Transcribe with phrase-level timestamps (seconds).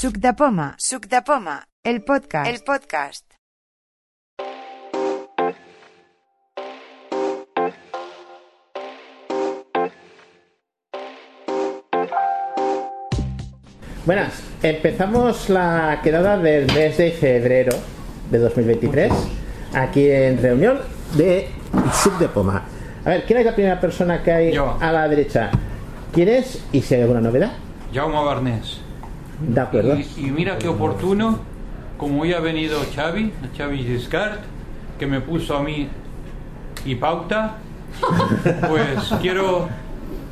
[0.00, 3.26] Suc de Poma, Suc de Poma, el podcast, el podcast.
[14.06, 17.76] Buenas, empezamos la quedada del mes de febrero
[18.30, 19.12] de 2023
[19.74, 20.78] aquí en reunión
[21.18, 21.50] de
[21.92, 22.64] Sub de Poma.
[23.04, 24.78] A ver, ¿quién es la primera persona que hay Yo.
[24.80, 25.50] a la derecha?
[26.10, 26.64] ¿Quién es?
[26.72, 27.52] ¿Y si hay alguna novedad?
[27.92, 28.79] Jaume Barnés.
[29.40, 29.96] De acuerdo.
[29.96, 31.38] Y, y mira qué oportuno,
[31.96, 34.38] como hoy ha venido Xavi, Xavi Giscard,
[34.98, 35.88] que me puso a mí
[36.84, 37.56] y pauta,
[38.68, 39.68] pues quiero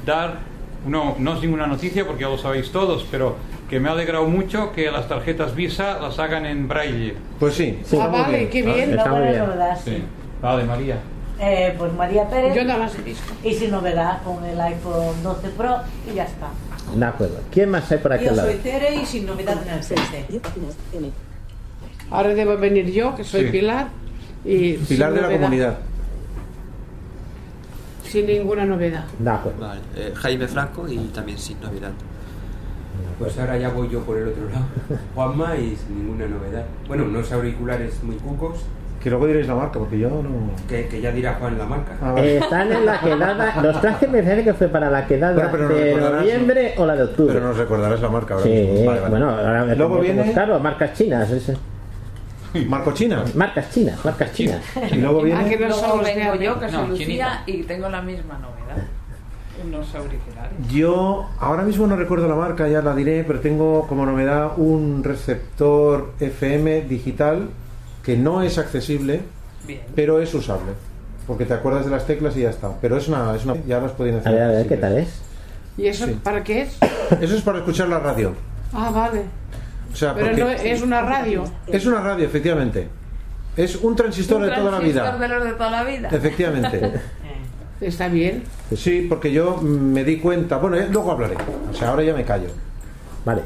[0.05, 0.39] dar,
[0.87, 3.37] no, no es ninguna noticia porque ya lo sabéis todos, pero
[3.69, 7.15] que me ha alegrado mucho que las tarjetas Visa las hagan en braille.
[7.39, 7.79] Pues sí.
[7.85, 7.99] Sí.
[8.01, 8.95] Ah, vale, qué bien.
[8.95, 9.45] Está muy bien.
[9.85, 9.91] sí.
[9.91, 10.05] Sí.
[10.41, 10.97] Vale, María.
[11.41, 12.55] Eh, pues María Pérez.
[12.55, 13.33] Yo nada más he visto.
[13.45, 15.77] Y sin novedad con el iPhone 12 Pro
[16.11, 16.49] y ya está.
[16.95, 17.41] De acuerdo.
[17.51, 18.49] ¿Quién más hay por aquí Yo lado?
[18.51, 20.27] soy Tere y sin novedad en el CC.
[22.11, 23.51] Ahora debo venir yo, que soy Sí.
[23.51, 23.89] Pilar.
[24.45, 25.79] Y Pilar de la comunidad.
[28.05, 29.05] Sin ninguna novedad.
[29.19, 29.61] De acuerdo.
[29.61, 31.91] Vale, eh, Jaime Franco y también sin novedad.
[33.19, 34.65] Pues ahora ya voy yo por el otro lado.
[35.15, 36.65] Juanma y sin ninguna novedad.
[36.87, 38.61] Bueno, unos auriculares muy cucos
[39.09, 40.51] Que luego diréis la marca, porque yo no.
[40.69, 41.93] que, que ya dirá Juan la marca.
[42.03, 42.35] Ah, vale.
[42.35, 43.63] Eh, están en la quedada.
[43.63, 46.95] Los traje me parece que fue para la quedada pero no de noviembre o la
[46.95, 47.33] de octubre.
[47.33, 48.85] Pero nos recordarás la marca ahora Sí, mismo.
[48.85, 49.11] Vale, vale.
[49.11, 51.31] bueno, ahora me Luego viene buscarlo, marcas chinas.
[51.31, 51.57] ese.
[52.67, 53.25] Marco China.
[53.35, 54.61] Marcas chinas, marcas chinas.
[54.93, 55.43] Y luego viene.
[55.51, 58.85] no Luego somos de vengo yo, que soy No, Lucía, y tengo la misma novedad.
[59.67, 60.53] Unos auriculares.
[60.71, 65.03] Yo ahora mismo no recuerdo la marca, ya la diré, pero tengo como novedad un
[65.03, 67.49] receptor FM digital
[68.03, 69.21] que no es accesible,
[69.67, 69.81] Bien.
[69.95, 70.73] pero es usable.
[71.27, 72.73] Porque te acuerdas de las teclas y ya está.
[72.81, 73.35] Pero es una.
[73.37, 74.33] Es una ya las pueden A hacer.
[74.33, 75.09] ver, a ver, ¿qué tal es?
[75.77, 76.19] ¿Y eso Sí.
[76.23, 76.77] para qué es?
[77.21, 78.33] Eso es para escuchar la radio.
[78.73, 79.23] Ah, vale.
[79.93, 81.45] O sea, Pero no es una radio.
[81.67, 82.89] es una radio, efectivamente.
[83.57, 85.19] Es un transistor de toda la transistor vida.
[85.19, 86.09] de los de toda la vida.
[86.13, 86.93] Efectivamente.
[87.81, 88.43] Está bien.
[88.77, 90.57] Sí, porque yo me di cuenta.
[90.59, 91.37] Bueno, eh, luego hablaré.
[91.71, 92.49] O sea, ahora ya me callo.
[93.25, 93.43] Vale.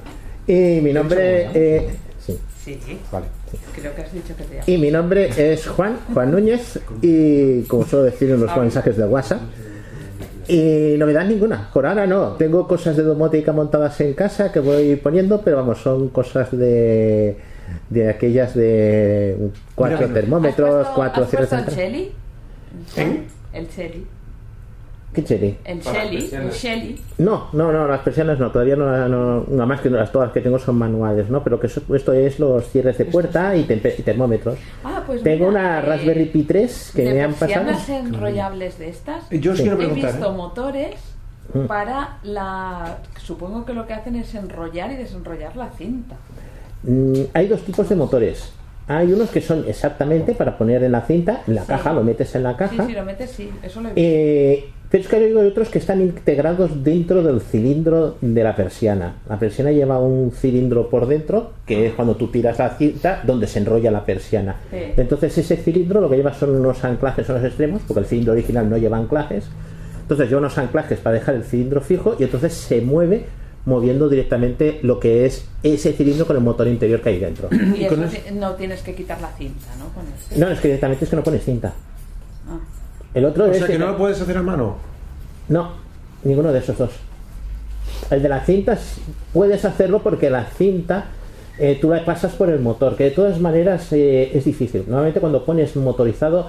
[0.46, 1.50] Y mi nombre.
[1.52, 1.90] eh,
[2.26, 2.78] sí, Sí,
[3.10, 3.26] Vale.
[3.74, 4.68] creo que has dicho que te llamas.
[4.68, 9.04] Y mi nombre es Juan, Juan Núñez, y como suelo decir en los mensajes de
[9.04, 9.40] WhatsApp.
[10.48, 12.32] Y novedad ninguna, por ahora no.
[12.32, 17.36] Tengo cosas de domótica montadas en casa que voy poniendo, pero vamos, son cosas de,
[17.90, 19.36] de aquellas de
[19.74, 22.12] cuatro termómetros, ¿Has puesto- cuatro ¿Has puesto el Shelly?
[22.96, 23.22] ¿Eh?
[23.52, 24.06] El Shelly.
[25.12, 25.58] ¿Qué cherry?
[25.64, 26.30] El Shelly.
[26.32, 26.50] El.
[26.50, 27.00] Shelly.
[27.18, 30.40] No, no, no, las persianas no, todavía no, no nada más que las todas que
[30.40, 31.44] tengo son manuales, ¿no?
[31.44, 34.56] Pero que eso- esto es los cierres de puerta y, termómetros.
[34.82, 37.66] Ah, pues Tengo mira, una eh, Raspberry Pi 3 que de me han pasado.
[37.66, 39.28] persianas enrollables de estas.
[39.30, 39.64] Yo os Sí.
[39.64, 40.12] quiero He preguntar.
[40.12, 40.34] visto ¿eh?
[40.36, 40.94] motores
[41.52, 41.66] Mm.
[41.66, 42.96] para la.
[43.20, 46.16] Supongo que lo que hacen es enrollar y desenrollar la cinta.
[46.84, 48.52] Mm, hay dos tipos de motores.
[48.88, 51.68] Hay unos que son exactamente para poner en la cinta, en la Sí.
[51.68, 52.86] caja, lo metes en la Sí, caja.
[52.86, 53.50] sí, lo metes, sí.
[53.62, 54.00] Eso lo he visto.
[54.10, 59.16] Eh, pero es que hay otros que están integrados dentro del cilindro de la persiana.
[59.26, 63.46] La persiana lleva un cilindro por dentro, que es cuando tú tiras la cinta, donde
[63.46, 64.56] se enrolla la persiana.
[64.70, 64.76] Sí.
[64.98, 68.34] Entonces ese cilindro lo que lleva son unos anclajes en los extremos, porque el cilindro
[68.34, 69.46] original no lleva anclajes.
[70.02, 73.24] Entonces lleva unos anclajes para dejar el cilindro fijo y entonces se mueve
[73.64, 77.48] moviendo directamente lo que es ese cilindro con el motor interior que hay dentro.
[77.50, 79.88] Y con eso no tienes que quitar la cinta, ¿no?
[79.94, 80.04] Con.
[80.38, 81.72] No, es que directamente es que no pones cinta.
[83.14, 84.76] El otro O es sea, que no lo puedes hacer a mano.
[85.48, 85.72] No,
[86.24, 86.90] ninguno de esos dos.
[88.10, 89.00] El de la cinta s-
[89.32, 91.06] puedes hacerlo porque la cinta
[91.58, 94.84] eh, tú la pasas por el motor, que de todas maneras eh, es difícil.
[94.86, 96.48] Normalmente cuando pones motorizado,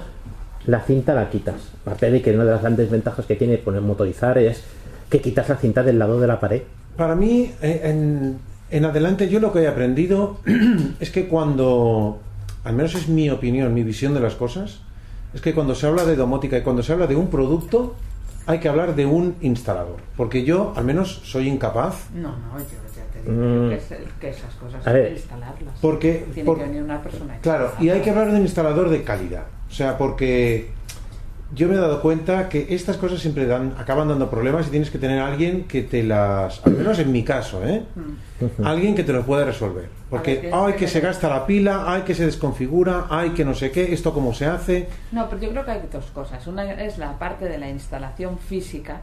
[0.66, 1.56] la cinta la quitas.
[1.82, 4.64] Aparte de que una de las grandes ventajas que tiene poner motorizar es
[5.10, 6.62] que quitas la cinta del lado de la pared.
[6.96, 8.38] Para mí, eh, en,
[8.72, 10.38] en adelante, yo lo que he aprendido
[11.02, 12.20] es que cuando,
[12.64, 14.80] al menos es mi opinión, mi visión de las cosas,
[15.34, 17.96] es que cuando se habla de domótica y cuando se habla de un producto,
[18.46, 19.98] hay que hablar de un instalador.
[20.18, 22.10] Porque yo, al menos, soy incapaz.
[22.14, 23.70] No, no, yo ya te digo Mm.
[23.70, 25.76] que, es- que esas cosas A hay que instalarlas.
[25.82, 27.38] Porque, Tiene por- que venir una persona.
[27.42, 29.44] Claro, y hay que hablar de un instalador de calidad.
[29.70, 30.70] O sea, porque
[31.54, 34.90] yo me he dado cuenta que estas cosas siempre dan, acaban dando problemas y tienes
[34.90, 37.84] que tener a alguien que te las, al menos en mi caso, ¿eh?
[38.64, 39.84] Alguien que te lo pueda resolver.
[39.84, 43.46] Ver, Porque, tienes ay, que se gasta la pila, ay, que se desconfigura, ay, que
[43.46, 44.88] no sé qué, esto cómo se hace.
[45.12, 46.46] No, pero yo creo que hay dos cosas.
[46.48, 49.02] Una es la parte de la instalación física,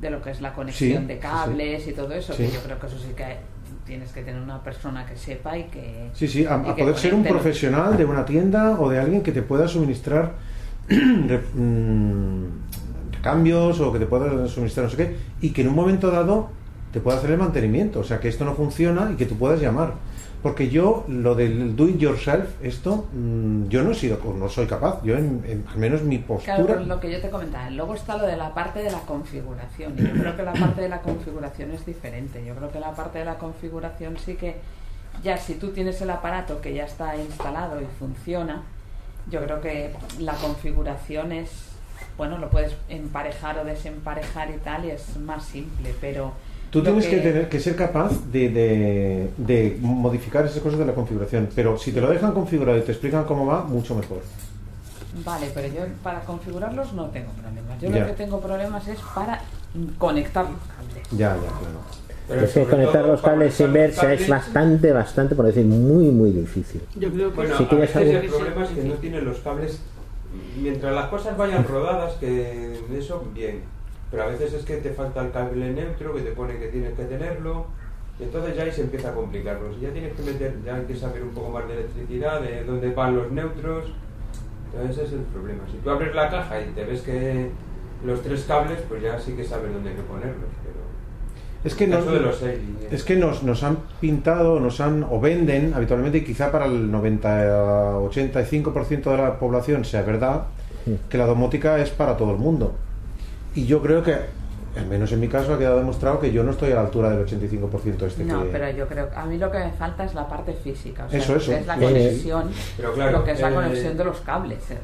[0.00, 2.60] de lo que es la conexión Sí, de sí, cables y todo eso, que yo
[2.60, 3.36] creo que eso sí que hay-
[3.86, 6.08] tienes que tener una persona que sepa y que...
[6.14, 9.42] Sí, sí, a, poder ser un profesional de una tienda o de alguien que te
[9.42, 10.53] pueda suministrar mm,
[13.22, 16.48] cambios o que te pueda suministrar no sé qué y que en un momento dado
[16.92, 18.00] te puede hacer el mantenimiento.
[18.00, 19.94] O sea, que esto no funciona y que tú puedas llamar.
[20.42, 24.66] Porque yo, lo del do it yourself, esto, mm, yo no he sido, no soy
[24.66, 25.02] capaz.
[25.02, 26.56] Yo, en- en- al menos mi postura.
[26.56, 29.00] Claro, pero lo que yo te comentaba, luego está lo de la parte de la
[29.00, 29.94] configuración.
[29.98, 32.44] Y yo creo que la parte de la configuración es diferente.
[32.46, 34.56] Yo creo que la parte de la configuración sí que,
[35.22, 38.62] ya si tú tienes el aparato que ya está instalado y funciona,
[39.30, 41.50] yo creo que la configuración es,
[42.16, 46.32] bueno, lo puedes emparejar o desemparejar y tal, y es más simple, pero...
[46.70, 47.18] Tú tienes que...
[47.18, 51.48] tener que ser capaz de, de- de modificar esas cosas de la configuración.
[51.54, 54.22] Pero si te lo dejan configurado y te explican cómo va, mucho mejor.
[55.24, 57.80] Vale, pero yo para configurarlos no tengo problemas.
[57.80, 58.00] Yo Ya.
[58.00, 59.40] lo que tengo problemas es para
[59.98, 61.08] conectar los cables.
[61.12, 61.80] Ya, ya, claro.
[62.26, 66.30] Pero es que conectar los cables los inversa es bastante, bastante, por decir, muy, muy
[66.30, 66.80] difícil.
[66.96, 69.24] Yo creo que Bueno, Si a quieres veces algo- el problema es que no tienen
[69.24, 69.80] los cables.
[70.60, 73.60] Mientras las cosas vayan rodadas, que eso bien.
[74.10, 76.94] Pero a veces es que te falta el cable neutro, que te pone que tienes
[76.94, 77.66] que tenerlo.
[78.18, 79.58] Y entonces ya ahí se empieza a complicar.
[79.58, 82.64] Pues ya tienes que meter, ya hay que saber un poco más de electricidad, de
[82.64, 83.84] dónde van los neutros.
[84.72, 85.62] Entonces ese es el problema.
[85.70, 87.50] Si tú abres la caja y te ves que
[88.04, 90.48] los tres cables, pues ya sí que sabes dónde hay que ponerlos.
[91.64, 92.60] Es que, nos, de eh.
[92.90, 96.90] es que nos, nos han pintado, nos han o venden habitualmente, y quizá para el
[96.90, 100.42] 90, 85% de la población sea verdad,
[101.08, 102.74] que la domótica es para todo el mundo.
[103.54, 104.14] Y yo creo que,
[104.76, 107.08] al menos en mi caso, ha quedado demostrado que yo no estoy a la altura
[107.10, 108.50] del 85% este No, que...
[108.50, 111.10] pero yo creo que a mí lo que me falta es la parte física, o
[111.10, 111.50] sea, Eso, eso.
[111.52, 114.20] que es la Eh, conexión, pero claro, lo que es la eh, conexión de los
[114.20, 114.58] cables.
[114.64, 114.76] o sea,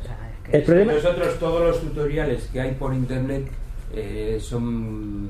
[0.44, 3.48] es que El problema- Nosotros todos los tutoriales que hay por internet
[3.92, 5.28] eh, son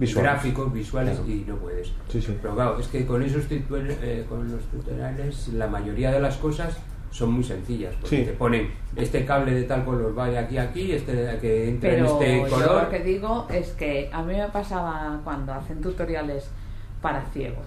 [0.00, 0.32] Visuales.
[0.32, 1.30] gráficos, visuales Claro.
[1.32, 1.92] y no puedes.
[2.08, 2.36] Sí, sí.
[2.40, 6.36] Pero claro, es que con esos tutu- eh, con los tutoriales la mayoría de las
[6.38, 6.76] cosas
[7.10, 7.94] son muy sencillas.
[8.00, 8.24] Porque Sí.
[8.24, 11.68] te ponen este cable de tal color va de aquí a aquí, este de- que
[11.68, 12.82] entra Pero en este yo color.
[12.84, 16.48] lo que digo es que a mí me pasaba cuando hacen tutoriales
[17.02, 17.66] para ciegos.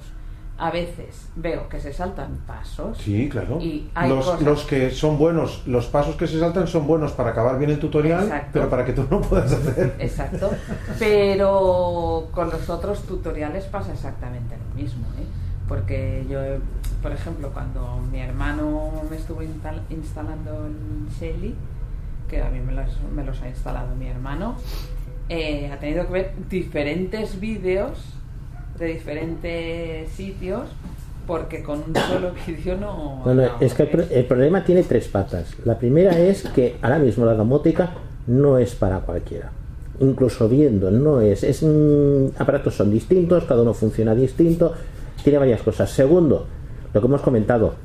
[0.58, 2.98] A veces veo que se saltan pasos.
[3.00, 3.60] Sí, claro.
[3.60, 7.12] Y hay los, cosas- los que son buenos, los pasos que se saltan son buenos
[7.14, 8.50] para acabar bien el tutorial, Exacto.
[8.54, 9.96] pero para que tú no puedas hacer.
[10.00, 10.52] Exacto.
[11.00, 15.24] Pero con los otros tutoriales pasa exactamente lo mismo, ¿eh?
[15.68, 16.40] Porque yo,
[17.02, 21.56] por ejemplo, cuando mi hermano me estuvo instal- instalando el Shelly,
[22.30, 22.86] que a mí me los,
[23.16, 24.56] me los ha instalado mi hermano,
[25.30, 27.98] eh, ha tenido que ver diferentes vídeos
[28.78, 30.64] de diferentes sitios
[31.28, 33.22] porque con un solo vídeo no...
[33.24, 35.56] Bueno, no, es que el, el problema tiene tres patas.
[35.66, 37.92] La primera es que ahora mismo la domótica
[38.28, 39.52] no es para cualquiera.
[40.00, 41.44] Incluso viendo, no es.
[41.44, 44.74] es mm, aparatos son distintos, cada uno funciona distinto,
[45.24, 45.90] tiene varias cosas.
[45.92, 46.48] Segundo,
[46.94, 47.76] lo que hemos comentado,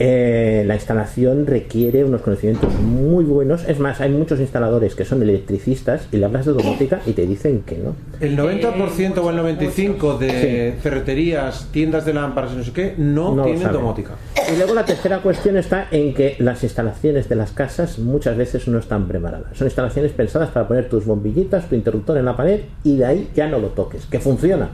[0.00, 3.64] eh, la instalación requiere unos conocimientos muy buenos.
[3.68, 7.26] Es más, hay muchos instaladores que son electricistas y le hablas de domótica y te
[7.26, 7.96] dicen que no.
[8.20, 12.94] El 90% o el muchos, 95% de ferreterías, tiendas de lámparas y no sé qué,
[12.96, 14.12] no, No tienen domótica.
[14.52, 18.68] Y luego la tercera cuestión está en que las instalaciones de las casas muchas veces
[18.68, 19.56] no están preparadas.
[19.58, 23.30] Son instalaciones pensadas para poner tus bombillitas, tu interruptor en la pared y de ahí
[23.34, 24.70] ya no lo toques, que funciona.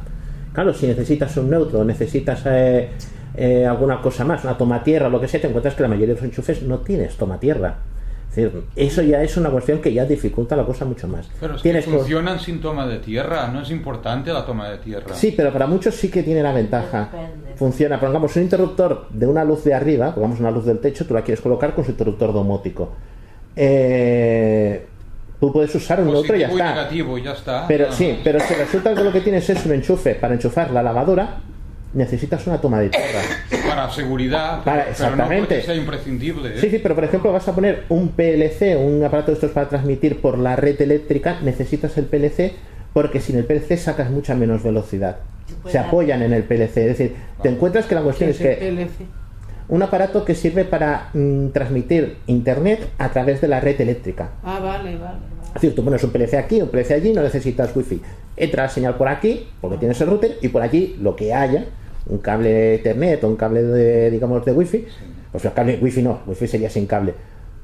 [0.53, 2.91] Claro, si necesitas un neutro, necesitas eh,
[3.37, 6.15] eh, alguna cosa más, una toma tierra, lo que sea, te encuentras que la mayoría
[6.15, 7.77] de los enchufes no tienes toma tierra.
[8.31, 11.29] Es decir, eso ya es una cuestión que ya dificulta la cosa mucho más.
[11.41, 14.69] Pero es que Tienes por- funcionan sin toma de tierra, no es importante la toma
[14.71, 15.15] de tierra.
[15.15, 17.11] Sí, pero para muchos sí que tiene la ventaja.
[17.13, 17.55] Depende.
[17.55, 21.15] Funciona, pongamos un interruptor de una luz de arriba, pongamos una luz del techo, tú
[21.15, 22.91] la quieres colocar con su interruptor domótico.
[23.57, 24.85] Eh,
[25.41, 26.71] tú puedes usar un neutro y ya y está.
[26.71, 27.67] negativo, ya está.
[27.69, 27.93] Pero Ah.
[27.93, 31.37] sí, pero si resulta que lo que tienes es un enchufe para enchufar la lavadora,
[31.95, 33.21] necesitas una toma de tierra.
[33.69, 35.47] Para seguridad, Para- pero no exactamente.
[35.55, 36.49] porque sea imprescindible.
[36.51, 36.61] ¿eh?
[36.61, 39.69] Sí, sí, pero por ejemplo vas a poner un PLC, un aparato de estos para
[39.69, 42.53] transmitir por la red eléctrica, necesitas el PLC
[42.93, 45.17] porque sin el PLC sacas mucha menos velocidad.
[45.69, 49.07] Se apoyan en el PLC, es decir, te encuentras que la cuestión es que LC.
[49.69, 54.31] un aparato que sirve para mm, transmitir internet a través de la red eléctrica.
[54.43, 55.19] Ah, vale, vale.
[55.49, 58.01] Es decir, tú pones un PLC aquí, un PLC allí, no necesitas wifi.
[58.37, 61.67] Entra la señal por aquí, porque tienes el router, y por allí lo que haya,
[62.07, 64.87] un cable Ethernet o un cable de, digamos, de wifi,
[65.33, 67.15] pues el cable wifi no, wifi sería sin cable.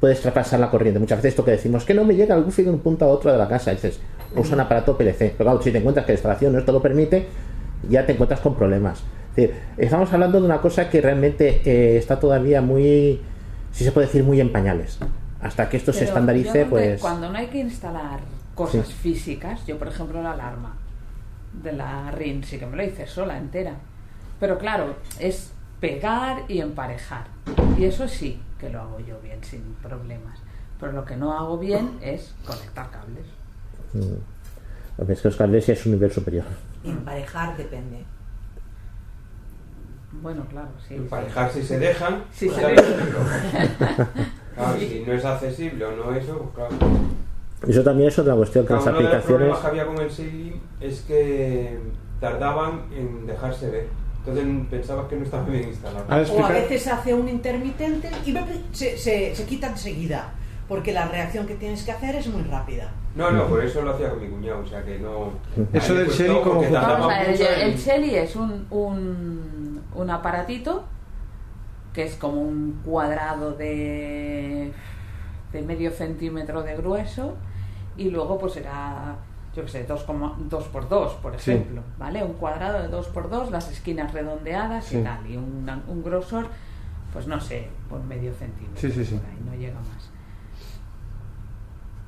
[0.00, 0.99] Puedes traspasar la corriente.
[0.99, 3.09] Muchas veces esto que decimos, que no me llega el wifi de un punto a
[3.09, 3.70] otro de la casa.
[3.70, 4.00] Dices,
[4.35, 5.35] usa un aparato PLC.
[5.37, 7.26] Pero claro, si te encuentras que la instalación no esto lo permite,
[7.88, 9.00] ya te encuentras con problemas.
[9.30, 13.20] Es decir, estamos hablando de una cosa que realmente eh, está todavía muy,
[13.73, 14.99] si se puede decir, muy en pañales.
[15.42, 17.00] Hasta que esto se estandarice, pues...
[17.00, 18.20] Cuando no hay que instalar
[18.54, 18.94] cosas Sí.
[18.94, 20.76] físicas, yo por ejemplo la alarma
[21.62, 23.75] de la RIN sí que me lo hice sola, entera.
[24.40, 27.26] Pero claro, es pegar y emparejar.
[27.78, 30.38] Y eso sí que lo hago yo bien, sin problemas.
[30.78, 33.26] Pero lo que no hago bien es conectar cables.
[33.92, 34.14] Mm.
[34.99, 36.44] Lo que es que los cables ya es un nivel superior.
[36.85, 38.04] Emparejar depende.
[40.23, 40.94] Bueno, claro, sí.
[40.94, 42.25] Emparejar si se dejan.
[42.32, 44.09] Si pues se dejan.
[44.54, 46.76] Claro, si no es accesible o no eso, pues claro.
[47.66, 49.37] Eso también es otra cuestión que Claro, las uno de los aplicaciones.
[49.38, 51.78] problemas que había con el Sailing es que
[52.20, 53.87] tardaban en dejarse ver.
[54.20, 56.04] Entonces pensabas que no estaba bien instalado.
[56.34, 58.34] O a veces hace un intermitente y
[58.72, 60.32] se, se, se quita enseguida,
[60.68, 62.92] porque la reacción que tienes que hacer es muy rápida.
[63.16, 65.32] No, no, por eso lo hacía con mi cuñado, o sea que no.
[65.72, 70.84] Eso del Shelly, tardaba Vamos a ver, el, el Shelly es un, un, un aparatito
[71.92, 74.72] que es como un cuadrado de,
[75.52, 77.34] de medio centímetro de grueso
[77.96, 79.16] y luego pues será,
[79.54, 81.50] yo qué sé, 2 por 2, por Sí.
[81.52, 82.23] ejemplo, ¿vale?
[82.23, 84.99] Un cuadrado de 2 por 2, las esquinas redondeadas Sí.
[84.99, 86.47] y tal, y un, un grosor,
[87.12, 89.14] pues no sé, por medio centímetro, Sí, sí, sí.
[89.16, 90.11] por ahí, no llega más.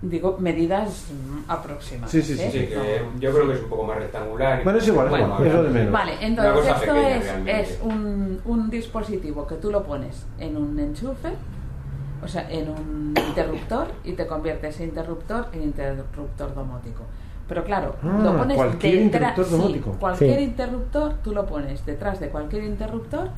[0.02, 2.10] Digo, medidas mm, aproximadas.
[2.10, 2.50] Sí, sí, sí, ¿eh?
[2.50, 4.60] Sí, que yo creo que es un poco más rectangular.
[4.60, 5.92] y- Bueno, es igual, es Bueno, igual, es lo de menos.
[5.92, 7.60] Vale, entonces esto pequeña, es, realmente.
[7.60, 11.28] es un, un dispositivo que tú lo pones en un enchufe,
[12.20, 17.02] o sea, en un interruptor y te convierte ese interruptor en interruptor domótico.
[17.52, 20.44] Pero claro, Ah, lo pones cualquier interruptor sí, cualquier Sí.
[20.44, 23.28] interruptor tú lo pones detrás de cualquier interruptor.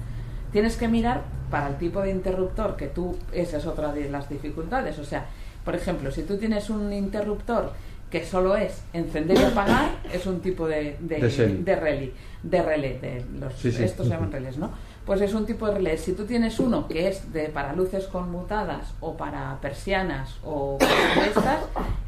[0.52, 4.28] Tienes que mirar para el tipo de interruptor que tú, esa es otra de las
[4.28, 5.00] dificultades.
[5.00, 5.26] O sea,
[5.64, 7.72] por ejemplo, si tú tienes un interruptor
[8.08, 11.28] que solo es encender y apagar, es un tipo de, de, De
[11.64, 12.12] de relé,
[12.44, 13.82] de relé, de los, Sí, sí.
[13.82, 14.70] estos se llaman relés, ¿no?
[15.06, 15.98] Pues es un tipo de relé.
[15.98, 20.78] Si tú tienes uno que es de para luces conmutadas o para persianas o
[21.26, 21.58] estas,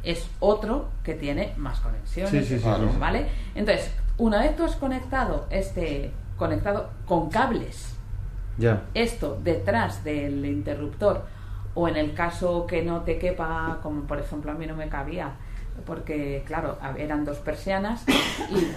[0.03, 2.67] es otro que tiene más conexiones, Sí, sí, sí.
[2.99, 3.27] ¿vale?
[3.53, 7.93] Entonces, una vez tú has conectado este conectado con cables
[8.57, 8.83] Ya.
[8.95, 11.25] esto detrás del interruptor
[11.75, 14.89] o en el caso que no te quepa, como por ejemplo a mí no me
[14.89, 15.33] cabía,
[15.85, 18.67] porque claro, eran dos persianas y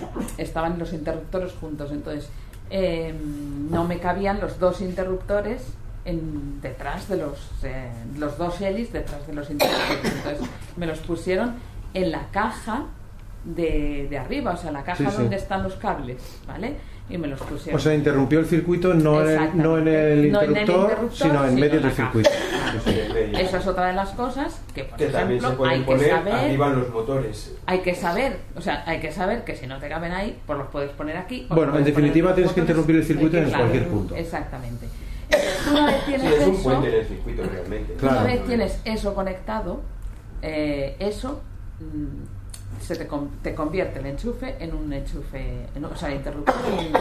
[0.42, 2.28] estaban los interruptores juntos, entonces
[2.70, 3.14] eh,
[3.70, 5.62] no me cabían los dos interruptores
[6.04, 10.98] en, detrás de los, eh, los dos Shellys detrás de los interruptores, entonces me los
[11.00, 11.54] pusieron
[11.94, 12.84] en la caja
[13.44, 15.22] de, de arriba, o sea, la caja Sí, sí.
[15.22, 16.76] donde están los cables, ¿vale?
[17.10, 17.78] Y me los pusieron.
[17.78, 21.10] O sea, interrumpió el circuito no en el, no en el No en el interruptor,
[21.12, 22.30] sino en sino medio del circuito.
[23.38, 25.86] Esa es otra de las cosas que, por Que también se ejemplo, pueden hay que
[25.86, 26.34] poner saber.
[26.34, 27.56] arriba en los motores.
[27.66, 30.58] Hay que saber, o sea, hay que saber que si no te caben ahí, pues
[30.58, 31.46] los puedes poner aquí.
[31.50, 34.14] Bueno, en definitiva tienes que interrumpir el circuito en Claro, cualquier punto.
[34.14, 34.86] Exactamente.
[35.70, 37.96] Una vez Sí, tienes es un eso, puente en el circuito realmente.
[38.02, 39.80] una vez tienes eso conectado,
[40.42, 41.40] eh, eso
[41.80, 42.39] mm,
[42.80, 43.08] se te,
[43.42, 46.92] te convierte el enchufe en un enchufe, o sea, interruptor en.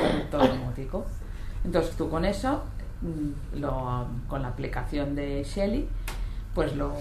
[1.64, 2.64] Entonces tú con eso,
[3.02, 5.88] mm, lo, con la aplicación de Shelly,
[6.54, 6.94] pues lo,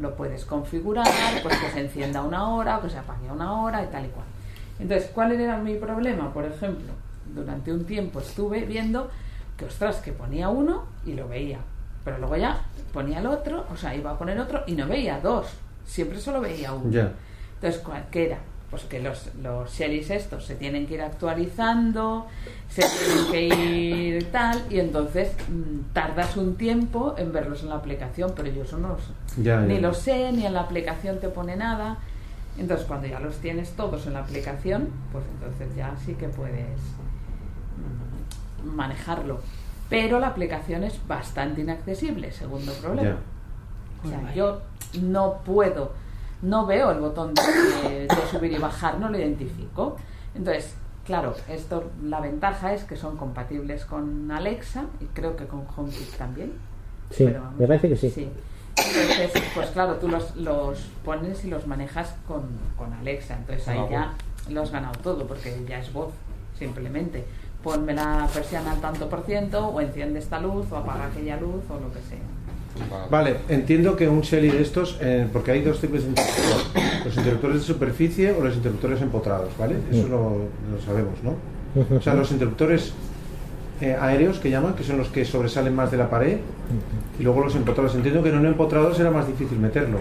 [0.00, 1.06] lo puedes configurar,
[1.42, 4.08] pues que se encienda una hora o que se apague una hora y tal y
[4.08, 4.26] cual.
[4.78, 6.32] Entonces, ¿cuál era mi problema?
[6.32, 6.92] Por ejemplo,
[7.34, 9.10] durante un tiempo estuve viendo
[9.56, 11.58] que, ostras, que ponía uno y lo veía,
[12.04, 12.60] pero luego ya
[12.92, 15.46] ponía el otro, o sea, iba a poner otro y no veía dos,
[15.84, 16.90] siempre solo veía uno.
[17.62, 18.38] Entonces, ¿cuál qué era?
[18.72, 22.26] Pues que los, los Shellys estos se tienen que ir actualizando,
[22.68, 27.76] se tienen que ir tal, y entonces mm, tardas un tiempo en verlos en la
[27.76, 29.42] aplicación, pero yo eso no lo sé.
[29.42, 29.80] Ya, ni ya.
[29.80, 31.98] lo sé, ni en la aplicación te pone nada.
[32.58, 36.80] Entonces, cuando ya los tienes todos en la aplicación, pues entonces ya sí que puedes
[38.64, 39.40] mm, manejarlo.
[39.88, 43.18] Pero la aplicación es bastante inaccesible, segundo problema.
[44.02, 44.08] Ya.
[44.08, 44.62] O sea, yo
[45.00, 45.92] no puedo,
[46.42, 49.96] no veo el botón de, de subir y bajar, no lo identifico.
[50.34, 55.64] Entonces, claro, esto la ventaja es que son compatibles con Alexa y creo que con
[55.76, 56.52] HomeKit también.
[57.10, 58.30] Sí, Pero me parece que sí.
[58.76, 62.42] Entonces, pues claro, tú los, los pones y los manejas con,
[62.76, 63.36] con Alexa.
[63.36, 64.12] Entonces ahí Ah, ya
[64.52, 66.12] lo has ganado todo, porque ya es voz,
[66.58, 67.24] simplemente.
[67.62, 71.62] Ponme la persiana al tanto por ciento, o enciende esta luz, o apaga aquella luz,
[71.70, 72.18] o lo que sea.
[73.10, 77.16] Vale, entiendo que un Shelly de estos, eh, porque hay dos tipos de interruptores, los
[77.16, 79.76] interruptores de superficie o los interruptores empotrados, ¿vale?
[79.90, 80.18] Eso lo,
[80.74, 81.36] lo sabemos, ¿no?
[81.96, 82.92] O sea, los interruptores
[83.80, 86.38] eh, aéreos que llaman, que son los que sobresalen más de la pared,
[87.18, 87.94] y luego los empotrados.
[87.94, 89.98] Entiendo que en un empotrado será más difícil meterlo.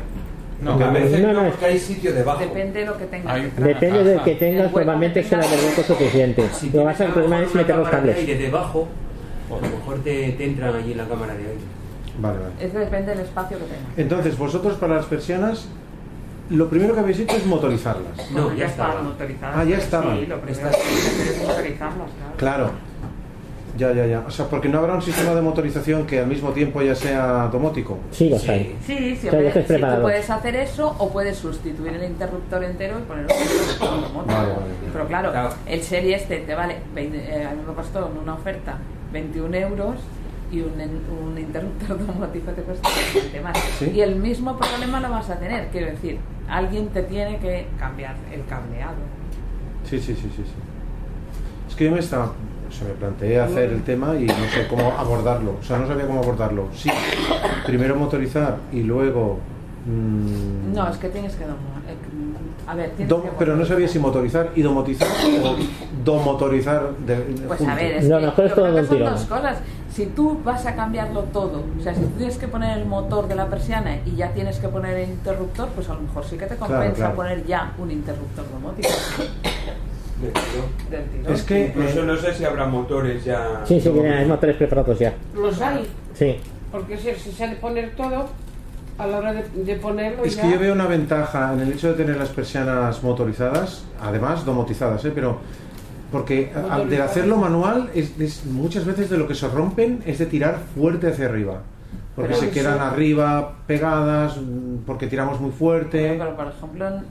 [0.61, 2.39] No, a veces no, no, porque hay sitio debajo.
[2.39, 3.33] Depende de lo que tengas.
[3.33, 3.51] Hay-.
[3.57, 5.49] Depende del que El tengas, normalmente tengas.
[5.49, 6.47] del hueco suficiente.
[6.53, 8.17] Si Lo que pasa es que el problema es meter los de cables.
[8.17, 8.87] aire debajo,
[9.49, 11.80] o a lo mejor te, te entran allí en la cámara de aire.
[12.19, 12.53] Vale, vale.
[12.59, 13.97] Eso depende del espacio que tengas.
[13.97, 15.65] Entonces, vosotros para las persianas,
[16.49, 18.31] lo primero que habéis hecho es motorizarlas.
[18.31, 19.55] No, ya estaban motorizadas.
[19.57, 20.19] Ah, ya estaban.
[20.19, 22.37] Sí, lo primero Está- que hay que hacer es motorizarlas, claro.
[22.37, 22.71] Claro.
[23.77, 24.23] Ya, ya, ya.
[24.27, 27.47] O sea, porque no habrá un sistema de motorización que al mismo tiempo ya sea
[27.47, 27.97] domótico.
[28.11, 28.75] Sí, hay.
[28.85, 32.99] Sí, sí, O sea, sí, tú puedes hacer eso o puedes sustituir el interruptor entero
[32.99, 34.25] y poner un interruptor domótico.
[34.35, 34.71] Vale, vale.
[34.91, 35.49] Pero claro, Claro.
[35.65, 38.77] el serie este te vale, 20, eh, a mí me costó en una oferta
[39.13, 39.95] 21 euros
[40.51, 40.71] y un,
[41.31, 43.57] un interruptor domótico te cuesta bastante más.
[43.79, 43.91] ¿Sí?
[43.95, 46.17] Y el mismo problema lo vas a tener, quiero decir,
[46.49, 48.95] alguien te tiene que cambiar el cableado.
[49.89, 50.51] Sí, sí, sí, sí, sí.
[51.69, 54.67] Es que yo me estaba, o sea, me planteé hacer el tema y no sé
[54.69, 55.55] cómo abordarlo.
[55.59, 56.67] O sea, no sabía cómo abordarlo.
[56.73, 56.89] Sí,
[57.65, 59.39] primero motorizar y luego.
[59.85, 61.47] mm, No, es que tienes que eh,
[62.67, 65.07] A ver, tienes dom- que pero no sabía si motorizar y domotizar
[65.43, 65.55] o
[66.03, 67.15] domotorizar de,
[67.47, 67.67] Pues juntos.
[67.67, 69.57] a ver, es No, que mejor es todo de que un son dos cosas.
[69.93, 73.27] Si tú vas a cambiarlo todo, o sea, si tú tienes que poner el motor
[73.27, 76.37] de la persiana y ya tienes que poner el interruptor, pues a lo mejor sí
[76.37, 77.15] que te compensa claro.
[77.15, 78.87] poner ya un interruptor domótico
[80.89, 81.33] del.
[81.33, 83.61] Es que Incluso eh, no sé si habrá motores ya.
[83.65, 85.13] Sí, sí, vienen hay motores preparados ya.
[85.35, 86.37] Los hay, Sí.
[86.71, 88.27] porque si, si se ha de poner todo,
[88.97, 90.43] a la hora de, de ponerlo Es ya...
[90.43, 95.03] que yo veo una ventaja en el hecho de tener las persianas motorizadas, además domotizadas,
[95.05, 95.11] ¿eh?
[95.13, 95.39] pero
[96.11, 100.19] porque al de hacerlo manual es, es- muchas veces de lo que se rompen es
[100.19, 101.61] de tirar fuerte hacia arriba,
[102.15, 102.53] porque Pero se sí.
[102.53, 106.15] quedan arriba pegadas, mm, porque tiramos muy fuerte.
[106.19, 107.01] Pero, por ejemplo, eh,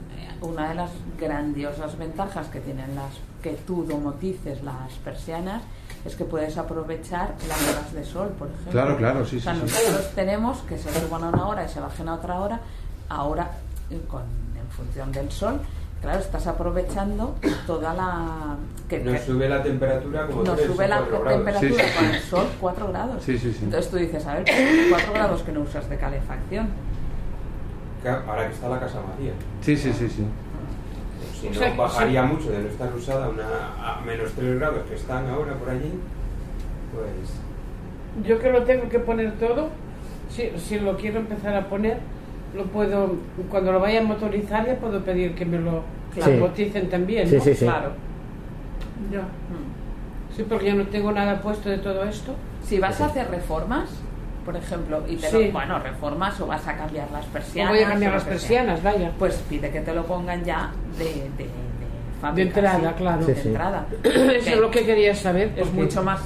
[0.41, 5.63] una de las grandiosas ventajas que tienen las que tú domotices las persianas
[6.05, 8.71] es que puedes aprovechar las horas de sol, por ejemplo.
[8.71, 9.73] Claro, claro, sí, O sea, sí, sí.
[9.83, 12.59] nosotros tenemos que se suban a una hora y se bajen a otra hora,
[13.09, 13.51] ahora
[13.89, 15.59] eh, con, en función del sol.
[16.01, 17.35] Claro, estás aprovechando
[17.67, 18.57] toda la...
[18.89, 22.21] que, Nos que sube la temperatura como nos sube la temperatura Sí, sí, con el
[22.21, 23.23] sol 4 grados.
[23.23, 23.65] Sí, sí, sí.
[23.65, 24.45] Entonces tú dices, a ver,
[24.89, 26.69] 4 grados que no usas de calefacción.
[28.01, 29.33] Claro, Ahora que está la casa vacía.
[29.61, 30.25] Sí, sí, sí, sí.
[31.39, 33.45] Si O no, bajaría mucho de no estar usada una,
[33.77, 35.99] a menos 3 grados que están ahora por allí.
[36.95, 38.27] Pues.
[38.27, 39.69] Yo que lo tengo que poner todo,
[40.31, 41.99] si, si lo quiero empezar a poner,
[42.55, 43.15] lo puedo,
[43.49, 46.29] cuando lo vaya a motorizar ya puedo pedir que me lo Sí.
[46.39, 47.43] motoricen también, Sí, ¿no?
[47.43, 47.65] sí, sí.
[47.65, 47.91] Claro.
[49.11, 49.21] Ya.
[49.21, 50.35] Mm.
[50.35, 52.33] Sí, porque yo no tengo nada puesto de todo esto.
[52.63, 53.89] Si vas a hacer reformas,
[54.45, 55.45] por ejemplo, y te Sí.
[55.45, 57.73] lo, bueno, reformas o vas a cambiar las O persianas.
[57.73, 59.11] voy a cambiar las persianas, vaya.
[59.17, 61.49] Pues pide que te lo pongan ya de, de, de
[62.21, 63.21] fábrica, entrada, sí, claro.
[63.21, 63.47] Sí, de sí.
[63.49, 63.85] entrada.
[64.03, 65.53] Eso es lo que quería saber.
[65.55, 66.19] es mucho más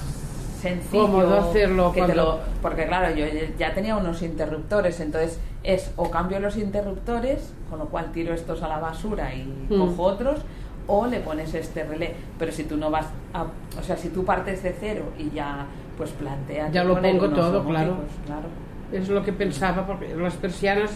[0.70, 3.26] sencillo Cómodo hacerlo que te lo- porque claro yo
[3.60, 8.62] ya tenía unos interruptores entonces es o cambio los interruptores con lo cual tiro estos
[8.64, 9.78] a la basura y Mm.
[9.80, 10.40] cojo otros
[10.88, 13.44] o le pones este relé pero si tú no vas a,
[13.80, 15.66] o sea si tú partes de cero y ya
[15.98, 17.96] pues planteas Ya lo pongo todo, claro.
[18.26, 18.48] claro
[18.92, 20.92] Es lo que pensaba, porque las persianas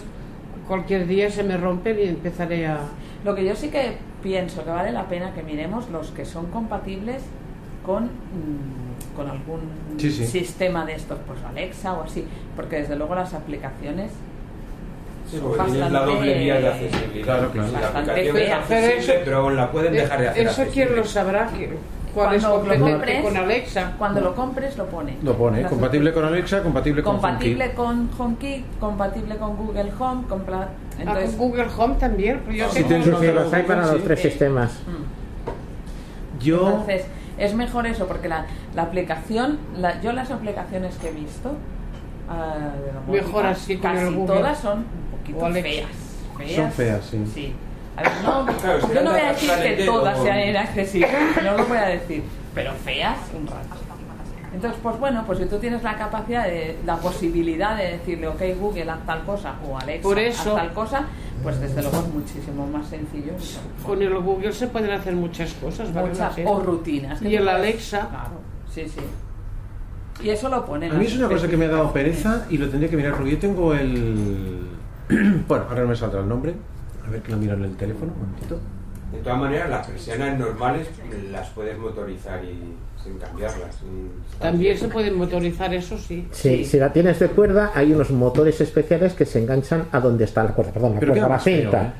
[0.68, 2.78] cualquier día se me rompen y empezaré a...
[3.26, 6.46] Lo que yo sí que pienso que vale la pena que miremos los que son
[6.52, 7.24] compatibles
[7.84, 8.88] con, mm,
[9.20, 9.60] con algún
[9.98, 10.26] Sí, sí.
[10.26, 14.12] sistema de estos, pues Alexa o así, porque desde luego las aplicaciones
[15.30, 17.26] son tienes la bastante- doble vía de accesibilidad.
[17.26, 18.32] Claro, la Bastante.
[18.34, 21.78] Pero accesible, eso- pero la pueden dejar de hacer Eso quién lo sabrá, que-
[22.14, 23.94] cuál es Cuando lo compatible compres, con Alexa.
[24.00, 25.18] Cuando lo compres lo pone.
[25.22, 30.24] Lo pone, Las- compatible con Alexa, compatible con compatible con HomeKit, compatible con Google Home,
[30.28, 32.40] compla- Ah, entonces con Google Home también.
[32.46, 34.72] pues yo Si tengo- tienes Sí, un sí, los hay para los tres sistemas.
[34.88, 36.40] mm.
[36.44, 37.04] Yo, Entonces,
[37.39, 41.54] es mejor eso, porque la, la aplicación, la- yo las aplicaciones que he visto,
[42.30, 42.56] ah,
[43.08, 45.88] de Mejor así casi todas son un poquito feas,
[46.38, 46.56] feas.
[46.56, 47.56] Son feas, sí.
[47.97, 51.12] A ver, no, Claro, yo no voy a decir que todas sean inaccesibles,
[51.43, 52.23] no lo voy a decir,
[52.56, 53.75] pero feas un rato.
[54.54, 58.42] Entonces, pues bueno, pues si tú tienes la capacidad, de, la posibilidad de decirle, ok,
[58.60, 61.06] Google, haz tal cosa, o Alexa, Por eso- haz tal cosa,
[61.44, 63.34] pues desde luego es muchísimo más sencillo.
[63.86, 66.10] Con el Google se pueden hacer muchas cosas, ¿vale?
[66.10, 67.22] Muchas, o rutinas.
[67.22, 68.08] Y el puedes- Alexa.
[68.10, 68.42] Claro,
[68.74, 69.02] sí, sí.
[70.22, 70.92] Y eso lo ponen.
[70.92, 73.16] a mí es una cosa que me ha dado pereza y lo tendría que mirar
[73.16, 74.68] porque yo tengo el...
[75.48, 76.56] bueno, ahora no me saldrá el nombre.
[77.08, 78.60] A ver que lo miro en el teléfono, un momentito.
[79.12, 80.88] De todas maneras, las persianas normales
[81.32, 83.76] las puedes motorizar y sin cambiarlas.
[83.76, 86.28] sin- También se pueden motorizar, eso sí.
[86.32, 90.26] Sí, si la tienes de cuerda, hay unos motores especiales que se enganchan a donde
[90.26, 91.82] está la cuerda, perdón, la cuerda, la cinta.
[91.84, 91.91] ¿eh?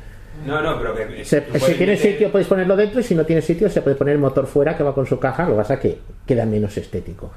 [0.45, 1.26] No, no, pero que.
[1.26, 3.95] Se- si tienes meter- sitio puedes ponerlo dentro y si no tienes sitio se puede
[3.95, 6.78] poner el motor fuera que va con su caja, lo que pasa que queda menos
[6.78, 7.32] estético.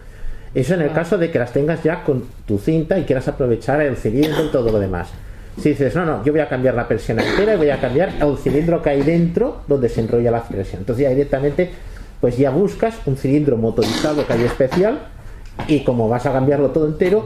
[0.54, 3.80] Eso en el caso de que las tengas ya con tu cinta y quieras aprovechar
[3.80, 5.08] el cilindro y todo lo demás.
[5.60, 8.14] Si dices, no, no, yo voy a cambiar la persiana entera y voy a cambiar
[8.20, 10.80] el cilindro que hay dentro donde se enrolla la presión.
[10.80, 11.70] Entonces ya directamente
[12.22, 15.00] pues ya buscas un cilindro motorizado que hay especial
[15.66, 17.24] y como vas a cambiarlo todo entero,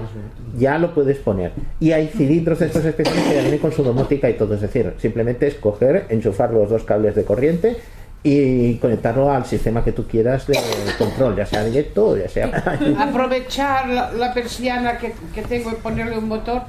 [0.57, 1.53] ya lo puedes poner.
[1.81, 4.55] Y hay cilindros de estos especiales que vienen con su domótica y todo.
[4.55, 7.77] Es decir, simplemente es coger, enchufar los dos cables de corriente
[8.23, 10.59] y conectarlo al sistema que tú quieras de
[10.99, 12.47] control, ya sea directo o ya sea...
[12.99, 16.63] Aprovechar la, la persiana que, que tengo y ponerle un motor.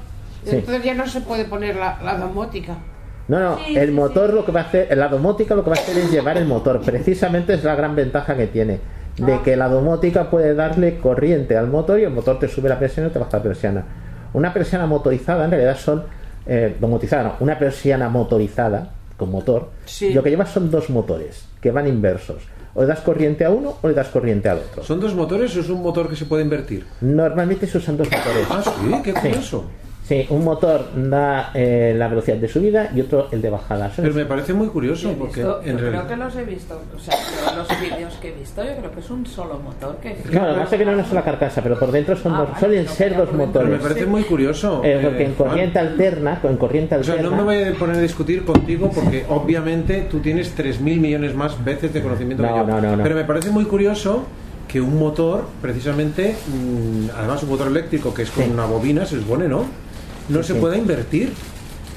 [0.50, 0.56] Sí.
[0.56, 2.76] Entonces ya no se puede poner la, la domótica.
[3.28, 5.70] No, no, Sí, el sí, motor lo que va a hacer, la domótica lo que
[5.70, 6.80] va a hacer es llevar el motor.
[6.80, 8.80] Precisamente es la gran ventaja que tiene.
[9.18, 9.40] De Ah.
[9.44, 13.08] que la domótica puede darle corriente al motor y el motor te sube la persiana
[13.08, 13.84] y te baja la persiana.
[14.32, 16.04] Una persiana motorizada en realidad son.
[16.46, 19.70] Eh, domotizada, no, una persiana motorizada con motor.
[19.84, 20.14] Sí.
[20.14, 22.42] Lo que lleva son dos motores que van inversos.
[22.74, 24.82] O le das corriente a uno o le das corriente al otro.
[24.84, 26.86] ¿Son dos motores o es un motor que se puede invertir?
[27.00, 28.46] Normalmente se usan dos motores.
[28.48, 29.64] Ah, sí, qué curioso.
[29.66, 29.87] Sí,
[30.30, 33.90] un motor da eh, la velocidad de subida y otro el de bajada.
[33.94, 36.98] Pero me parece muy curioso porque visto- en yo creo que los he visto, o
[36.98, 37.14] sea,
[37.56, 40.54] los vídeos que he visto, yo creo que es un solo motor que Claro, lo
[40.54, 42.48] que pasa es que no es una sola carcasa, pero por dentro son Ah, dos,
[42.48, 43.68] vale, suelen no ser dos motores.
[43.68, 44.80] Pero me parece muy curioso.
[44.84, 47.36] Eh, porque eh, en corriente alterna, en corriente O sea, alterna.
[47.36, 51.62] no me voy a poner a discutir contigo porque obviamente tú tienes 3.000 millones más
[51.64, 52.66] veces de conocimiento No, que yo.
[52.66, 53.02] no, no, no.
[53.02, 54.24] Pero me parece muy curioso
[54.66, 58.50] que un motor, precisamente, mm, además un motor eléctrico que es con Sí.
[58.50, 59.64] una bobina, se supone, ¿no?
[60.28, 60.60] No Sí, se sí.
[60.60, 61.32] pueda invertir.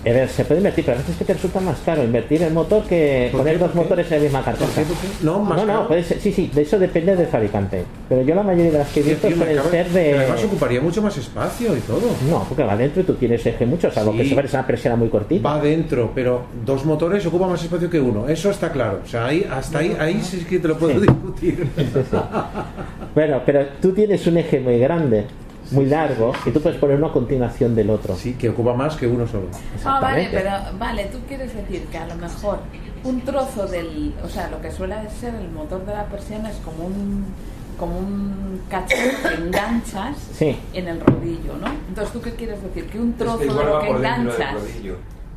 [0.04, 2.52] A ver, se puede invertir, pero a veces que te resulta más caro invertir el
[2.52, 4.66] motor que ¿Por poner dos motores en la misma carcasa.
[4.66, 4.82] ¿Por qué?
[4.82, 5.08] ¿Por qué?
[5.24, 5.88] No, más no, no, caro.
[5.90, 7.84] puede ser, sí, sí, de eso depende del fabricante.
[8.10, 10.18] Pero yo la mayoría de las que he Sí, visto suelen ser de...
[10.18, 12.02] Además ocuparía mucho más espacio y todo.
[12.28, 14.30] No, porque va adentro y tú tienes eje mucho, salvo que Sí.
[14.30, 15.48] se parece una persiana muy cortita.
[15.48, 18.28] Va dentro, pero dos motores ocupan más espacio que uno.
[18.28, 19.02] Eso está claro.
[19.06, 21.02] O sea, ahí, hasta ahí, ahí sí que te lo puedo Sí.
[21.02, 21.68] discutir.
[23.14, 25.26] Bueno, pero tú tienes un eje muy grande,
[25.72, 28.16] muy largo, y tú puedes poner uno a continuación del otro.
[28.16, 29.48] Sí, que ocupa más que uno solo.
[29.86, 32.60] Ah, vale, pero vale, tú quieres decir que a lo mejor
[33.04, 36.58] un trozo del, o sea, lo que suele ser el motor de la persiana es
[36.58, 37.26] como un
[37.80, 40.56] como un cachorro que enganchas Sí.
[40.74, 41.68] en el rodillo, ¿no?
[41.88, 42.86] Entonces, ¿tú qué quieres decir?
[42.86, 44.56] Que un Es trozo que de lo que enganchas,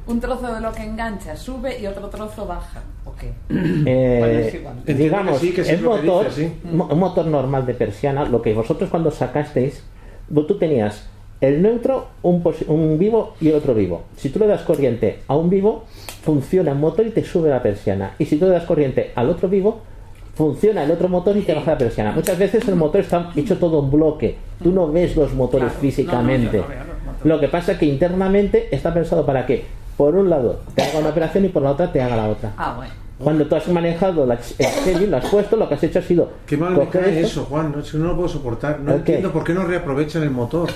[0.07, 3.33] un trozo de lo que enganchas sube y otro trozo baja, ¿o qué?
[3.49, 4.75] Eh, Bueno, es igual.
[4.85, 6.69] Digamos, que sí, que sí el motor, dices, sí.
[6.71, 9.83] un motor normal de persiana, lo que vosotros cuando sacasteis,
[10.43, 11.07] tú tenías
[11.41, 14.03] el neutro, un, un vivo y otro vivo.
[14.17, 15.85] Si tú le das corriente a un vivo,
[16.23, 18.15] funciona el motor y te sube la persiana.
[18.19, 19.81] Y si tú le das corriente al otro vivo,
[20.35, 22.13] funciona el otro motor y te baja la persiana.
[22.13, 24.37] Muchas veces el motor está hecho todo en bloque.
[24.63, 25.81] Tú no ves los motores Claro.
[25.81, 26.59] físicamente.
[26.59, 27.25] No, no, yo no veo los motores.
[27.27, 29.65] Lo que pasa es que internamente está pensado para que,
[29.97, 32.53] por un lado, te haga una operación y por la otra te haga la otra.
[32.57, 32.93] Ah, bueno.
[33.19, 36.03] Cuando tú has manejado la, el Chevy, lo has puesto, lo que has hecho ha
[36.03, 37.27] sido Qué mal me cae esto.
[37.27, 37.73] eso, Juan.
[37.73, 38.81] No, es que no lo puedo soportar.
[38.81, 40.69] No entiendo por qué no reaprovechan el motor.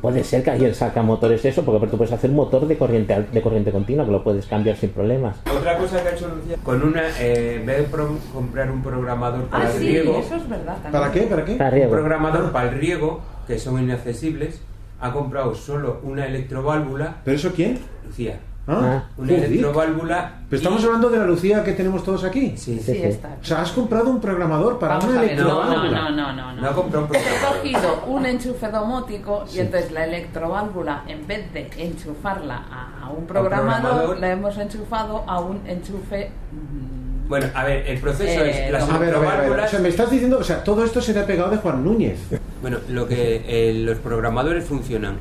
[0.00, 3.14] Puede ser que alguien saca motores eso, porque tú puedes hacer un motor de corriente
[3.14, 5.36] al- de corriente continua, que lo puedes cambiar sin problemas.
[5.56, 8.82] Otra cosa que ha hecho Lucía, con una, eh, en vez de pro- comprar un
[8.82, 10.92] programador para Ah, el sí, riego, eso es verdad también.
[10.92, 11.20] ¿Para qué?
[11.22, 11.54] ¿Para qué?
[11.54, 11.90] Para un riego.
[11.92, 14.60] programador para el riego, que son inaccesibles,
[15.00, 17.78] ha comprado solo una electroválvula, ¿Pero eso quién?
[18.04, 20.32] Lucía, Ah, una electroválvula.
[20.50, 22.54] Pero estamos y- hablando de la Lucía que tenemos todos aquí.
[22.56, 23.36] Sí, Sí, está.
[23.40, 26.00] O sea, has comprado un programador para Vamos una no, no, electroválvula.
[26.02, 26.60] no, no, no, no.
[26.62, 27.20] No ha comprado un He
[27.62, 33.24] cogido un enchufe domótico y entonces la electroválvula, en vez de enchufarla a, a un
[33.26, 34.18] programador, programador.
[34.18, 36.30] la hemos enchufado a un enchufe.
[36.52, 39.60] mm, Bueno, a ver, el proceso Eh, es las A ver, a ver, a ver.
[39.60, 41.84] O sea, me estás diciendo, o sea, todo esto se te ha pegado de Juan
[41.84, 42.18] Núñez.
[42.62, 45.16] Bueno, lo que eh, los programadores funcionan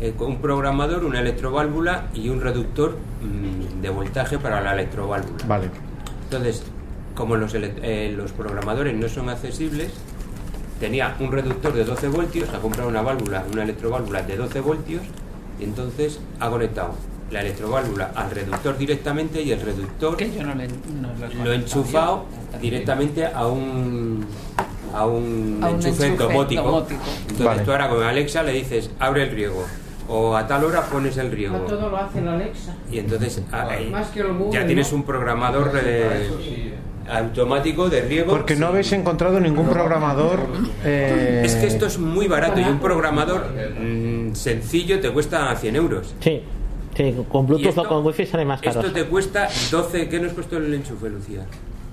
[0.00, 5.44] eh, un programador, una electroválvula y un reductor mm, de voltaje para la electroválvula.
[5.46, 5.68] Vale.
[6.24, 6.62] Entonces,
[7.14, 9.92] como los, eh, los programadores no son accesibles,
[10.78, 15.02] tenía un reductor de 12 voltios, ha comprado una válvula, una electroválvula de 12 voltios,
[15.58, 16.94] y entonces ha conectado
[17.30, 21.52] la electroválvula al reductor directamente y el reductor que yo no le no he lo
[21.52, 22.24] he enchufado
[22.60, 24.24] directamente a un
[24.92, 26.62] a un A un enchufe, enchufe domótico.
[26.62, 27.00] domótico.
[27.20, 27.62] Entonces Vale.
[27.62, 29.64] tú ahora con Alexa le dices abre el riego
[30.10, 32.74] o a tal hora pones el riego No todo lo hace la Alexa.
[32.90, 36.74] y entonces ah, ahí Más que el Google, ya tienes un programador eh,
[37.08, 38.30] automático de riego.
[38.30, 40.40] Porque no habéis encontrado ningún programador.
[40.84, 43.46] eh, Es que esto es muy barato y un programador
[43.80, 46.14] mm, sencillo te cuesta 100 euros.
[46.20, 46.42] Sí,
[46.96, 48.80] sí, con Bluetooth esto- o con Wi-Fi sale más caro.
[48.80, 50.08] Esto te cuesta 12.
[50.08, 51.44] ¿Qué nos costó el enchufe, Lucía?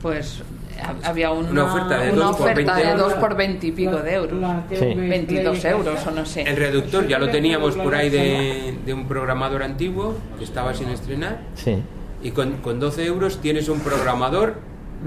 [0.08, 0.41] Pues
[0.82, 3.10] ha- había una, Una oferta de una dos por oferta 20 de euros.
[3.12, 4.39] 2 por 20 y pico de euros.
[4.41, 4.76] La Sí.
[4.76, 6.41] TV 22 Play euros o no sé.
[6.43, 10.88] El reductor ya lo teníamos por ahí de, de un programador antiguo que estaba sin
[10.89, 11.39] estrenar.
[11.56, 11.78] Sí.
[12.24, 14.56] Y con, con 12 euros tienes un programador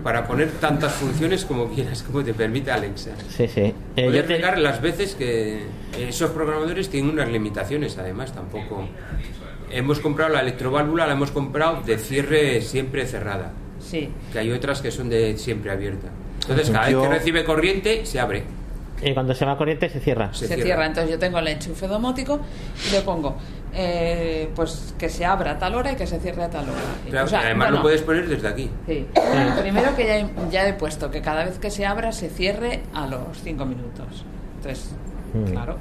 [0.04, 3.10] para poner tantas funciones como quieras, como te permite Alexa.
[3.28, 3.74] Sí, sí.
[3.96, 5.64] Eh, yo te- las veces que
[5.98, 8.86] esos programadores tienen unas limitaciones, además, tampoco.
[9.72, 14.08] Hemos comprado la electroválvula, la hemos comprado de cierre siempre cerrada, Sí.
[14.32, 16.08] que hay otras que son de siempre abierta.
[16.42, 18.44] Entonces, cada Yo- vez que recibe corriente, se abre.
[19.02, 20.32] y cuando se va corriente se cierra.
[20.32, 20.62] Se Se, cierra.
[20.64, 20.86] cierra.
[20.86, 22.40] Entonces yo tengo el enchufe domótico
[22.88, 23.36] y le pongo
[23.72, 26.80] eh, pues que se abra a tal hora y que se cierre a tal hora.
[27.08, 28.68] Claro, O sea, y además bueno, lo puedes poner desde aquí.
[28.86, 29.06] Sí.
[29.60, 32.80] Primero que ya he, ya he puesto que cada vez que se abra se cierre
[32.92, 34.24] a los cinco minutos.
[34.56, 34.90] Entonces,
[35.32, 35.44] Mm.
[35.52, 35.76] claro.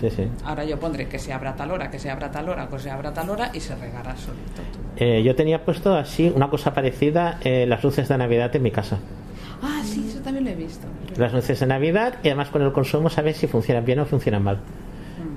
[0.00, 0.28] Sí, sí.
[0.44, 2.90] Ahora yo pondré que se abra tal hora, que se abra tal hora, que se
[2.90, 4.62] abra tal hora y se regará solito.
[4.96, 8.70] Eh, yo tenía puesto así una cosa parecida eh, las luces de Navidad en mi
[8.70, 8.98] casa.
[9.62, 10.86] Ah, sí, eso también lo he visto.
[11.16, 14.42] Las luces de Navidad y además con el consumo sabes si funcionan bien o funcionan
[14.42, 14.58] mal.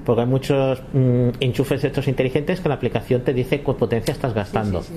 [0.05, 4.11] Porque hay muchos mm, enchufes de estos inteligentes que la aplicación te dice cuál potencia
[4.13, 4.81] estás gastando.
[4.81, 4.93] Sí.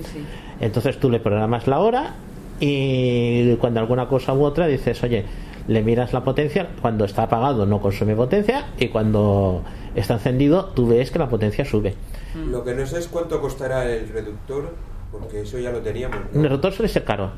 [0.59, 2.15] Entonces tú le programas la hora
[2.59, 5.25] y cuando alguna cosa u otra dices, oye,
[5.67, 9.63] le miras la potencia, cuando está apagado no consume potencia y cuando
[9.95, 11.95] está encendido tú ves que la potencia sube.
[12.35, 14.73] Lo que no sé es cuánto costará el reductor,
[15.11, 16.17] porque eso ya lo teníamos.
[16.31, 16.39] ¿no?
[16.39, 17.31] Un rotor suele ser caro.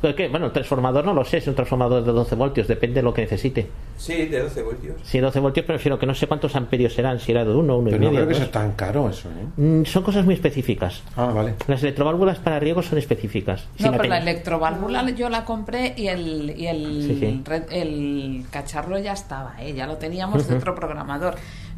[0.00, 0.28] ¿Pero qué?
[0.28, 3.12] Bueno, el transformador no lo sé, es un transformador de 12 voltios, depende de lo
[3.12, 3.68] que necesite.
[3.98, 4.96] Sí, de 12 voltios.
[5.04, 7.88] Si 12 voltios, prefiero que no sé cuántos amperios serán, si era de 1, 1
[7.88, 8.24] y Pero no medio.
[8.24, 9.60] creo que sea tan caro eso, ¿eh?
[9.60, 11.02] Mm, Son cosas muy específicas.
[11.16, 11.54] Ah, vale.
[11.66, 13.66] Las electroválvulas para riego son específicas.
[13.78, 17.42] No, pero la electroválvula yo la compré y el, y el, Sí, sí.
[17.44, 19.74] red- el cacharro ya estaba, ¿eh?
[19.74, 20.60] ya lo teníamos de Ujú.
[20.62, 21.34] otro programador.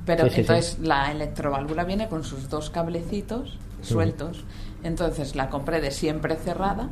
[0.06, 4.44] Pero Sí, sí, entonces la electroválvula viene con sus dos cablecitos sueltos.
[4.84, 6.88] Entonces la compré de siempre cerrada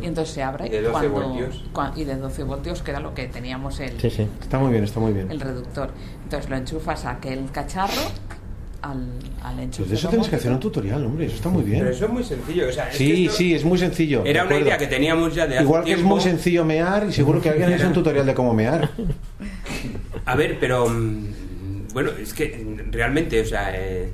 [0.00, 1.64] y entonces se abre Y de 12 cuando, voltios.
[1.96, 4.28] y de 12 voltios que era lo que teníamos el, Sí, sí.
[4.40, 5.28] Está muy bien, está muy bien.
[5.30, 5.90] el reductor.
[6.22, 8.02] Entonces lo enchufas a aquel cacharro
[8.82, 9.08] al,
[9.42, 9.78] al enchufe.
[9.82, 11.80] Pues de eso tienes que hacer un tutorial, hombre, eso está muy bien.
[11.80, 12.68] Pero eso es muy sencillo.
[12.68, 14.22] O sea, es que Sí, sí, es muy sencillo.
[14.24, 17.12] Era una idea que teníamos ya de hace Igual que es muy sencillo mear y
[17.12, 18.90] seguro que alguien ha hecho un tutorial de cómo mear.
[20.24, 24.12] A ver, pero mm, bueno, es que mm, realmente, o sea, eh,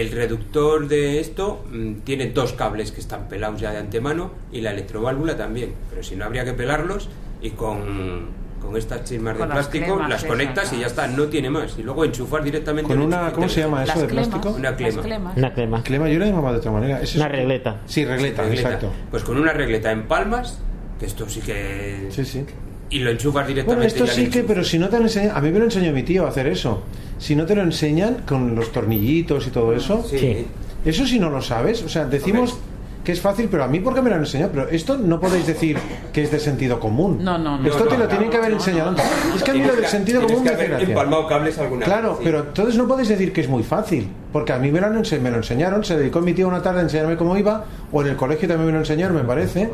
[0.00, 4.60] el reductor de esto mm, tiene dos cables que están pelados ya de antemano y
[4.60, 5.72] la electroválvula también.
[5.88, 7.08] Pero si no habría que pelarlos
[7.40, 8.26] y con,
[8.60, 11.78] con estas chismas de Con plástico las esas, conectas y ya está, no tiene más.
[11.78, 12.88] Y luego enchufar directamente.
[12.88, 14.54] Con el una, ¿cómo se llama eso de clemas, plástico?
[14.56, 15.32] Una clema.
[15.36, 15.82] Una crema.
[15.84, 17.00] Clema, yo la llamaba de otra manera.
[17.00, 17.80] Es Una regleta.
[17.86, 18.62] Sí, regleta, Regleta.
[18.68, 18.92] exacto.
[19.12, 20.58] Pues con una regleta en palmas,
[20.98, 22.08] que esto sí que...
[22.10, 22.44] Sí, sí.
[22.90, 23.86] Y lo enchufas Bueno, directamente.
[23.86, 25.64] esto ya al sí que, pero si no te lo enseñan, a mí me lo
[25.66, 26.82] enseñó mi tío a hacer eso.
[27.24, 30.18] Si no te lo enseñan con los tornillitos y todo eso, Sí.
[30.18, 30.46] Sí.
[30.84, 32.58] eso si no lo sabes, o sea, decimos
[33.02, 35.46] que es fácil, pero a mí porque me lo han enseñado, pero esto no podéis
[35.46, 35.78] decir
[36.12, 37.18] que es de sentido común.
[37.22, 37.66] No, no, no.
[37.68, 38.98] Esto No, te no, lo tienen no, que haber no, enseñado no.
[38.98, 39.06] antes.
[39.36, 40.88] Es que a mí lo del sentido común me que hace gracia.
[40.88, 42.24] empalmado cables alguna Claro, vez, sí.
[42.24, 45.30] pero entonces no podéis decir que es muy fácil, porque a mí me lo, me
[45.30, 48.16] lo enseñaron, se dedicó mi tío una tarde a enseñarme cómo iba, o en el
[48.16, 49.70] colegio también me lo enseñaron, me parece.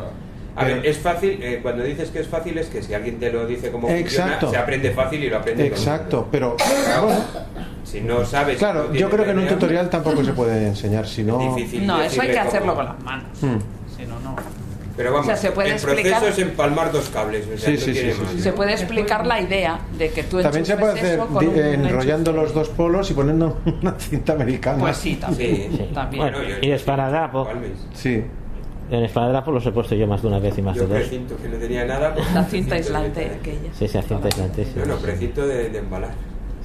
[0.60, 3.32] A ver, es fácil, eh, cuando dices que es fácil es que si alguien te
[3.32, 4.30] lo dice como Exacto.
[4.32, 6.28] funciona, se aprende fácil y lo aprende Exacto, mundo.
[6.30, 6.56] pero
[7.02, 7.20] bueno,
[7.84, 8.58] Si no sabes...
[8.58, 11.38] claro, no yo creo que en un tutorial tampoco se puede enseñar, si no...
[11.82, 13.26] No, eso hay que hacerlo cómo- con las manos.
[13.42, 13.58] Hmm.
[13.96, 14.36] Si no, no.
[14.96, 17.46] Pero vamos, O sea, se puede el explicar- proceso es empalmar dos cables.
[17.46, 20.76] O sea, Sí, sí, sí, Se puede explicar la idea de que tú También se
[20.76, 24.78] puede hacer eso con di- un enrollando los dos polos y poniendo una cinta americana.
[24.78, 25.70] Pues sí, también.
[25.72, 25.88] Sí.
[25.94, 26.22] también.
[26.22, 26.70] Bueno, yo- y.
[27.94, 28.24] Sí.
[28.90, 30.98] En esparadrapo los he puesto yo más de una vez y más Yo de dos.
[30.98, 32.12] precinto que no tenía nada.
[32.14, 33.72] pues La cinta aislante de- aquella.
[33.72, 34.72] Sí, sí, cinta aislante, sí.
[34.76, 36.10] No, no, precinto de, de embalar.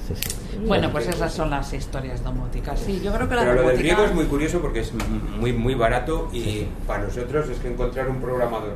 [0.08, 0.36] Sí, sí.
[0.66, 2.80] Bueno, pues esas son las historias domóticas.
[2.80, 3.94] Sí, yo creo que la Pero lo del domótica...
[3.94, 4.92] riego es muy curioso porque es
[5.38, 8.74] muy muy barato y para nosotros es que encontrar un programador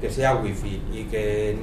[0.00, 1.56] que sea wifi y que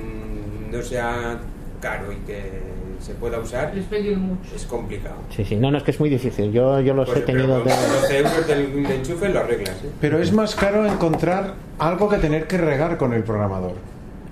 [0.71, 1.39] no sea
[1.81, 2.61] caro y que
[3.05, 4.55] se pueda usar Les pedí mucho.
[4.55, 5.15] es complicado.
[5.29, 5.55] Sí, sí.
[5.55, 6.51] No, no, es que es muy difícil.
[6.51, 7.87] Yo, yo los Pues, he tenido pero de...
[8.01, 9.75] 12 euros del, de enchufe lo arreglas.
[9.83, 9.89] ¿eh?
[10.01, 13.73] Pero es más caro encontrar algo que tener que regar con el programador.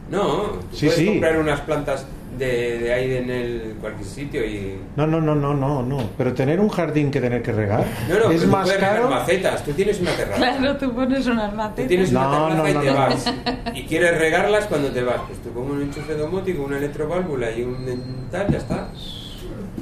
[0.10, 1.06] No, tú Sí, puedes sí.
[1.08, 2.06] comprar unas plantas
[2.38, 5.98] de, de ahí en el cualquier sitio y No, no, no, no, no, no.
[6.18, 9.10] Pero tener un jardín que tener que regar no, no, es tú más regar caro.
[9.10, 9.64] macetas.
[9.64, 10.38] Tú tienes una terraza.
[10.58, 11.88] Claro, tú pones unas Tú macetas.
[11.88, 12.94] tienes una No, terraza no, y no, te no.
[12.96, 13.34] vas.
[13.76, 15.18] Y quieres regarlas cuando te vas.
[15.28, 18.90] Pues tú con un enchufe domótico, una electroválvula y un tal, ya está.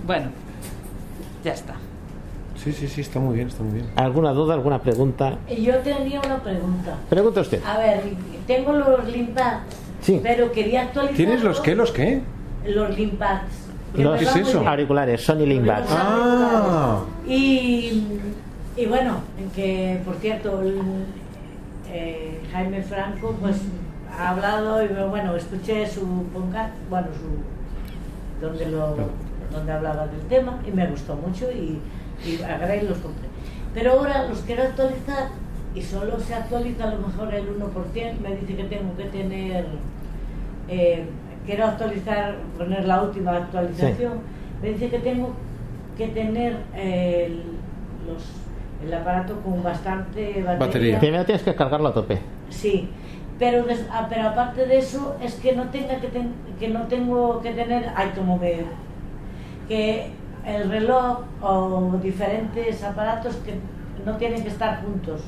[0.05, 0.29] Bueno,
[1.43, 1.75] ya está.
[2.63, 3.87] Sí, sí, sí, está muy bien, está muy bien.
[3.95, 5.39] ¿Alguna duda, alguna pregunta?
[5.49, 6.95] Yo tenía una pregunta.
[7.09, 7.59] Pregunta usted.
[7.65, 8.01] A ver,
[8.45, 9.63] tengo los limpads,
[10.01, 10.19] Sí.
[10.21, 11.15] pero quería actualizar.
[11.17, 11.73] ¿Tienes los qué?
[11.75, 12.21] ¿Los qué?
[12.65, 13.67] Los limpads.
[13.95, 14.67] que Los va muy bien.
[14.67, 15.89] auriculares, Sony Linkbats.
[15.91, 18.03] Ah, Y,
[18.77, 19.17] y bueno,
[19.55, 20.79] que por cierto, el,
[21.91, 23.57] eh, Jaime Franco pues
[24.17, 28.95] ha hablado y bueno, escuché su podcast, bueno, su, donde, lo,
[29.51, 31.79] donde hablaba del tema y me gustó mucho y,
[32.25, 33.27] y agarré y los compré.
[33.73, 35.29] Pero ahora los quiero actualizar
[35.73, 39.65] y solo se actualiza a lo mejor el 1%, me dice que tengo que tener,
[40.67, 41.05] eh,
[41.45, 44.13] quiero actualizar, poner la última actualización,
[44.61, 45.31] me dice que tengo
[45.97, 47.43] que tener eh, el,
[48.11, 48.31] los-
[48.85, 50.55] el aparato con bastante batería.
[50.57, 50.99] Batería.
[50.99, 52.17] Primero tienes que cargarlo a tope.
[52.49, 52.89] Sí,
[53.37, 56.81] pero, des- ah, pero aparte de eso es que no tenga que, ten- que no
[56.87, 58.65] tengo que tener, ay como me
[59.67, 60.07] que
[60.45, 63.53] el reloj o diferentes aparatos que
[64.05, 65.21] no tienen que estar juntos.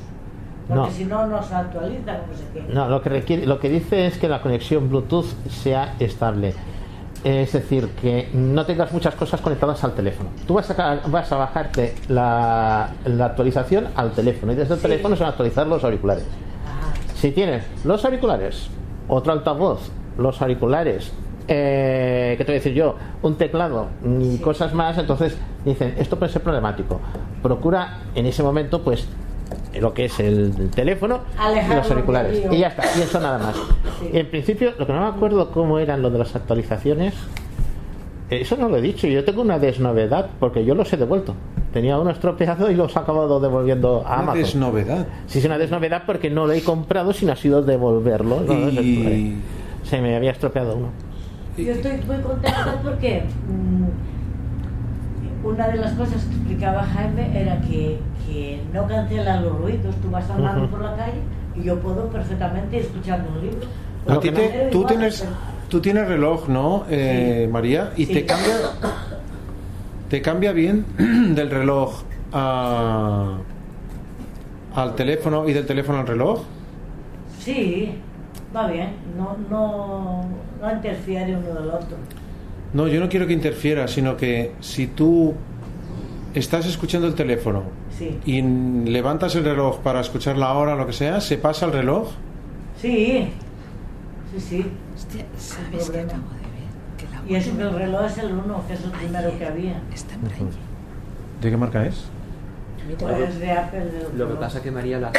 [0.68, 0.90] Porque No.
[0.90, 2.64] si no, no se actualizan o no sé qué.
[2.72, 6.54] No, lo que, requiere, lo que dice es que la conexión Bluetooth sea estable.
[7.22, 10.28] Es decir, que no tengas muchas cosas conectadas al teléfono.
[10.46, 15.16] Tú vas a, vas a bajarte la, la actualización al teléfono y desde el teléfono
[15.16, 16.24] se van a actualizar los auriculares.
[17.16, 18.68] Si tienes los auriculares,
[19.08, 21.12] otro altavoz, los auriculares,
[21.48, 22.96] eh, ¿qué te voy a decir yo?
[23.22, 23.88] Un teclado
[24.20, 27.00] y cosas más, entonces dicen, esto puede ser problemático.
[27.42, 29.08] Procura en ese momento, pues,
[29.80, 31.20] lo que es el teléfono
[31.70, 32.42] y los auriculares.
[32.50, 33.56] Y ya está, y eso nada más.
[34.12, 37.14] Y en principio, lo que no me acuerdo cómo eran lo de las actualizaciones,
[38.30, 39.06] eh, eso no lo he dicho.
[39.06, 41.34] Yo tengo una desnovedad porque yo los he devuelto.
[41.72, 44.38] Tenía uno estropeado y los he acabado devolviendo a Una Amazon.
[44.42, 45.06] desnovedad.
[45.26, 48.40] Sí, es una desnovedad porque no lo he comprado, sino ha sido devolverlo.
[48.42, 48.52] ¿no?
[48.70, 49.38] Y-
[49.82, 50.88] Se me había estropeado uno.
[51.58, 57.98] Yo estoy muy contenta porque mm, una de las cosas que explicaba Jaime era que,
[58.26, 59.94] que no cancela los ruidos.
[60.02, 61.20] Tú vas andando por la calle
[61.56, 63.66] y yo puedo perfectamente escuchando un libro.
[64.08, 65.24] A ti te- tú, igual, tienes,
[65.68, 67.92] tú tienes reloj, ¿no, eh, María?
[67.96, 68.12] Y Sí.
[68.14, 68.54] te cambia
[70.10, 70.84] te cambia bien
[71.34, 73.36] del reloj a-
[74.74, 76.40] al teléfono y del teléfono al reloj.
[77.40, 77.94] Sí,
[78.54, 78.90] va bien.
[79.16, 80.24] No, no,
[80.60, 81.96] no interfiere uno del otro.
[82.72, 85.32] No, yo no quiero que interfiera, sino que si tú
[86.34, 87.62] estás escuchando el teléfono
[87.98, 88.18] Sí.
[88.26, 88.42] y
[88.90, 92.08] levantas el reloj para escuchar la hora o lo que sea, se pasa el reloj.
[92.80, 93.28] Sí,
[94.32, 94.66] sí, sí.
[94.96, 96.98] Hostia, ¿sabes qué acabo de ver?
[96.98, 99.46] Que la Y eso que el reloj es el uno, que es el primero que
[99.46, 99.80] había.
[99.92, 100.58] está en braille.
[101.40, 102.04] ¿De qué marca es?
[102.98, 103.90] Pues de Apple.
[104.14, 105.10] Lo que pasa que María, la,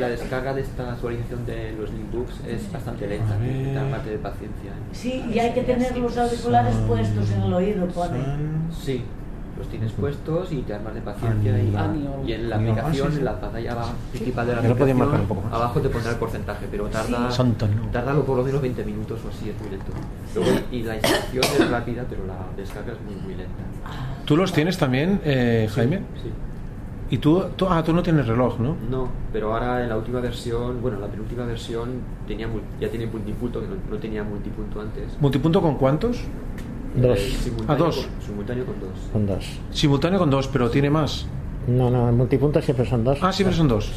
[0.00, 4.70] la descarga de esta actualización de los Linbooks es bastante lenta, necesita parte de paciencia.
[4.72, 4.90] ¿eh?
[4.92, 8.18] Sí, y hay que tener los auriculares puestos en el oído, pone.
[8.82, 9.04] Sí,
[9.62, 13.18] los tienes puestos y te armas de paciencia y, en la aplicación, Ah, sí, sí.
[13.18, 15.52] en la pantalla abajo- principal de la aplicación, marcar un poco más.
[15.52, 17.30] abajo te pondrá el porcentaje, pero tarda,
[17.92, 19.92] tarda por lo menos 20 minutos o así, es muy lento.
[20.72, 23.52] Y la instalación es rápida, pero la descarga es muy, muy lenta.
[24.24, 25.98] ¿Tú los tienes también, eh, Jaime?
[26.22, 26.30] Sí.
[27.10, 28.74] ¿Y tú, tú- Ah, tú no tienes reloj, ¿no?
[28.90, 31.90] No, pero ahora en la última versión, bueno, la penúltima versión
[32.26, 35.04] tenía mul- ya tiene multipunto, que no, no tenía multipunto antes.
[35.20, 36.22] ¿Multipunto con cuántos?
[36.94, 37.18] Dos.
[37.18, 37.96] Eh, simultáneo Ah, dos.
[37.96, 38.90] Con, simultáneo con dos.
[39.12, 39.44] Son dos.
[39.70, 41.26] Simultáneo con dos, pero tiene más.
[41.66, 43.18] No, no, el multipunto siempre son dos.
[43.22, 43.92] Ah, siempre son dos.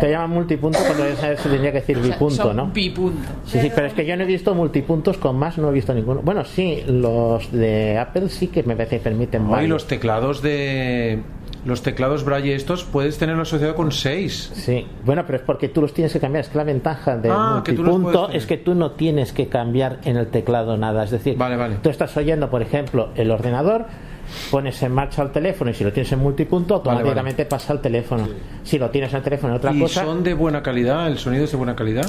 [0.00, 2.66] Te llaman multipunto cuando ya sabes, se tendría que decir O sea, bipunto, son ¿no?
[2.66, 3.28] Bipunto.
[3.46, 5.94] Sí, sí, pero es que yo no he visto multipuntos con más, no he visto
[5.94, 6.20] ninguno.
[6.22, 11.20] Bueno, sí, los de Apple sí que me parece que permiten Hoy los teclados de.
[11.64, 14.50] Los teclados Braille estos puedes tenerlo asociado con seis.
[14.54, 16.44] Sí, bueno, pero es porque tú los tienes que cambiar.
[16.44, 20.16] Es que la ventaja del Ah, multipunto es que tú no tienes que cambiar en
[20.16, 21.04] el teclado nada.
[21.04, 21.36] Es decir,
[21.82, 23.84] tú estás oyendo, por ejemplo, el ordenador,
[24.50, 26.98] pones en marcha el teléfono y si lo tienes en multipunto, Vale, vale.
[27.00, 28.26] automáticamente pasa al teléfono.
[28.62, 30.04] Si lo tienes en el teléfono en otra ¿Y cosa.
[30.04, 31.08] son de buena calidad?
[31.08, 32.08] ¿El sonido es de buena calidad?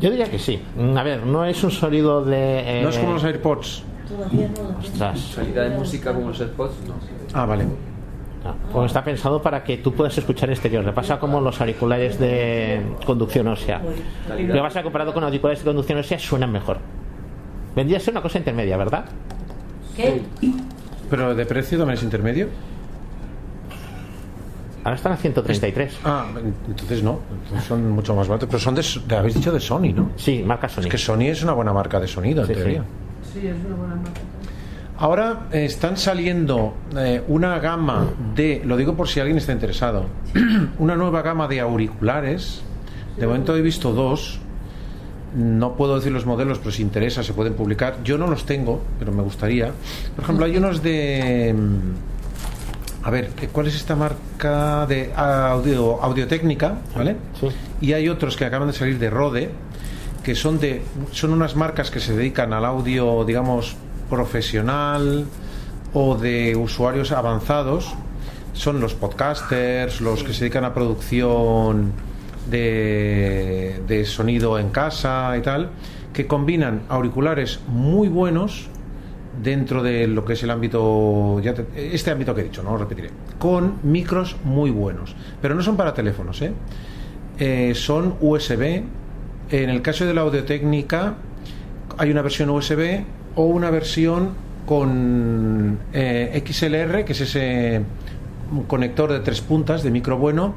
[0.00, 0.60] Yo diría que sí.
[0.96, 2.80] A ver, no es un sonido de.
[2.80, 3.84] eh, No es como los AirPods.
[4.08, 5.32] Todavía no Ostras.
[5.36, 6.94] Calidad de música como los AirPods, no.
[7.32, 7.66] Ah, vale.
[8.44, 10.84] No, pues está pensado para que tú puedas escuchar exterior.
[10.84, 13.80] Le pasa como los auriculares de conducción ósea.
[14.28, 16.76] Lo que pasa comparado con auriculares de conducción ósea suenan mejor.
[17.74, 19.06] Vendría a ser una cosa intermedia, ¿verdad?
[19.96, 20.20] ¿Qué?
[21.08, 22.48] ¿Pero de precio también es intermedio?
[24.84, 26.00] Ahora están a 133.
[26.04, 26.26] Ah,
[26.68, 27.20] entonces no.
[27.44, 28.48] Entonces son mucho más baratos.
[28.50, 30.10] Pero son de, de- habéis dicho de Sony, ¿no?
[30.16, 30.82] Sí, marca Sony.
[30.82, 32.82] Es que Sony es una buena marca de sonido, en Sí, teoría.
[33.22, 33.40] sí.
[33.40, 34.20] Sí, es una buena marca.
[34.96, 40.06] Ahora eh, están saliendo eh, una gama de, lo digo por si alguien está interesado,
[40.78, 42.62] una nueva gama de auriculares.
[43.16, 44.40] De momento he visto dos.
[45.36, 47.96] No puedo decir los modelos, pero si interesa se pueden publicar.
[48.04, 49.72] Yo no los tengo, pero me gustaría.
[50.14, 51.52] Por ejemplo, hay unos de...
[51.56, 56.78] mm, A ver, ¿qué- ¿cuál es esta marca de audio, audiotécnica?
[56.94, 57.16] ¿Vale?
[57.80, 59.50] Y hay otros que acaban de salir de Rode,
[60.22, 63.76] que son de son unas marcas que se dedican al audio, digamos,
[64.10, 65.24] profesional
[65.92, 67.94] o de usuarios avanzados.
[68.52, 71.92] Son los podcasters, los que se dedican a producción
[72.50, 75.70] de, de sonido en casa y tal,
[76.12, 78.68] que combinan auriculares muy buenos
[79.42, 82.70] dentro de lo que es el ámbito, ya te- este ámbito que he dicho, no
[82.72, 86.52] lo repetiré, con micros muy buenos, pero no son para teléfonos, ¿eh?
[87.38, 88.84] Eh, son USB.
[89.50, 91.14] En el caso de la audiotécnica
[91.98, 93.02] hay una versión USB
[93.36, 94.30] o una versión
[94.66, 97.82] con eh, XLR, que es ese
[98.66, 100.54] conector de tres puntas de micro bueno,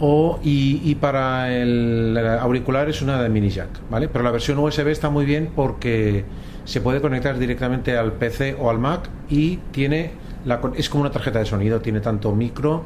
[0.00, 4.08] o, y, para el auricular es una de mini jack, ¿vale?
[4.08, 6.24] Pero la versión USB está muy bien porque
[6.64, 10.12] se puede conectar directamente al PC o al Mac y tiene
[10.44, 12.84] la, es como una tarjeta de sonido, tiene tanto micro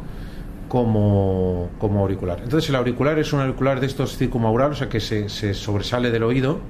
[0.68, 2.40] como, como auricular.
[2.42, 6.10] Entonces el auricular es un auricular de estos circumaural, o sea que se, se sobresale
[6.10, 6.60] del oído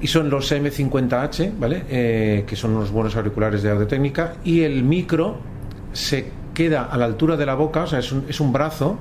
[0.00, 1.84] y son los M50H, ¿vale?
[1.90, 5.38] Eh, que son unos buenos auriculares de audio técnica y el micro
[5.92, 8.98] se queda a la altura de la boca, o sea, es un, es un brazo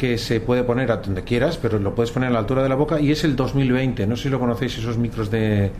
[0.00, 2.70] que se puede poner a donde quieras, pero lo puedes poner a la altura de
[2.70, 4.06] la boca y es el 2020.
[4.06, 5.70] No sé si lo conocéis, esos micros de...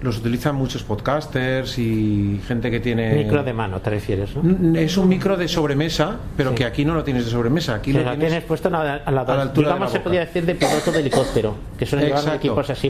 [0.00, 3.12] Los utilizan muchos podcasters y gente que tiene...
[3.24, 4.78] Micro de mano, te refieres, ¿no?
[4.78, 6.56] Es un micro de sobremesa, pero Sí.
[6.56, 7.74] que aquí no lo tienes de sobremesa.
[7.74, 9.80] Aquí Sí, lo tienes, tienes puesto a la, a la- a la altura de digamos
[9.80, 10.04] la se boca.
[10.04, 12.32] podría decir de piloto de helicóptero, que Exacto.
[12.36, 12.88] equipos así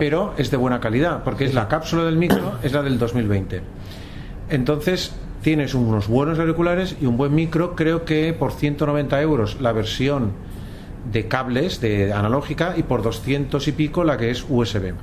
[0.00, 3.62] pero es de buena calidad, porque es la cápsula del micro, es la del 2020.
[4.50, 5.12] Entonces,
[5.44, 10.32] tienes unos buenos auriculares y un buen micro, creo que por 190 euros la versión
[11.12, 14.94] de cables de analógica y por 200 y pico la que es USB.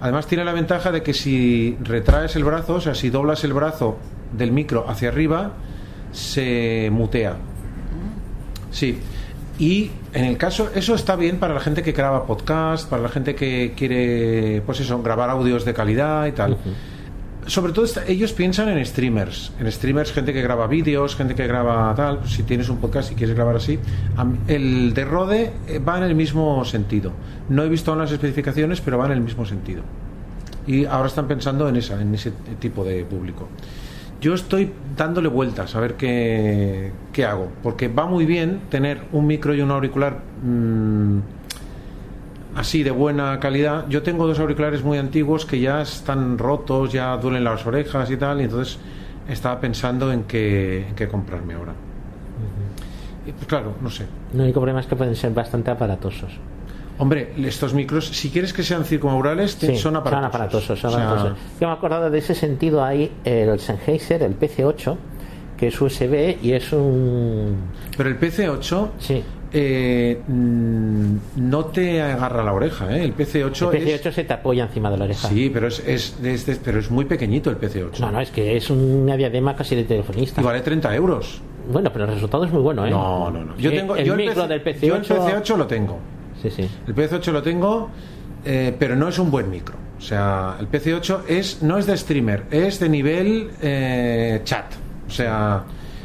[0.00, 3.52] Además tiene la ventaja de que si retraes el brazo, o sea, si doblas el
[3.52, 3.98] brazo
[4.32, 5.52] del micro hacia arriba,
[6.10, 7.36] se mutea.
[8.70, 8.98] Sí.
[9.58, 13.10] Y en el caso, eso está bien para la gente que graba podcast, para la
[13.10, 16.56] gente que quiere, pues eso, grabar audios de calidad y tal.
[17.46, 21.92] Sobre todo ellos piensan en streamers, en streamers, gente que graba vídeos, gente que graba
[21.94, 22.20] tal.
[22.28, 23.78] si tienes un podcast y quieres grabar así,
[24.46, 27.12] el de Rode eh, va en el mismo sentido.
[27.48, 29.82] No he visto aún las especificaciones, pero va en el mismo sentido.
[30.66, 33.48] Y ahora están pensando en esa, en ese tipo de público.
[34.20, 39.26] Yo estoy dándole vueltas a ver qué, qué hago, porque va muy bien tener un
[39.26, 41.18] micro y un auricular mm,
[42.54, 43.86] así de buena calidad.
[43.88, 48.16] Yo tengo dos auriculares muy antiguos que ya están rotos, ya duelen las orejas y
[48.16, 48.78] tal, y entonces
[49.28, 51.72] estaba pensando en qué, en qué comprarme ahora.
[53.26, 54.04] Y pues claro, no sé.
[54.34, 56.32] El único problema es que pueden ser bastante aparatosos.
[56.98, 60.28] Hombre, estos micros, si quieres que sean circunmaurales, te- Sí, son aparatosos.
[60.34, 61.38] aparatosos, son O sea, aparatosos.
[61.60, 64.96] Yo me he acordado de ese sentido ahí el Sennheiser, el PC8,
[65.56, 67.56] que es USB y es un...
[67.96, 69.22] Pero el PC8 Sí.
[69.52, 73.04] Eh, mm, no te agarra la oreja, ¿eh?
[73.04, 74.02] El PC8, El es...
[74.04, 75.28] PC8 se te apoya encima de la oreja.
[75.28, 77.98] Sí, pero es, es, es- es- pero es muy pequeñito el PC8.
[78.00, 80.40] No, no, es que es una diadema casi de telefonista.
[80.40, 81.40] Y vale 30 euros.
[81.70, 82.90] Bueno, pero el resultado es muy bueno, ¿eh?
[82.90, 83.56] No, no, no.
[83.56, 84.80] Yo Eh, tengo el yo micro PC del PC8...
[84.80, 85.04] yo el
[85.42, 85.98] PC8 lo tengo.
[86.42, 86.68] Sí, sí.
[86.88, 87.90] El PC8 lo tengo,
[88.44, 89.76] eh, pero no es un buen micro.
[89.96, 94.64] O sea, el PC8 es no es de streamer, es de nivel eh, chat.
[95.06, 95.62] O sea,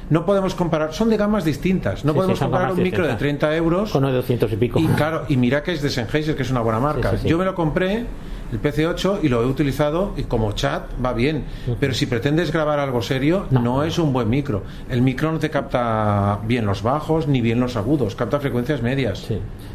[0.09, 2.03] no podemos comparar, son de gamas distintas.
[2.05, 3.19] No Sí, podemos sí, comparar un micro de distintas.
[3.49, 4.79] 30 euros Con uno de 200 y pico.
[4.79, 7.17] y claro, y mira que es de Sennheiser, que es una buena marca.
[7.17, 7.27] Sí.
[7.27, 8.05] Yo me lo compré,
[8.51, 11.43] el PC8, y lo he utilizado y como chat va bien.
[11.81, 14.63] Pero si pretendes grabar algo serio, no, es un buen micro.
[14.89, 19.27] El micro no te capta bien los bajos ni bien los agudos, capta frecuencias medias.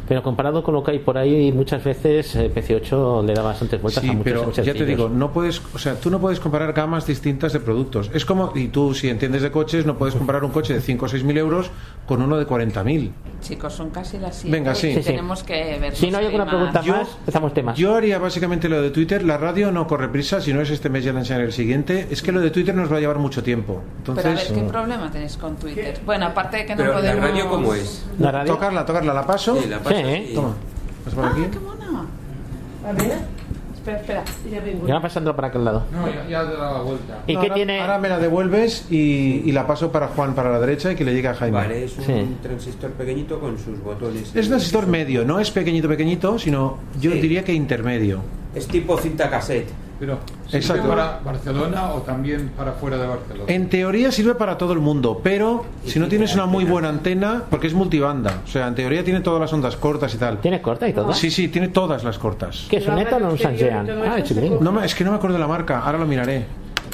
[0.07, 3.81] Pero comparado con lo que hay por ahí, muchas veces el PC8 le da bastantes
[3.81, 6.39] vueltas Sí, a muchos, pero ya te digo, no puedes, o sea, tú no puedes
[6.39, 8.11] comparar gamas distintas de productos.
[8.13, 11.05] Es como, y tú si entiendes de coches, no puedes comparar un coche de 5
[11.05, 11.71] o 6 mil euros
[12.05, 13.13] con uno de 40 mil.
[13.41, 14.51] Chicos, son casi las 7.
[14.55, 14.93] Venga, sí.
[14.93, 15.09] Sí, sí.
[15.09, 15.95] Tenemos que ver.
[15.95, 17.77] Si no hay alguna pregunta más, empezamos temas.
[17.77, 19.23] Yo haría básicamente lo de Twitter.
[19.23, 22.07] La radio no corre prisa, si no es este mes ya la enseñaré el siguiente.
[22.09, 23.81] Es que lo de Twitter nos va a llevar mucho tiempo.
[24.05, 25.99] Pero a ver, ¿qué problema tenéis con Twitter?
[26.05, 27.29] Bueno, aparte de que no Pero la podemos...
[27.29, 28.05] radio, ¿cómo es?
[28.19, 28.53] La radio.
[28.53, 29.57] tocarla, tocarla, la paso.
[29.61, 30.53] Sí, la pasas Sí, y- Toma,
[31.05, 31.41] pasa por aquí.
[31.45, 32.05] ¡Ah, qué mona!
[32.87, 33.17] A ver,
[33.73, 34.23] Espera, espera.
[34.51, 34.87] ya vengo.
[34.87, 35.83] Ya va pasando para aquel lado.
[35.91, 37.23] No, ya, ya te la vuelta.
[37.27, 37.81] ¿Y No, qué ahora, tiene?
[37.81, 41.03] ahora me la devuelves y, y la paso para Juan para la derecha y que
[41.03, 41.57] le llegue a Jaime.
[41.57, 42.35] Vale, es un Sí.
[42.41, 44.33] transistor pequeñito con sus botones.
[44.35, 47.19] Es un transistor medio, no es pequeñito, pequeñito, sino yo Sí.
[47.19, 48.19] diría que intermedio.
[48.55, 49.67] Es tipo cinta cassette.
[50.03, 50.89] Pero ¿sirve Exacto.
[50.89, 53.45] para Barcelona o también para fuera de Barcelona?
[53.47, 57.43] En teoría sirve para todo el mundo, pero si no tienes una muy buena antena,
[57.49, 60.39] porque es multibanda, o sea, en teoría tiene todas las ondas cortas y tal.
[60.39, 61.13] ¿Tiene corta y todo?
[61.13, 62.65] Sí, sí, tiene todas las cortas.
[62.69, 63.49] ¿Qué es Eton o y todo
[64.05, 64.57] Ah, chiquitín.
[64.59, 66.45] No, me- es que no me acuerdo de la marca, ahora lo miraré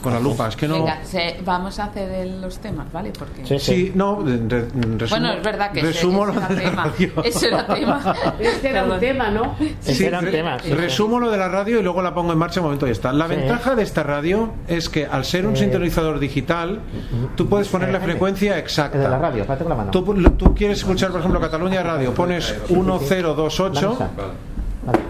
[0.02, 0.76] con la lupa, es que no...
[0.76, 3.12] Venga, se- vamos a hacer el- los temas, ¿vale?
[3.18, 3.46] Porque...
[3.46, 6.56] Sí, Sí, no, re- resumo, Bueno, es verdad que ese- resumo ese lo era de
[6.56, 6.84] la tema.
[6.86, 7.12] radio.
[7.24, 8.16] Ese era tema.
[8.40, 9.56] Este era un tema, ¿no?
[9.82, 10.74] Ese Sí, era un re- tema, sí, sí.
[10.74, 12.94] resumo lo de la radio y luego la pongo en marcha un momento y ya
[12.94, 13.14] está.
[13.14, 13.36] La Sí.
[13.36, 16.80] ventaja de esta radio es que al ser un sintonizador digital,
[17.36, 18.98] tú puedes poner la frecuencia exacta.
[18.98, 19.92] De la radio, con la mano.
[19.92, 20.04] Tú,
[20.38, 23.98] tú quieres escuchar, por ejemplo, Cataluña Radio, pones 1028 Vale.
[24.18, 24.49] Vale.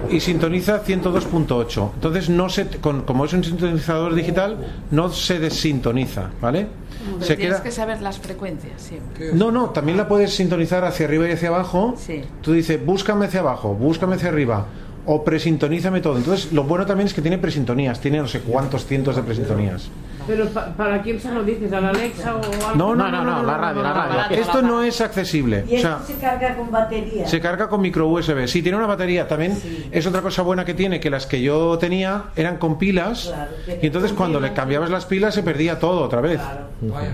[0.09, 1.91] Y sintoniza 102.8.
[1.95, 4.57] Entonces, no se, con- como es un sintonizador digital,
[4.91, 6.67] no se desintoniza, ¿vale?
[7.13, 7.63] Pero Se tienes queda...
[7.63, 9.31] que saber las frecuencias siempre.
[9.33, 11.95] No, no, también la puedes sintonizar hacia arriba y hacia abajo.
[11.97, 12.21] Sí.
[12.41, 14.65] Tú dices, búscame hacia abajo, búscame hacia arriba,
[15.05, 16.17] o presintonízame todo.
[16.17, 19.89] Entonces, lo bueno también es que tiene presintonías, tiene no sé cuántos cientos de presintonías.
[20.29, 21.73] Pero pa- ¿para quién se lo dices?
[21.73, 22.75] ¿A la Alexa o algo?
[22.75, 24.37] No, no, no, no, la radio, la radio.
[24.37, 25.65] Esto no es accesible.
[25.67, 27.27] Y O sea, esto se carga con batería.
[27.27, 28.47] se carga con micro USB.
[28.47, 29.27] Sí, tiene una batería.
[29.27, 29.57] También
[29.91, 33.25] es otra cosa buena que tiene, que las que yo tenía eran con pilas.
[33.33, 33.51] Claro,
[33.81, 36.39] Y entonces cuando le cambiabas las pilas se perdía todo otra vez.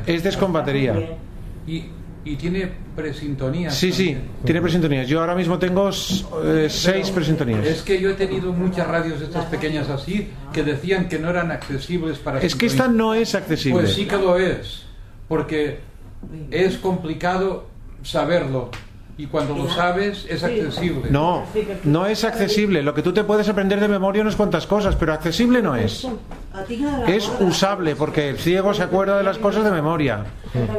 [0.06, 0.94] Este es con batería.
[1.68, 1.86] Y,
[2.26, 3.70] y tiene presintonía.
[3.70, 5.08] Sí, sí, tiene presintonías.
[5.08, 7.66] Yo ahora mismo tengo eh, seis presintonías.
[7.66, 11.52] Es que yo he tenido muchas radios estas pequeñas así que decían que no eran
[11.52, 13.82] accesibles para Es que esta no es accesible.
[13.82, 14.84] Pues sí que lo es,
[15.28, 15.80] porque
[16.50, 17.68] es complicado
[18.02, 18.72] saberlo
[19.18, 21.10] y cuando lo sabes es accesible.
[21.10, 21.44] No,
[21.86, 22.84] no es accesible.
[22.84, 26.08] Lo que tú te puedes aprender de memoria unas cuantas cosas, pero accesible no es.
[27.08, 30.24] Es usable porque el ciego se acuerda de las cosas de memoria,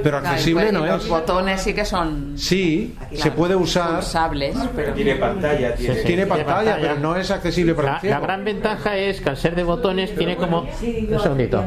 [0.02, 1.08] pero accesible no Los es.
[1.10, 3.98] botones sí que son Sí, se puede usar.
[4.00, 5.94] usables, pero Tiene pantalla, tiene.
[5.94, 6.06] Sí, sí.
[6.06, 8.14] Tiene pantalla, pero no es accesible para La, el ciego.
[8.14, 10.60] la gran ventaja es que al ser de botones tiene como.
[10.60, 11.62] Un segundito.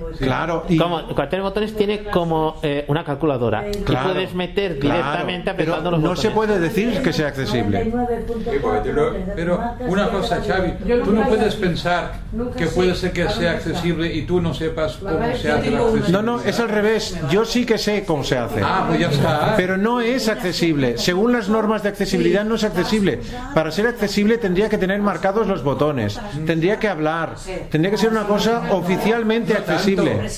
[0.00, 0.18] los.
[0.18, 3.68] Claro, y Como, al tener botones tiene como eh, una calculadora.
[3.68, 6.20] Y Claro, puedes meter directamente apretando los no botones.
[6.20, 7.92] se puede decir que sea accesible.
[9.34, 10.72] Pero una cosa, Xavi,
[11.04, 12.12] tú no puedes pensar
[12.56, 16.10] que puede ser que sea accesible y tú no sepas cómo se hace la accesible.
[16.10, 17.16] No, no, es al revés.
[17.30, 18.60] Yo sí que sé cómo se hace.
[18.62, 19.54] Ah, pues ya está.
[19.56, 20.98] Pero no es accesible.
[20.98, 23.20] Según las normas de accesibilidad no es accesible.
[23.54, 27.34] Para ser accesible tendría que tener marcados los botones, tendría que hablar,
[27.70, 30.28] tendría que ser una cosa oficialmente accesible.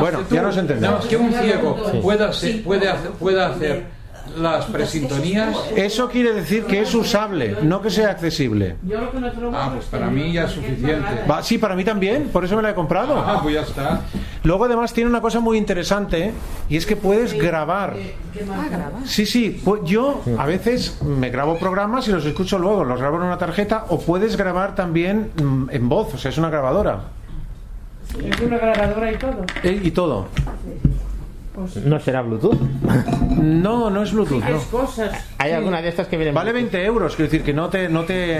[0.00, 0.98] Bueno, ya nos Nada entendemos.
[1.00, 2.28] más que un ciego pueda
[3.46, 3.84] hacer,
[4.38, 5.56] las presintonías.
[5.76, 8.76] Eso quiere decir que es usable, no que sea accesible.
[8.82, 11.24] Yo lo que no trobo Ah, pues para mí ya es suficiente.
[11.30, 13.18] Va, sí, para mí también, por eso me la he comprado.
[13.18, 14.02] Ah, pues ya está.
[14.42, 16.32] Luego además tiene una cosa muy interesante
[16.68, 17.94] y es que puedes grabar.
[18.50, 19.00] Ah, graba.
[19.04, 23.16] Sí, sí, pues yo a veces me grabo programas y los escucho luego, los grabo
[23.16, 27.00] en una tarjeta o puedes grabar también mm, en voz, o sea, es una grabadora.
[28.24, 29.44] Es una grabadora y todo.
[29.62, 30.28] Eh, Y todo.
[31.84, 32.58] No será Bluetooth.
[33.40, 34.44] No, no es Bluetooth.
[34.44, 34.58] No.
[34.70, 35.12] cosas.
[35.38, 36.34] Hay alguna de estas que vienen.
[36.34, 38.38] Vale 20 euros, quiero decir que no te, no te,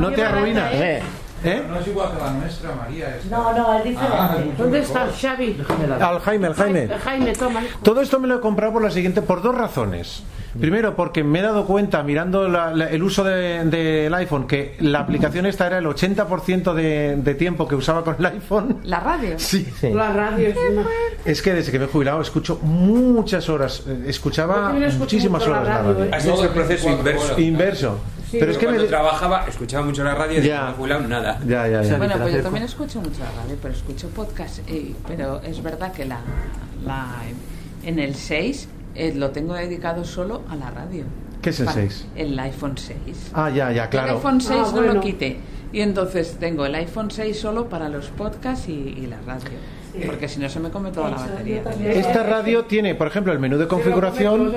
[0.00, 0.70] no te arruina.
[0.72, 1.02] Eh,
[1.46, 1.62] ¿Eh?
[1.68, 3.16] No es igual que la nuestra, María.
[3.16, 3.36] esta.
[3.36, 4.16] No, no, es diferente.
[4.18, 5.56] Ah, es ¿Dónde está Xavi?
[6.00, 6.88] Al Jaime, al Jaime.
[7.04, 7.60] Jaime, toma.
[7.82, 10.22] Todo esto me lo he comprado por la siguiente, por dos razones.
[10.58, 14.74] Primero, porque me he dado cuenta, mirando la- la- el uso de- del iPhone, que
[14.80, 18.78] la aplicación esta era el 80% de, de tiempo que usaba con el iPhone.
[18.84, 19.38] La radio.
[19.38, 19.66] Sí.
[19.78, 19.90] sí.
[19.92, 20.86] La radio es una...
[21.26, 25.82] Es que desde que me he jubilado escucho muchas horas, eh, escuchaba muchísimas horas la
[25.82, 26.04] radio.
[26.04, 26.10] ¿eh?
[26.12, 27.38] Ha sido el proceso inverso.
[27.38, 27.98] Inverso.
[28.30, 28.72] Sí, Pero es que me...
[28.72, 31.38] cuando trabajaba, escuchaba mucho la radio y de jubilado, nada.
[31.46, 31.96] Ya, ya, ya.
[31.96, 34.58] Bueno, pues yo también escucho mucho la radio, pero escucho podcast.
[34.68, 36.18] eh, pero es verdad que la,
[36.84, 37.06] la
[37.84, 41.04] en el 6 eh, lo tengo dedicado solo a la radio.
[41.40, 42.06] ¿Qué es el Para- 6?
[42.16, 42.98] El iPhone 6.
[43.32, 44.16] Ah, ya, ya, El claro.
[44.16, 44.94] iPhone 6 Ah, no bueno.
[44.94, 45.36] lo quité.
[45.72, 49.50] Y entonces tengo el iPhone 6 solo para los podcasts y, y la radio.
[50.04, 51.62] Porque si no se me come toda la batería.
[51.92, 54.52] Esta radio tiene, por ejemplo, el menú de configuración.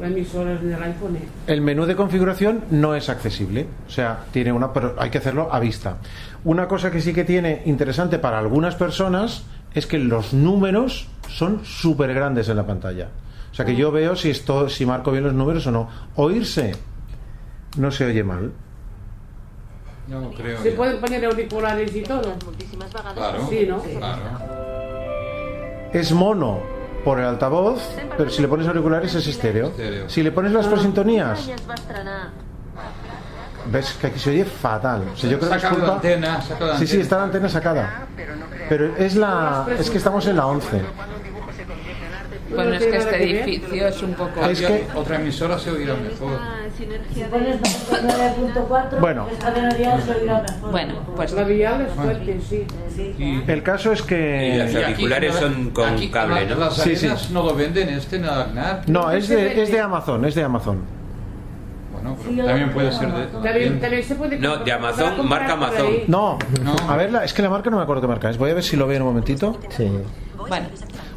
[0.00, 1.18] El- iPhone.
[1.62, 5.58] menú de configuración no es accesible, o sea, tiene una, pero hay que hacerlo a
[5.60, 5.98] vista.
[6.44, 9.44] Una cosa que sí que tiene interesante para algunas personas
[9.74, 13.08] es que los números son súper grandes en la pantalla.
[13.50, 15.88] O sea que yo veo si esto, si marco bien los números o no.
[16.16, 16.72] Oírse
[17.78, 18.52] no se oye mal.
[20.08, 20.62] No lo creo.
[20.62, 20.76] Se ya.
[20.76, 22.34] pueden poner auriculares y todo.
[23.14, 23.48] Claro.
[23.48, 23.80] Sí, ¿no?
[23.80, 24.22] Claro.
[25.92, 26.75] Es mono
[27.06, 27.80] por el altavoz,
[28.18, 29.68] pero si le pones auriculares es estéreo.
[29.68, 30.08] Estéreo.
[30.10, 31.48] Si le pones las presintonías,
[33.66, 35.02] ves que aquí se oye fatal.
[35.14, 37.22] O sea, yo creo que es la culpa- antena, saca la Sí, sí, está la
[37.22, 38.06] antena sacada.
[38.68, 40.80] Pero es la es que estamos en la 11.
[42.54, 44.44] Bueno, es que este edificio es un poco...
[44.44, 46.38] Es que- Otra emisora se oirá mejor.
[46.78, 46.84] Si
[47.24, 49.26] pones 99.4, Bueno.
[50.70, 52.64] Bueno, pues La vial es fuerte, sí.
[53.46, 56.56] El caso es Y que las auriculares son con aquí, cable, ¿no?
[56.56, 56.94] Las Sí,
[57.32, 58.82] no lo venden este el Agnar.
[58.86, 60.80] no, es de es de Amazon, es de Amazon.
[61.92, 63.26] Bueno, pero Sí, yo también puede ser de.
[63.26, 65.86] También, también se puede No, de Amazon, marca Amazon.
[66.06, 66.76] No, No.
[66.90, 68.38] a ver, la- es que la marca no me acuerdo qué marca es.
[68.38, 69.58] Voy a ver si lo veo en un momentito.
[69.70, 69.90] Sí.
[70.48, 70.66] Bueno,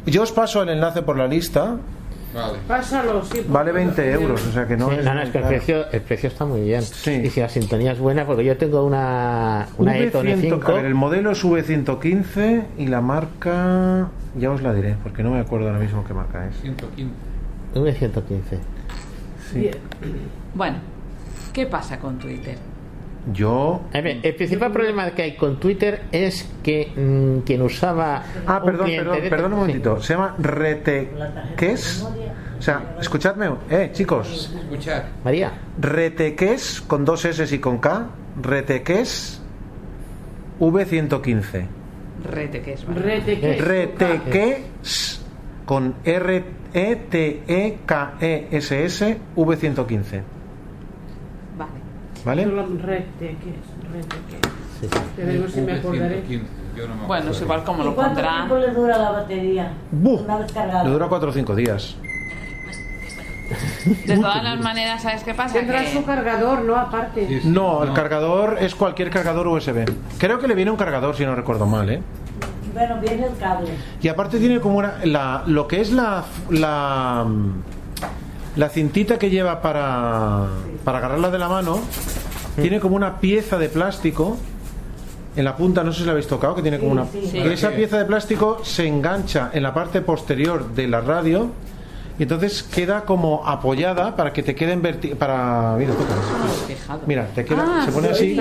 [0.06, 1.76] Yo os paso el enlace por la lista.
[2.34, 2.58] Vale.
[2.68, 3.44] Pásalo, sí.
[3.48, 4.88] Vale 20 euros, o sea que no.
[4.90, 6.82] Sí, es no, es que el precio, el precio está muy bien.
[6.82, 7.10] Sí.
[7.24, 10.74] Y si la sintonía es buena, porque yo tengo una, una Eton V100, a E5.
[10.74, 14.08] ver, el modelo es V115 y la marca.
[14.36, 16.56] Ya os la diré, porque no me acuerdo ahora mismo qué marca es.
[16.60, 17.10] 115.
[17.74, 18.58] V115.
[19.52, 19.70] Sí.
[20.54, 20.76] bueno,
[21.52, 22.56] ¿qué pasa con Twitter?
[23.32, 23.82] Yo.
[23.92, 28.22] A ver, el principal problema que hay con Twitter es que mm, quien usaba.
[28.46, 29.60] Ah, perdón, perdón, de- perdón un sí.
[29.60, 30.00] momentito.
[30.02, 32.06] Se llama Reteques.
[32.58, 34.54] O sea, escuchadme, eh, chicos.
[34.62, 35.02] Escuchad.
[35.24, 38.08] María, Reteques con dos S y con K.
[38.40, 39.40] Reteques
[40.58, 41.66] V115.
[42.30, 42.86] Reteques.
[42.86, 43.00] ¿vale?
[43.00, 43.64] Reteques.
[43.64, 45.26] Reteques
[45.66, 50.22] con R E T E K E S S V115.
[52.24, 52.44] Vale.
[52.44, 53.54] Solo Reteques.
[53.92, 54.50] Reteques.
[55.16, 56.22] Te digo si me acordaré.
[56.76, 57.30] Yo no me Bueno, acuerdo.
[57.32, 58.36] es igual como ¿Y lo cuánto pondrá.
[58.36, 59.72] tiempo le dura la batería?
[59.90, 60.20] ¡Buh!
[60.20, 60.84] Una vez cargada.
[60.84, 61.96] Le dura 4 o 5 días.
[64.06, 65.54] De todas las maneras, ¿sabes qué pasa?
[65.54, 66.76] Tendrá Que- su cargador, ¿no?
[66.76, 67.40] Aparte.
[67.44, 69.84] No, el cargador es cualquier cargador USB.
[70.18, 72.00] Creo que le viene un cargador, si no recuerdo mal, ¿eh?
[72.72, 73.70] Bueno, viene el cable.
[74.00, 77.26] Y aparte tiene como una, la, lo que es la, la,
[78.56, 80.46] la cintita que lleva para,
[80.84, 81.80] para agarrarla de la mano,
[82.60, 84.36] tiene como una pieza de plástico
[85.36, 87.06] en la punta, no sé si la habéis tocado, que tiene como una...
[87.06, 87.40] Sí, sí.
[87.40, 91.50] que esa pieza de plástico se engancha en la parte posterior de la radio
[92.18, 96.14] y entonces queda como apoyada para que te queden verti para mira, toca.
[96.66, 97.00] Fijado.
[97.06, 98.34] Mira, te queda, Ah, se pone así.
[98.36, 98.40] Sí.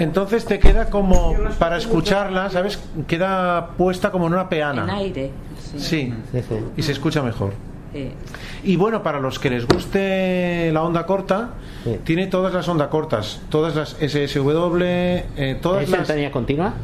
[0.00, 2.80] Entonces te queda como para escucharla, ¿sabes?
[3.06, 4.92] Queda puesta como en una En peana.
[4.96, 5.30] aire.
[5.76, 6.42] Sí, Sí, sí.
[6.76, 7.52] y se escucha mejor.
[7.94, 8.12] Eh,
[8.64, 11.50] Y bueno, para los que les guste la onda corta,
[11.84, 11.98] Sí.
[12.04, 16.00] tiene todas las ondas cortas, todas las SSW, eh, todas ¿Es las...
[16.00, 16.74] sintonía continua?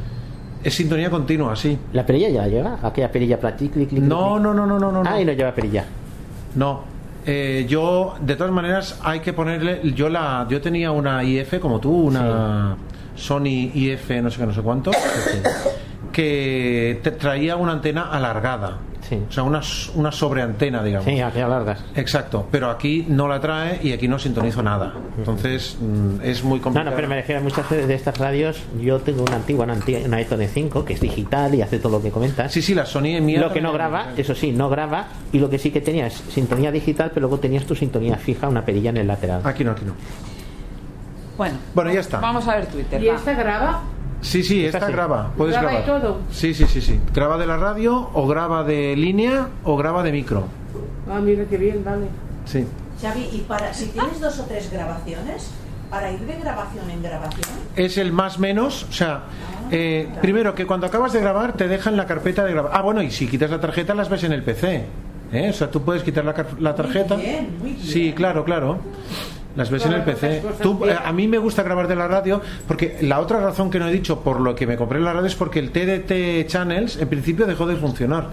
[0.63, 1.77] Es sintonía continua, sí.
[1.93, 2.79] ¿La perilla ya la lleva?
[2.83, 5.03] ¿Aquella perilla clic, No, no, no, no, no, no.
[5.05, 5.85] Ah, y no lleva perilla.
[6.55, 6.85] No.
[7.27, 9.81] Eh, yo, de todas maneras, hay que ponerle.
[9.95, 12.77] Yo la, yo tenía una IF como tú, una
[13.17, 14.91] Sony IF, no sé qué, no sé cuánto,
[16.13, 18.79] que te traía una antena alargada.
[19.09, 19.21] Sí.
[19.29, 19.61] O sea, una,
[19.97, 21.05] una sobreantena, digamos.
[21.05, 21.85] Sí, aquella largas.
[21.95, 24.95] Exacto, pero aquí no la trae y aquí no sintonizo nada.
[25.19, 26.91] Entonces mm, es muy No, complicado.
[26.91, 28.63] no, pero me refiero a muchas de estas radios.
[28.81, 31.93] Yo tengo una antigua, una, antigua, una de 5 que es digital y hace todo
[31.99, 32.51] lo que comentas.
[32.53, 33.41] Sí, sí, la Sony mía.
[33.41, 35.07] lo que no graba, eso sí, no graba.
[35.33, 38.49] Y lo que sí que tenía es sintonía digital, pero luego tenías tu sintonía fija,
[38.49, 39.43] una perilla en el lateral.
[39.45, 39.93] Aquí no, aquí no.
[41.37, 42.21] bueno, Bueno, ya está.
[42.21, 43.03] vamos a ver Twitter.
[43.03, 43.17] ¿Y va.
[43.17, 43.83] esta graba?
[44.25, 44.93] Sí, sí, Esta esta sí.
[44.95, 45.31] graba.
[45.37, 46.01] Puedes ¿Graba y grabar.
[46.03, 46.21] todo?
[46.31, 46.99] Sí, sí, sí, sí.
[47.15, 50.45] Graba de la radio o graba de línea o graba de micro.
[51.11, 52.07] Ah, mira qué bien, vale.
[52.47, 52.65] Sí.
[53.01, 55.51] Xavi, y para si tienes dos o tres grabaciones,
[55.91, 57.45] para ir de grabación en grabación,
[57.77, 59.25] Es el más menos, o sea,
[59.71, 62.73] eh, primero que cuando acabas de grabar te dejan la carpeta de grabar.
[62.75, 64.85] Ah, bueno, y si quitas la tarjeta las ves en el PC.
[65.33, 65.51] ¿eh?
[65.51, 67.17] O sea, tú puedes quitar la, car- la tarjeta.
[67.17, 67.87] bien, muy bien.
[67.87, 68.79] Sí, claro, claro.
[69.57, 70.43] Las ves en el PC.
[70.63, 73.79] Tú, eh, a mí me gusta grabar de la radio porque la otra razón que
[73.79, 76.97] no he dicho por lo que me compré la radio es porque el TDT Channels
[76.97, 78.31] en principio dejó de funcionar.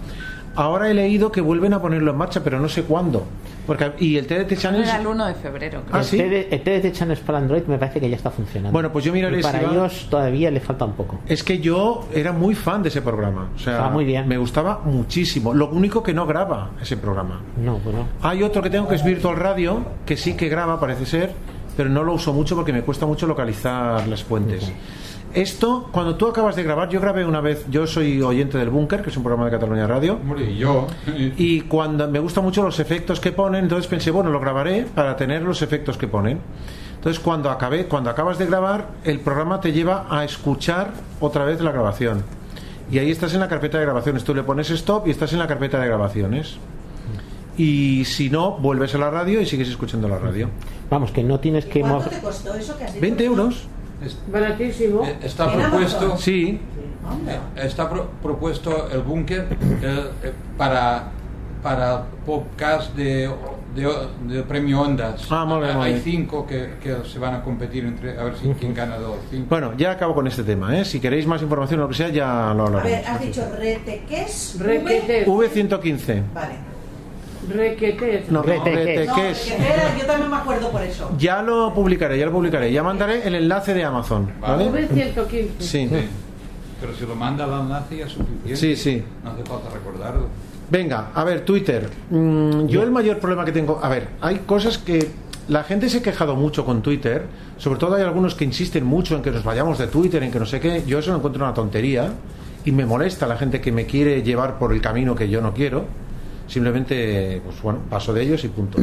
[0.56, 3.24] Ahora he leído que vuelven a ponerlo en marcha, pero no sé cuándo.
[3.68, 4.88] Porque, y el TDT Channels.
[4.90, 5.82] Era el 1 de febrero.
[5.84, 5.96] creo.
[5.96, 6.18] Ah, el, ¿sí?
[6.18, 8.74] TD, el TDT Channels para Android me parece que ya está funcionando.
[8.74, 11.20] Bueno, pues yo miraré Y para si va- ellos todavía le falta un poco.
[11.28, 13.50] Es que yo era muy fan de ese programa.
[13.56, 14.28] O sea, Ah, muy bien.
[14.28, 15.54] me gustaba muchísimo.
[15.54, 17.40] Lo único que no graba ese programa.
[17.64, 18.08] No, bueno.
[18.24, 21.32] Hay otro que tengo que es Virtual Radio, que sí que graba, parece ser,
[21.78, 24.70] pero no lo uso mucho porque me cuesta mucho localizar las fuentes.
[25.34, 29.02] Esto, cuando tú acabas de grabar, yo grabé una vez, yo soy oyente del Búnker,
[29.02, 30.88] que es un programa de Cataluña Radio, y yo.
[31.08, 35.16] y cuando me gustan mucho los efectos que ponen, entonces pensé, bueno, lo grabaré para
[35.16, 36.40] tener los efectos que ponen.
[36.96, 41.60] Entonces, cuando acabé, cuando acabas de grabar, el programa te lleva a escuchar otra vez
[41.62, 42.24] la grabación.
[42.92, 44.24] Y ahí estás en la carpeta de grabaciones.
[44.24, 46.58] Tú le pones stop y estás en la carpeta de grabaciones.
[47.58, 50.50] Y si no, vuelves a la radio y sigues escuchando la radio.
[50.90, 52.10] Vamos, que no tienes que ¿cuánto mover.
[52.12, 53.02] te costó eso que has dicho?
[53.02, 53.68] 20 euros.
[54.06, 55.04] Es- Baratísimo.
[55.06, 55.98] eh, Está ¿En propuesto.
[56.00, 56.18] Amazon?
[56.20, 56.60] Sí.
[57.28, 59.48] Eh, Está pro- propuesto el búnker
[59.82, 61.10] eh, eh, para,
[61.62, 63.30] para podcast de,
[63.76, 63.90] de,
[64.28, 65.28] de premio Ondas.
[65.30, 66.04] Ah, muy bien, muy Hay bien.
[66.04, 69.18] cinco que, que se van a competir entre a ver si quién gana dos.
[69.30, 69.48] Cinco.
[69.50, 70.78] Bueno, ya acabo con este tema.
[70.78, 70.86] ¿eh?
[70.86, 72.84] Si queréis más información o lo que sea, ya lo A hablaremos.
[72.84, 74.56] ver, has dicho reteques.
[74.60, 75.26] Requete.
[75.28, 76.24] V115.
[76.34, 76.54] Vale.
[77.50, 78.26] Requete.
[78.30, 81.12] No, rete, No, yo también me acuerdo por eso.
[81.18, 82.72] Ya lo publicaré, ya lo publicaré.
[82.72, 84.32] Ya mandaré el enlace de Amazon.
[84.40, 84.70] ¿Vale?
[84.72, 85.48] V115.
[85.60, 85.88] Sí.
[85.88, 86.08] Sí.
[86.80, 88.56] Pero si lo manda la enlace ya es suficiente.
[88.56, 89.04] Sí, sí.
[89.24, 90.28] No hace falta recordarlo.
[90.70, 91.90] Venga, a ver, Twitter.
[92.10, 93.80] Mm, yo el mayor problema que tengo.
[93.82, 95.10] A ver, hay cosas que.
[95.48, 97.26] La gente se ha quejado mucho con Twitter.
[97.58, 100.40] Sobre todo hay algunos que insisten mucho en que nos vayamos de Twitter, en que
[100.40, 100.84] no sé qué.
[100.88, 102.14] Yo eso lo encuentro una tontería.
[102.64, 105.54] Y me molesta la gente que me quiere llevar por el camino que yo no
[105.54, 105.86] quiero.
[106.52, 108.78] Simplemente, pues bueno, paso de ellos y punto.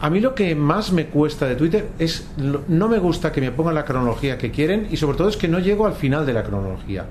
[0.00, 2.26] A mí lo que más me cuesta de Twitter es.
[2.66, 5.46] No me gusta que me pongan la cronología que quieren y sobre todo es que
[5.46, 7.06] no llego al final de la cronología.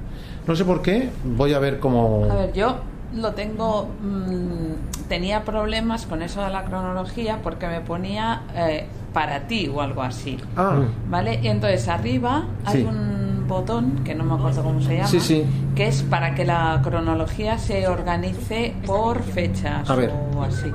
[0.45, 1.07] No sé por qué.
[1.23, 2.27] Voy a ver cómo.
[2.29, 2.79] A ver, yo
[3.15, 3.87] lo tengo.
[4.03, 9.79] mm, tenía problemas con eso de la cronología porque me ponía eh, para ti o
[9.81, 10.37] algo así.
[10.57, 10.81] Ah.
[11.09, 11.39] ¿Vale?
[11.41, 12.83] Y entonces arriba hay Sí.
[12.83, 15.07] un botón que no me acuerdo cómo se llama.
[15.07, 15.45] Sí, sí.
[15.73, 20.11] Que es para que la cronología se organice por fechas A ver.
[20.35, 20.69] o así.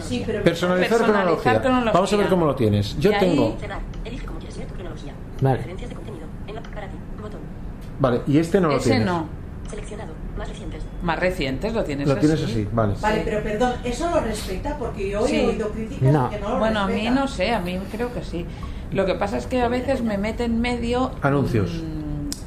[0.00, 1.60] Sí, pero Personalizar, Personalizar cronología.
[1.62, 1.92] cronología.
[1.92, 2.98] Vamos a ver cómo lo tienes.
[2.98, 3.56] Yo Y tengo.
[3.56, 5.12] Cronología.
[5.40, 5.60] Vale.
[8.00, 9.06] Vale, y este no lo Ese tienes.
[9.06, 9.37] no.
[9.68, 10.12] Seleccionado.
[10.36, 10.82] Más recientes.
[11.02, 12.20] Más recientes lo tienes Lo así.
[12.20, 12.94] tienes así, vale.
[13.00, 14.76] Vale, pero perdón, ¿eso lo respeta?
[14.78, 15.36] Porque yo Sí.
[15.36, 16.30] he oído críticas No.
[16.30, 17.14] que no lo Bueno, a mí respeta.
[17.14, 18.46] no sé, a mí creo que sí.
[18.92, 21.70] Lo que pasa es que a veces me mete en medio Anuncios.
[21.82, 21.97] mm,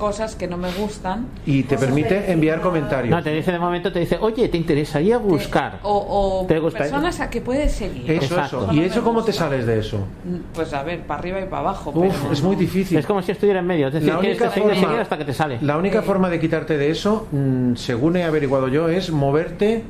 [0.01, 3.11] cosas que no me gustan Y te permite enviar comentarios.
[3.15, 5.77] No, te dice de momento, te dice, oye, ¿te interesaría buscar?
[5.83, 8.09] o, o ¿Te personas a que puedes seguir.
[8.09, 8.63] Eso, Exacto.
[8.63, 8.73] eso.
[8.73, 9.97] ¿Y eso cómo te sales de eso?
[10.25, 11.91] Mm, Pues a ver, para arriba y para abajo.
[11.93, 12.97] Uf, pero es muy difícil.
[12.97, 13.87] Es como si estuviera en medio.
[13.89, 15.59] Es decir, La que única te sigue, forma- sigue hasta que te sale.
[15.61, 19.83] La única forma de quitarte de eso, mm, según he averiguado yo, es moverte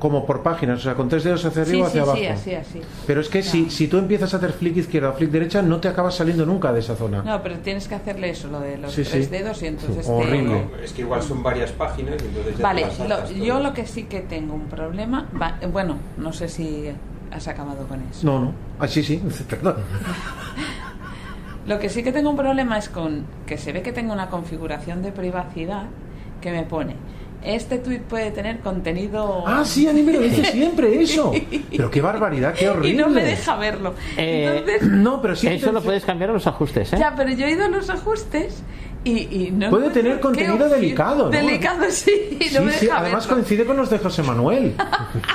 [0.00, 2.18] como por páginas, o sea, con tres dedos hacia arriba o sí, hacia abajo.
[2.18, 2.80] sí, así, así.
[3.06, 5.78] Pero es que si, si tú empiezas a hacer flick izquierda o flick derecha, no
[5.80, 7.22] te acabas saliendo nunca de esa zona.
[7.22, 9.30] No, pero tienes que hacerle eso, lo de los Sí, tres sí.
[9.30, 10.84] dedos y entonces te-.
[10.84, 14.04] Es que igual son varias páginas, entonces ya Vale, te lo- yo lo que sí
[14.04, 16.86] que tengo un problema, va- bueno, no sé si
[17.30, 18.24] has acabado con eso.
[18.26, 18.52] No, no.
[18.80, 19.76] Ah, sí, sí, perdón.
[21.66, 24.28] Lo que sí que tengo un problema es con que se ve que tengo una
[24.30, 25.84] configuración de privacidad
[26.40, 26.94] que me pone,
[27.46, 29.44] este tweet puede tener contenido...
[29.46, 31.32] Ah, sí, a mí me lo dice siempre eso.
[31.70, 32.90] Pero qué barbaridad, qué horrible.
[32.92, 33.94] Y no me deja verlo.
[34.16, 35.46] Eh, Entonces, No, pero sí.
[35.48, 36.96] Eso lo puedes cambiar a los ajustes, ¿eh?
[36.98, 38.62] ya, pero yo he ido a los ajustes
[39.04, 39.10] y,
[39.46, 41.30] y no Puede tener contenido delicado, ¿no?
[41.30, 43.34] Delicado, sí, no Sí, me sí, además verlo.
[43.36, 44.74] coincide con los de José Manuel.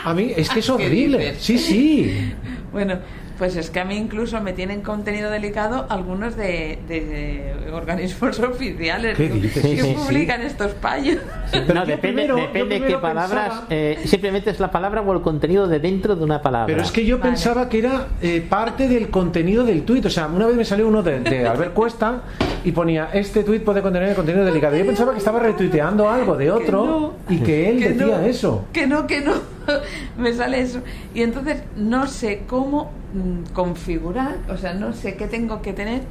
[0.04, 1.36] A mí es que es ¿Qué horrible.
[1.40, 2.34] Sí, sí.
[2.74, 3.00] Bueno,
[3.42, 9.18] pues es que a mí incluso me tienen contenido delicado algunos de, de organismos oficiales
[9.18, 9.64] ¿Qué que, dices?
[9.66, 11.18] que Sí, sí, publican estos payos.
[11.52, 13.48] Pero no, depende, primero- depende qué primero palabras.
[13.50, 16.68] pensaba- eh, simplemente es la palabra o el contenido de dentro de una palabra.
[16.68, 17.32] Pero es que yo Vale.
[17.32, 20.06] pensaba que era eh, parte del contenido del tuit.
[20.06, 22.22] O sea, una vez me salió uno de, de Albert Cuesta
[22.64, 24.78] y ponía, este tuit puede contener contenido delicado.
[24.78, 28.66] Yo pensaba que estaba retuiteando algo de otro y que él Que decía no, eso.
[28.72, 29.34] Que no, que no.
[30.18, 30.82] me sale eso.
[31.14, 36.02] Y entonces no sé cómo mm, configurar, o sea, no sé qué tengo que tener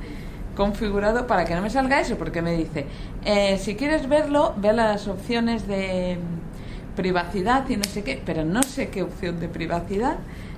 [0.56, 2.86] configurado para que no me salga eso, porque me dice,
[3.24, 8.44] eh, si quieres verlo, ve las opciones de mm, privacidad y no sé qué, pero
[8.44, 10.16] no sé qué opción de privacidad.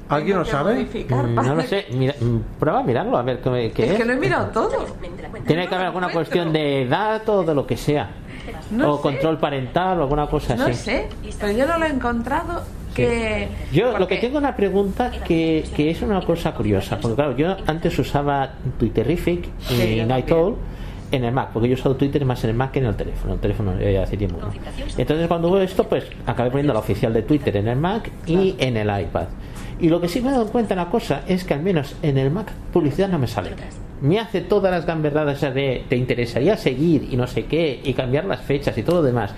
[0.09, 0.75] ¿Alguien lo sabe?
[0.75, 1.87] modificar Mm, para no lo sé.
[1.93, 2.15] Mira,
[2.59, 3.97] prueba a mirarlo, a ver qué, qué Es es.
[3.99, 4.87] que lo he mirado todo.
[5.47, 8.11] Tiene que haber alguna cuestión de edad o de lo que sea.
[8.73, 9.03] No o sé.
[9.03, 10.75] control parental o alguna cosa No así.
[10.75, 12.63] sé, pero yo no lo he encontrado
[12.95, 13.49] que...
[13.73, 17.57] Yo lo que tengo una pregunta que, que es una cosa curiosa, porque claro, yo
[17.67, 20.47] antes usaba Twitterific Sí, y yo Night también.
[20.47, 20.57] Owl
[21.13, 22.97] en el Mac, porque yo he usado Twitter más en el Mac que en el
[22.97, 23.35] teléfono.
[23.35, 23.73] El teléfono
[24.03, 24.39] hace tiempo.
[24.41, 24.51] ¿no?
[24.97, 28.57] Entonces cuando hubo esto, pues acabé poniendo la oficial de Twitter en el Mac y
[28.59, 29.27] en el iPad.
[29.79, 32.17] Y lo que sí me he dado cuenta una cosa es que al menos en
[32.17, 33.51] el Mac publicidad no me sale.
[34.01, 38.25] Me hace todas las gamberradas de te interesaría seguir y no sé qué y cambiar
[38.25, 39.35] las fechas y todo lo demás.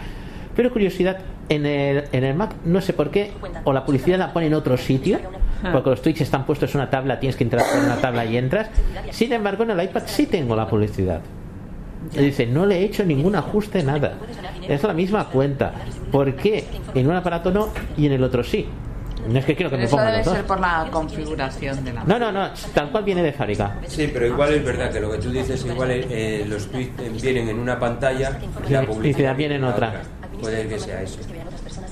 [0.56, 3.32] Pero curiosidad, en el, en el Mac no sé por qué,
[3.64, 5.18] o la publicidad la pone en otro sitio,
[5.72, 8.36] porque los tweets están puestos en una tabla, tienes que entrar por una tabla y
[8.36, 8.68] entras.
[9.10, 11.20] Sin embargo, en el iPad sí tengo la publicidad.
[12.12, 14.14] Y dice, no le he hecho ningún ajuste, nada.
[14.68, 15.72] Es la misma cuenta.
[16.12, 18.66] ¿Por qué en un aparato no y en el otro sí?
[19.26, 20.36] No es que quiero que me Eso pongan debe los dos.
[20.36, 22.04] ser por la configuración de la...
[22.04, 23.78] No, no, no, tal cual viene de fábrica.
[23.86, 27.10] Sí, pero igual es verdad que lo que tú dices, igual eh, los tweets eh,
[27.22, 28.38] vienen en una pantalla
[28.68, 30.02] y la publicidad viene en otra.
[30.44, 31.18] Puede que sea eso.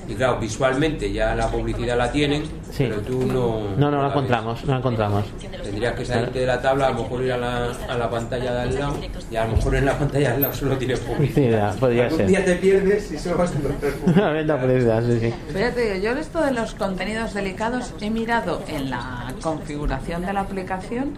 [0.07, 2.85] Y claro, visualmente ya la publicidad la tienen, Sí.
[2.89, 3.75] pero tú no.
[3.77, 5.25] No, no la encontramos, no la encontramos.
[5.63, 8.53] Tendrías que salirte de la tabla, a lo mejor ir a la, a la pantalla
[8.53, 8.95] de al lado,
[9.31, 11.73] y a lo mejor en la pantalla de al lado solo tienes publicidad.
[11.73, 12.27] Sí, podría Algún ser.
[12.27, 13.93] día te pierdes y solo vas a encontrar
[14.61, 15.03] publicidad.
[15.03, 15.33] Sí, sí.
[15.47, 20.25] Pero ya te digo, yo esto de los contenidos delicados he mirado en la configuración
[20.25, 21.13] de la aplicación.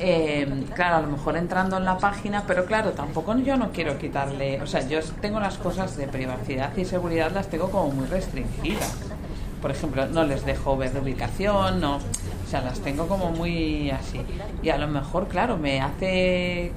[0.00, 3.98] Eh, claro, a lo mejor entrando en la página, pero claro, tampoco yo no quiero
[3.98, 4.60] quitarle.
[4.62, 8.96] O sea, yo tengo las cosas de privacidad y seguridad, las tengo como muy restringidas.
[9.60, 11.96] Por ejemplo, no les dejo ver de ubicación, no.
[11.96, 14.20] O sea, las tengo como muy así.
[14.62, 16.72] Y a lo mejor, claro, me hace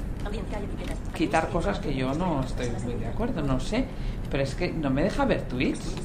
[1.16, 3.86] quitar cosas que yo no estoy muy de acuerdo, no sé.
[4.32, 5.96] Pero es que no me deja ver tweets.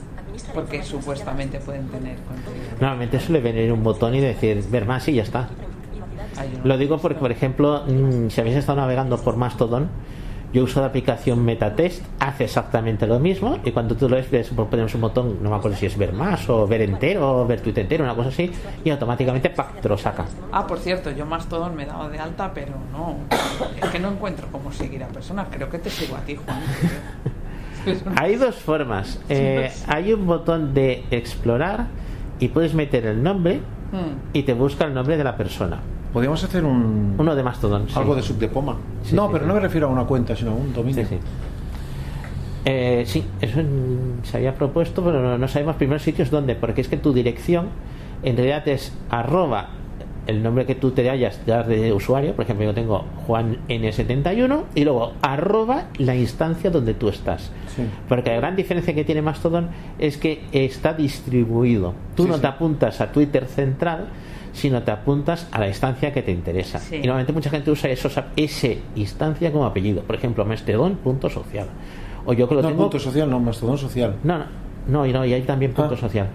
[0.53, 2.67] Porque supuestamente pueden tener contenido.
[2.79, 5.49] Normalmente suele venir un botón y decir ver más y ya está.
[6.65, 9.89] Lo digo porque, por ejemplo, mm, si habéis estado navegando por Mastodon,
[10.53, 14.49] yo uso la aplicación Metatest, hace exactamente lo mismo y cuando tú lo ves, ves
[14.51, 17.61] ponemos un botón, no me acuerdo si es ver más o ver entero o ver
[17.61, 18.51] tweet entero, una cosa así,
[18.85, 19.81] y automáticamente ¡pac!
[19.81, 20.25] te lo saca.
[20.53, 23.17] Ah, por cierto, yo más todo me he dado de alta, pero no.
[23.83, 25.49] Es que no encuentro cómo seguir a personas.
[25.51, 26.61] Creo que te sigo a ti, Juan.
[28.17, 29.21] Hay dos formas.
[29.29, 31.87] Eh, hay un botón de explorar
[32.41, 33.61] y puedes meter el nombre
[33.93, 34.33] Mm.
[34.33, 35.79] y te busca el nombre de la persona.
[36.17, 37.91] Podríamos hacer un Uno de Mastodon.
[37.91, 37.99] sí.
[37.99, 38.77] algo de subdepoma.
[39.03, 41.05] Sí, no, sí, pero no me refiero a una cuenta, sino a un dominio.
[41.05, 41.19] Sí, sí.
[42.65, 43.61] Eh, sí, eso
[44.23, 47.67] se había propuesto, pero no, sabemos primeros sitios dónde, porque es que tu dirección
[48.23, 49.69] en realidad es arroba
[50.27, 54.63] el nombre que tú te hayas dar de usuario, por ejemplo, yo tengo Juan N71
[54.75, 57.53] y luego arroba la instancia donde tú estás.
[58.09, 61.93] Porque la gran diferencia que tiene Mastodon es que está distribuido.
[62.17, 62.41] Tú Sí, no sí.
[62.41, 64.07] te apuntas a Twitter central,
[64.57, 66.79] sino te apuntas a la instancia que te interesa.
[66.79, 66.97] Sí.
[66.97, 70.03] Y normalmente mucha gente usa esos, ese instancia como apellido.
[70.03, 71.67] Por ejemplo, Mastodon.social.
[72.25, 72.83] O yo que lo No, tengo.
[72.85, 74.17] punto social, no, mastodón social.
[74.25, 74.45] No, no,
[74.89, 76.29] no, y no, y hay también punto Ah, social.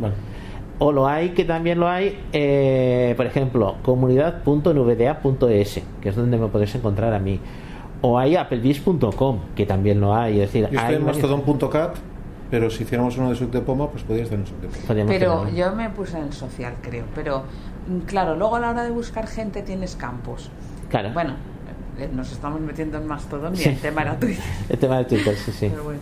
[0.80, 6.48] O lo hay, que también lo hay, eh, por ejemplo, comunidad.nvda.es, que es donde me
[6.48, 7.40] podéis encontrar a mí.
[8.02, 10.40] O hay applebeast.com, que también lo hay.
[10.40, 11.96] Es decir, Yo hay estoy en varios- mastodon.cat,
[12.50, 15.06] pero si hiciéramos uno de Suc de Poma, pues podrías tener un Suc de Poma.
[15.08, 17.04] Pero tener- yo me puse en el social, creo.
[17.14, 17.44] Pero
[18.06, 20.50] claro, luego a la hora de buscar gente tienes campos.
[20.90, 21.12] Claro.
[21.14, 21.36] Bueno,
[21.98, 23.70] eh, nos estamos metiendo en Mastodon y Sí.
[23.70, 24.44] el tema era Twitter.
[24.70, 25.68] El tema de Twitter, sí, sí.
[25.70, 26.00] Pero bueno.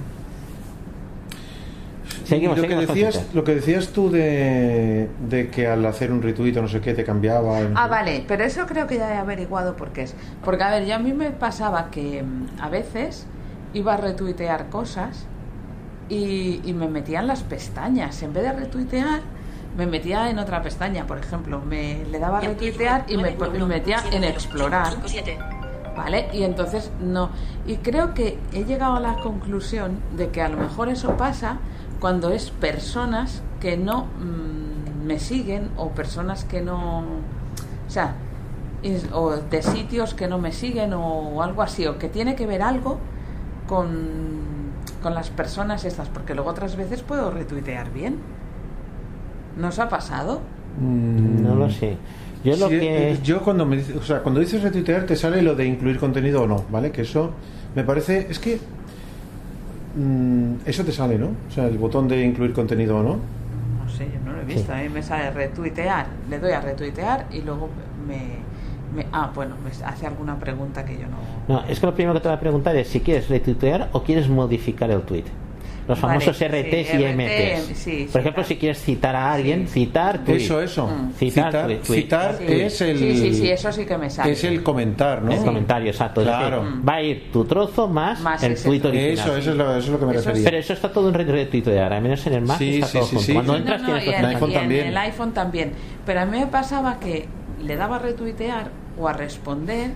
[2.25, 6.21] Seguimos, lo, que seguimos decías, lo que decías tú de, de que al hacer un
[6.21, 7.59] retweet o no sé qué te cambiaba.
[7.73, 10.15] Ah, vale, pero eso creo que ya he averiguado por qué es.
[10.43, 13.25] Porque, a ver, yo a mí me pasaba que mm, a veces
[13.73, 15.25] iba a retuitear cosas
[16.07, 18.21] y, y me metía en las pestañas.
[18.21, 19.21] En vez de retuitear,
[19.77, 21.05] me metía en otra pestaña.
[21.05, 24.93] Por ejemplo, me le daba a retuitear y me, me metía en explorar.
[25.95, 26.29] ¿Vale?
[26.31, 27.29] Y entonces no.
[27.67, 31.57] Y creo que he llegado a la conclusión de que a lo mejor eso pasa
[31.99, 36.99] cuando es personas que no mm, me siguen o personas que no.
[36.99, 38.15] O sea,
[39.11, 42.61] o de sitios que no me siguen o algo así, o que tiene que ver
[42.61, 42.97] algo
[43.67, 48.19] con, con las personas estas, porque luego otras veces puedo retuitear bien.
[49.57, 50.41] ¿No os ha pasado?
[50.81, 51.97] No lo sé.
[52.43, 53.11] Yo lo Sí, que.
[53.11, 55.97] eh, yo cuando me dice- o sea, cuando dices retuitear te sale lo de incluir
[55.99, 56.91] contenido o no, ¿vale?
[56.91, 57.31] Que eso
[57.75, 58.59] me parece, es que
[59.97, 61.27] mm, eso te sale, ¿no?
[61.47, 63.09] O sea, el botón de incluir contenido o no.
[63.83, 64.71] No sé, yo no lo he visto.
[64.71, 67.69] A mí me sale retuitear, le doy a retuitear y luego
[68.07, 68.39] me.
[68.95, 71.53] me- ah, bueno, me hace alguna pregunta que yo no.
[71.53, 74.03] No, es que lo primero que te voy a preguntar es si quieres retuitear o
[74.03, 75.25] quieres modificar el tweet.
[75.89, 77.77] Los Vale, famosos sí, RTs y RT, MTs.
[77.77, 80.35] sí, Por ejemplo, si quieres citar a alguien, citar tweet.
[80.37, 80.85] Eso, eso.
[80.87, 81.13] Mm.
[81.13, 82.01] Citar, Citar- tweet, tweet.
[82.03, 82.65] citar Tweet.
[82.67, 84.31] es el- Sí, sí, sí, eso sí que me sale.
[84.33, 85.31] Es el comentar, ¿no?
[85.31, 86.21] El comentario, exacto.
[86.21, 86.63] Claro.
[86.63, 89.13] decir, va a ir tu trozo más, Más el tweet original.
[89.13, 90.45] Eso, eso es lo, eso es lo que me Eso refería.
[90.45, 93.07] Pero eso está todo en retuitear, al menos en el Mac Sí, está sí, todo
[93.07, 93.25] sí, junto.
[93.25, 93.33] sí.
[93.33, 93.59] Cuando Sí.
[93.59, 94.87] entras No, no, tienes en, El iPhone y en también.
[94.87, 95.71] el iPhone también.
[96.05, 97.25] Pero a mí me pasaba que
[97.63, 98.69] le daba a retuitear
[98.99, 99.91] o a responder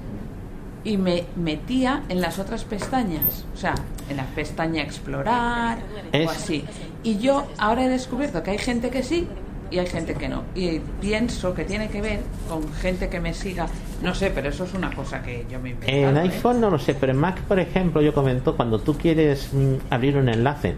[0.84, 3.46] y me metía en las otras pestañas.
[3.54, 3.76] O sea,
[4.10, 5.80] en la pestaña explorar
[6.12, 6.66] Es- o así.
[7.04, 9.28] Y yo ahora he descubierto que hay gente que sí
[9.72, 10.44] y hay gente que no.
[10.56, 13.68] Y pienso que tiene que ver con gente que me siga.
[14.02, 16.10] No sé, pero eso es una cosa que yo me he inventado.
[16.10, 16.32] En ¿eh?
[16.32, 19.76] iPhone no lo sé, pero en Mac, por ejemplo, yo comento, cuando tú quieres mm,
[19.90, 20.76] abrir un enlace,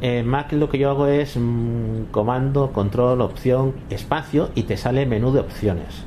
[0.00, 5.06] en Mac lo que yo hago es mm, comando, control, opción, espacio y te sale
[5.06, 6.04] menú de opciones.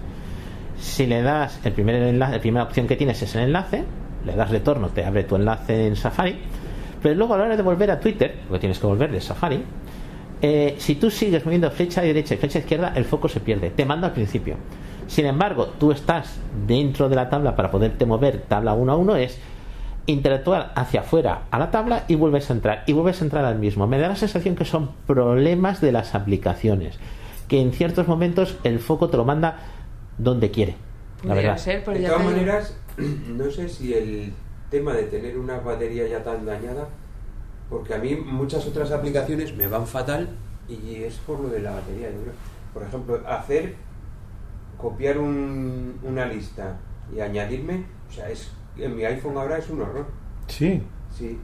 [0.79, 3.83] Si le das el primer enlace, la primera opción que tienes es el enlace,
[4.25, 6.37] le das retorno, te abre tu enlace en Safari,
[7.01, 9.63] pero luego a la hora de volver a Twitter, porque tienes que volver de Safari,
[10.41, 13.85] eh, si tú sigues moviendo flecha derecha y flecha izquierda, el foco se pierde, te
[13.85, 14.55] manda al principio.
[15.07, 19.15] Sin embargo, tú estás dentro de la tabla para poderte mover tabla 1 a 1,
[19.15, 19.39] es
[20.05, 23.57] interactuar hacia afuera a la tabla y vuelves a entrar, y vuelves a entrar al
[23.57, 23.87] mismo.
[23.87, 26.99] Me da la sensación que son problemas de las aplicaciones,
[27.47, 29.57] que en ciertos momentos el foco te lo manda
[30.17, 30.75] donde quiere.
[31.23, 31.57] La Pudiera verdad.
[31.57, 32.77] ser, pero de todas maneras,
[33.27, 34.33] no sé si el
[34.69, 36.87] tema de tener una batería ya tan dañada,
[37.69, 40.29] porque a mí muchas otras aplicaciones me van fatal
[40.69, 42.09] y es por lo de la batería.
[42.11, 42.33] yo creo.
[42.73, 43.75] Por ejemplo, hacer,
[44.77, 46.77] copiar un- una lista
[47.15, 50.05] y añadirme, o sea, es en mi iPhone ahora es un horror.
[50.47, 50.83] Sí.
[51.15, 51.39] Sí.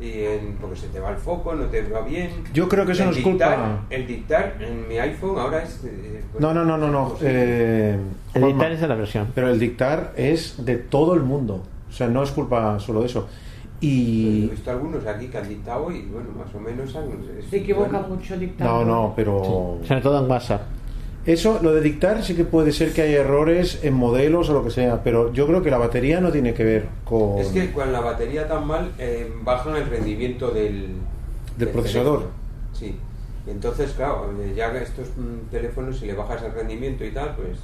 [0.00, 2.30] Y en- porque se te va el foco, no te va bien.
[2.52, 5.62] Yo creo que eso El no es dictar- culpa- El dictar en mi iPhone ahora
[5.62, 5.82] es.
[5.84, 7.14] eh, pues, No, no, no, no, no.
[7.22, 7.96] eh,
[8.34, 9.28] El Juanma, dictar es de la versión.
[9.34, 11.62] Pero el dictar es de todo el mundo.
[11.88, 13.26] O sea, no es culpa solo de eso.
[13.80, 14.48] He Y.
[14.48, 17.04] visto algunos aquí que han dictado y bueno, más o menos han.
[17.38, 18.08] es- Se equivoca bueno.
[18.08, 18.84] mucho dictando.
[18.84, 19.78] No, no, pero.
[19.86, 20.62] Sobre todo en WhatsApp.
[21.26, 24.62] Eso, lo de dictar, sí que puede ser que haya errores en modelos o lo
[24.64, 27.38] que sea, pero yo creo que la batería no tiene que ver con.
[27.38, 30.90] Es que con la batería tan mal eh, bajan el rendimiento del,
[31.58, 32.18] Del procesador.
[32.20, 32.36] teléfono.
[32.72, 32.96] Sí.
[33.48, 37.34] Entonces, claro, eh, ya que estos mm, teléfonos, si le bajas el rendimiento y tal,
[37.36, 37.58] pues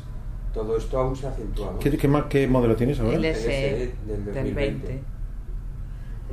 [0.55, 1.73] todo esto aún se acentúa.
[1.73, 1.79] ¿no?
[1.79, 3.17] ¿Qué, qué, ma- qué modelo tienes ahora?
[3.17, 5.01] El SE SE del del 2020.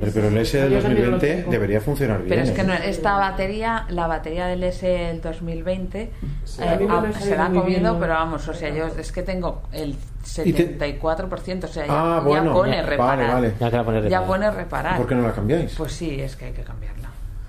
[0.00, 0.12] 20.
[0.12, 1.50] Pero, pero el S del Yo también lo 2020 tengo.
[1.52, 2.28] debería funcionar bien.
[2.30, 2.64] Pero es que ¿eh?
[2.64, 6.10] no, esta batería, la batería del S del 2020,
[6.44, 9.22] Sí, eh, a ah, se la ha comido, pero vamos, o sea, yo es que
[9.22, 9.96] tengo el
[10.44, 13.18] Y te- 74%, o sea, ya, Ah, ya bueno, pone ya, reparar.
[13.18, 13.54] vale, vale.
[13.58, 14.26] Ya reparar.
[14.26, 14.96] pone reparar.
[14.96, 15.74] ¿Por qué no la cambiáis?
[15.76, 17.08] Pues sí, es que hay que cambiarla.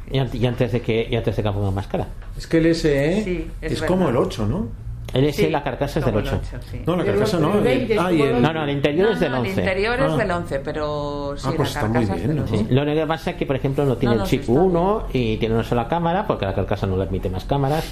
[0.10, 2.08] Y, ant- y antes de que y antes de que la ponga más cara.
[2.38, 4.68] Es que el SE Sí, es es, como el 8, ¿no?
[5.14, 6.42] El S, Sí, la carcasa es del como el 8.
[6.56, 6.82] ocho, sí.
[6.86, 7.54] No, la carcasa el no.
[7.58, 9.60] el- 20 ah, y el- No, no, el interior No, es del no, el 11.
[9.62, 10.08] interior Ah.
[10.08, 12.44] es del 11, pero sí, Ah, pues la está muy carcasa es bien, del ¿no?
[12.44, 12.56] 8.
[12.70, 14.40] Sí, Lo único que pasa es que, por ejemplo, no tiene No, no, el chip
[14.42, 17.92] está 1 y tiene una sola cámara, porque la carcasa no le admite más cámaras.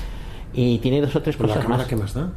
[0.54, 1.88] Y tiene dos o tres Pues la cosas cámara más.
[1.90, 2.30] que más da.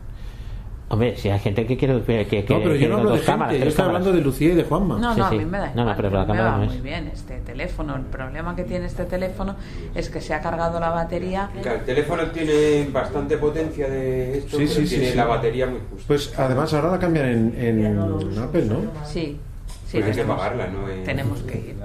[0.93, 3.33] Hombre, si hay gente que quiere que, que, No, pero yo no hablo de gente,
[3.33, 4.99] cámaras, yo estoy hablando de Lucía y de Juanma.
[4.99, 5.37] No, Sí, no, sí.
[5.37, 7.07] a mí me da No, no, igual, pero la me cámara va no muy bien
[7.11, 7.97] este teléfono.
[7.97, 9.57] El problema que tiene este teléfono
[9.95, 11.49] es que se ha cargado la batería.
[11.63, 15.17] Claro, el teléfono tiene bastante potencia de esto, Sí, pero sí, sí, tiene sí.
[15.17, 16.05] la batería muy justa.
[16.07, 18.77] Pues además ahora la cambian en, en Apple, ¿no?
[19.07, 19.39] Sí,
[19.87, 20.85] sí, Pues hay que pagarla, ¿no?
[21.05, 21.77] Tenemos que ir.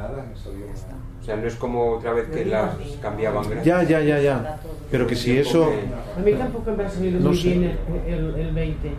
[1.22, 3.44] O sea, no es como otra vez que las cambiaban.
[3.64, 4.60] Ya, ya, ya, ya.
[4.90, 5.70] Pero que si eso...
[6.16, 7.50] A mí tampoco me ha salido No muy sé.
[7.50, 8.92] bien el, el, el 20.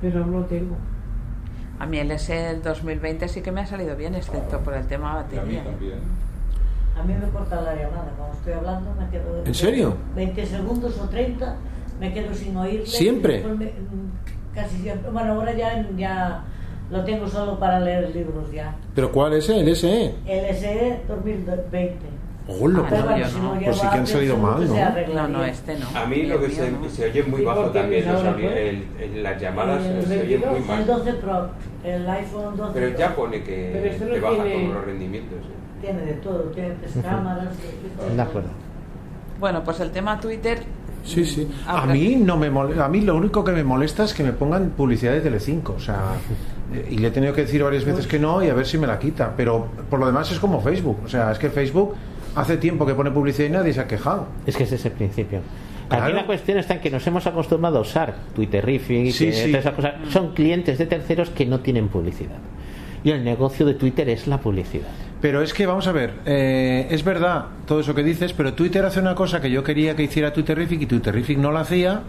[0.00, 0.76] Pero no tengo.
[1.78, 4.86] A mí el S del 2020 sí que me ha salido bien, excepto por el
[4.86, 5.64] tema batería.
[6.98, 8.12] A mí me corta la llamada.
[8.16, 9.42] Cuando estoy hablando me quedo...
[9.44, 9.96] ¿En serio?
[10.14, 11.56] 20 segundos o 30
[11.98, 12.86] me quedo sin oírle.
[12.86, 13.42] ¿Siempre?
[14.54, 15.10] casi siempre.
[15.10, 16.44] Bueno, ahora ya, ya
[16.90, 18.74] lo tengo solo para leer libros ya.
[18.94, 20.14] ¿Pero cuál es el SE?
[20.26, 21.96] El SE 2020.
[22.48, 23.54] Hola, Ah, Pero no, bueno, si no.
[23.64, 24.74] Pues sí que han 10 salido mal, ¿no?
[24.74, 25.86] se No, no, este no.
[25.94, 26.88] A mí lo que se, no.
[26.88, 30.66] se oye muy ¿Y bajo también, el- las llamadas ¿Y el se oye muy 22?
[30.68, 30.80] mal.
[30.80, 31.48] El 12 Pro,
[31.84, 32.98] el iPhone 12 Pero Pro.
[32.98, 35.38] ya pone que no te baja tiene- todos los rendimientos.
[35.38, 35.80] ¿eh?
[35.80, 37.48] Tiene de todo, tiene tres cámaras.
[38.16, 38.48] De acuerdo.
[39.38, 40.58] Bueno, pues el tema Twitter.
[41.04, 41.48] Sí, sí.
[41.66, 44.22] Ah, A mí no me mole- a mí lo único que me molesta es que
[44.24, 45.98] me pongan publicidad de Telecinco, o sea,
[46.90, 48.86] y le he tenido que decir varias veces que no y a ver si me
[48.86, 51.94] la quita, pero por lo demás es como Facebook, o sea, es que Facebook
[52.34, 54.26] hace tiempo que pone publicidad y nadie se ha quejado.
[54.46, 55.40] Es que ese es el principio.
[55.90, 59.46] Aquí la cuestión está en que nos hemos acostumbrado a usar Twitterific, Sí, eh, sí.
[59.50, 59.94] todas esas cosas.
[60.10, 62.38] Son clientes de terceros que no tienen publicidad.
[63.02, 64.86] Y el negocio de Twitter es la publicidad.
[65.20, 68.84] Pero es que, vamos a ver, eh, es verdad todo eso que dices, pero Twitter
[68.84, 72.02] hace una cosa que yo quería que hiciera Twitterific y Twitterific no la hacía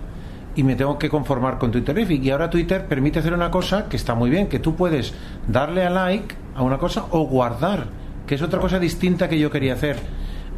[0.55, 2.23] y me tengo que conformar con Twitterific.
[2.23, 5.13] Y ahora Twitter permite hacer una cosa que está muy bien, que tú puedes
[5.47, 7.85] darle a like a una cosa o guardar,
[8.27, 9.97] que es otra cosa distinta que yo quería hacer.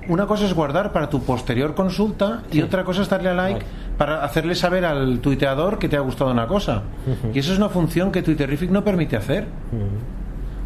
[0.10, 2.62] Una cosa es guardar para tu posterior consulta y Sí.
[2.62, 3.64] otra cosa es darle a like
[3.98, 6.82] para hacerle saber al tuiteador que te ha gustado una cosa.
[7.34, 9.46] Y eso es una función que Twitterific no permite hacer.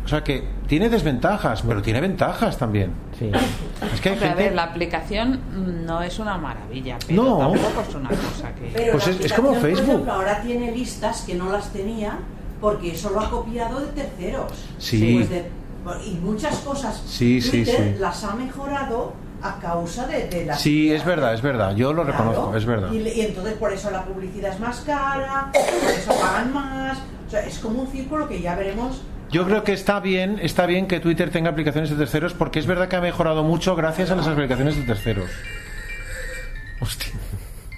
[0.08, 2.94] O sea que tiene desventajas, pero tiene ventajas también.
[3.20, 3.30] Sí.
[3.94, 4.44] Es que hay Hombre, a gente.
[4.46, 5.42] ver, la aplicación
[5.86, 7.38] no es una maravilla, pero No.
[7.40, 8.72] tampoco es una cosa que.
[8.74, 9.86] Pero Pues la es- es como aplicación, Facebook.
[9.86, 12.20] Por ejemplo, ahora tiene listas que no las tenía
[12.62, 14.54] porque eso lo ha copiado de terceros.
[14.78, 15.16] Sí.
[15.18, 15.52] Pues de-
[16.06, 18.00] y muchas cosas Sí, sí, Twitter sí.
[18.00, 21.76] las ha mejorado a causa de, de las Sí, es verdad, es verdad.
[21.76, 22.18] Yo lo Claro.
[22.30, 22.94] reconozco, es verdad.
[22.94, 26.98] Y, y entonces por eso la publicidad es más cara, por eso pagan más.
[27.28, 29.02] O sea, es como un círculo que ya veremos.
[29.32, 32.66] Yo creo que está bien, está bien que Twitter tenga aplicaciones de terceros porque es
[32.66, 35.30] verdad que ha mejorado mucho gracias a las aplicaciones de terceros.
[36.80, 37.12] Hostia.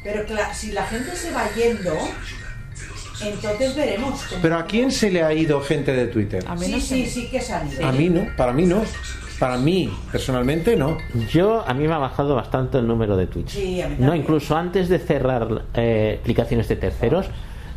[0.04, 1.94] Pero cla- si la gente se va yendo,
[3.22, 4.26] entonces veremos.
[4.42, 6.44] Pero ¿a quién se le ha ido gente de Twitter?
[6.48, 6.80] A mí Sí, no
[7.10, 7.86] sí, que se han ido.
[7.88, 8.84] A mí no, para mí no.
[9.40, 10.98] Para mí, personalmente, no.
[11.32, 13.54] Yo, a mí me ha bajado bastante el número de tweets.
[13.54, 17.26] Sí, a mí no, incluso antes de cerrar eh, aplicaciones de terceros,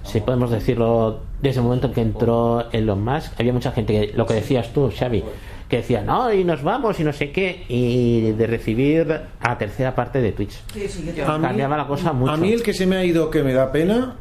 [0.02, 4.16] si podemos decirlo, desde el momento en que entró Elon Musk, había mucha gente, que,
[4.16, 5.22] lo que decías tú, Xavi,
[5.68, 9.94] que decía, no, y nos vamos, y no sé qué, y de recibir a tercera
[9.94, 10.62] parte de tweets.
[10.72, 12.32] Sí, sí, yo mí- Cambiaba la cosa mucho.
[12.32, 14.16] A mí el que se me ha ido que me da pena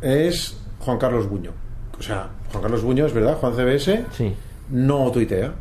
[0.00, 1.50] es Juan Carlos Buño.
[1.98, 4.32] O sea, Juan Carlos Buño es verdad, Juan CBS Sí.
[4.70, 5.52] no tuitea.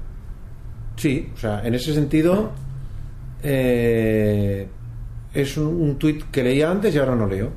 [0.95, 2.51] Sí, o sea, en ese sentido
[3.41, 4.67] eh,
[5.34, 7.49] es un, un tuit que leía antes y ahora no leo.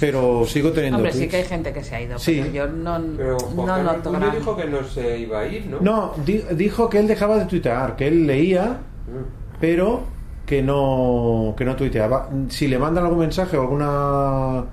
[0.00, 2.40] Pero sigo teniendo Hombre, sí que hay gente que se ha ido, Sí.
[2.42, 5.66] pero yo no, Pero Juan no noto gran- dijo que no se iba a ir,
[5.66, 5.78] ¿no?
[5.80, 8.64] No, di- dijo que él dejaba de tuitear, que él leía,
[9.06, 9.60] Mm.
[9.60, 10.00] pero
[10.46, 12.28] que no, que no tuiteaba.
[12.48, 14.64] Si le mandan algún mensaje o alguna.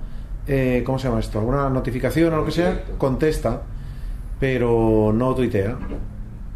[0.48, 1.38] eh, ¿Cómo se llama esto?
[1.38, 3.62] Alguna notificación o lo que sea, contesta,
[4.40, 5.76] pero no tuitea.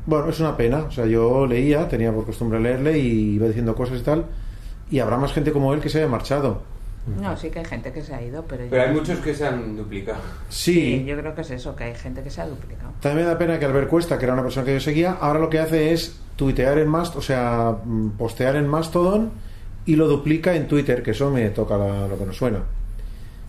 [0.07, 0.85] Bueno, es una pena.
[0.89, 4.25] O sea, yo leía, tenía por costumbre leerle y iba diciendo cosas y tal.
[4.91, 6.63] Y habrá más gente como él que se haya marchado.
[7.21, 9.33] No, sí que hay gente que se ha ido, pero, Pero yo- hay muchos que
[9.35, 10.19] se han duplicado.
[10.49, 12.91] Sí, yo creo que es eso, que hay gente que se ha duplicado.
[13.01, 15.39] También me da pena que Albert Cuesta, que era una persona que yo seguía, ahora
[15.39, 19.31] lo que hace es tuitear en Mastodon, o sea, mm, postear en Mastodon
[19.87, 22.63] y lo duplica en Twitter, que eso me toca la- lo que nos suena.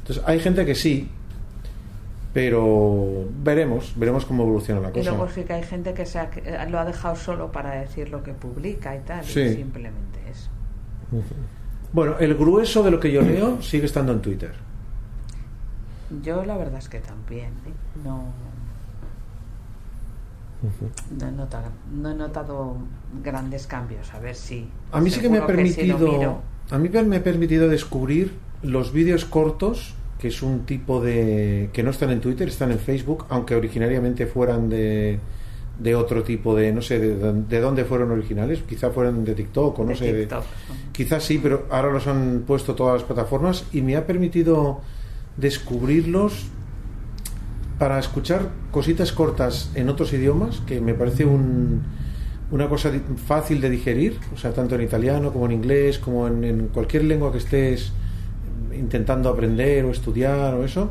[0.02, 1.10] Entonces, hay gente que sí,
[2.34, 5.10] pero veremos, veremos cómo evoluciona la Y cosa.
[5.10, 8.10] luego sí que hay gente que se ha- que lo ha dejado solo para decir
[8.10, 10.50] lo que publica y tal, y simplemente eso.
[11.98, 14.52] Bueno, el grueso de lo que yo leo sigue estando en Twitter.
[16.22, 17.74] Yo la verdad es que también, ¿eh?
[18.04, 18.26] no,
[21.20, 22.76] no, he notado, no he notado
[23.24, 24.14] grandes cambios.
[24.14, 24.70] A ver si.
[24.92, 28.36] A mí sí que me ha si permitido, miro- a mí me ha permitido descubrir
[28.62, 31.72] los vídeos cortos, que es un tipo de...
[31.74, 35.20] que no están en Twitter, están en Facebook, aunque originariamente fueran de,
[35.80, 36.72] de otro tipo de...
[36.74, 40.14] no sé, de, de dónde fueron originales, quizá fueran de TikTok o no De sé.
[40.14, 40.28] de-
[40.92, 44.82] quizás sí, pero ahora los han puesto todas las plataformas y me ha permitido
[45.38, 46.48] descubrirlos
[47.78, 51.84] para escuchar cositas cortas en otros idiomas, que me parece un,
[52.50, 52.92] una cosa
[53.28, 57.04] fácil de digerir, o sea, tanto en italiano como en inglés, como en, en cualquier
[57.04, 57.92] lengua que estés
[58.76, 60.90] intentando aprender o estudiar o eso.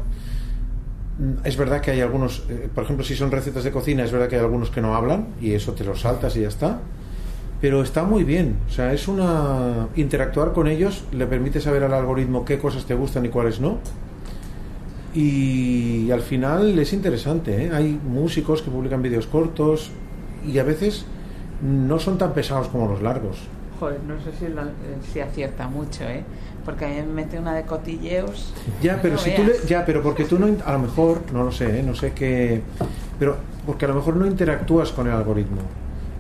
[1.44, 4.28] Es verdad que hay algunos, eh, por ejemplo, si son recetas de cocina, es verdad
[4.28, 6.80] que hay algunos que no hablan y eso te los saltas y ya está.
[7.60, 9.88] Pero está muy bien, o sea, es una.
[9.96, 13.78] interactuar con ellos le permite saber al algoritmo qué cosas te gustan y cuáles no.
[15.14, 17.70] Y al final es interesante, ¿eh?
[17.72, 19.90] hay músicos que publican vídeos cortos
[20.46, 21.06] y a veces
[21.62, 23.38] no son tan pesados como los largos.
[23.80, 24.68] Joder, no sé si, la-
[25.12, 26.22] si acierta mucho, ¿eh?
[26.66, 28.52] Porque a mí me mete una de cotilleos.
[28.82, 29.62] Ya, pero No si tú veas.
[29.62, 31.82] le, ya, pero porque tú no, a lo mejor, no lo sé, ¿eh?
[31.82, 32.60] no sé qué,
[33.18, 35.62] pero porque a lo mejor no interactúas con el algoritmo.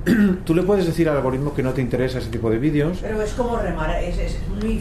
[0.44, 2.98] tú le puedes decir al algoritmo que no te interesa ese tipo de vídeos.
[3.02, 4.80] Pero es como remar, es, es muy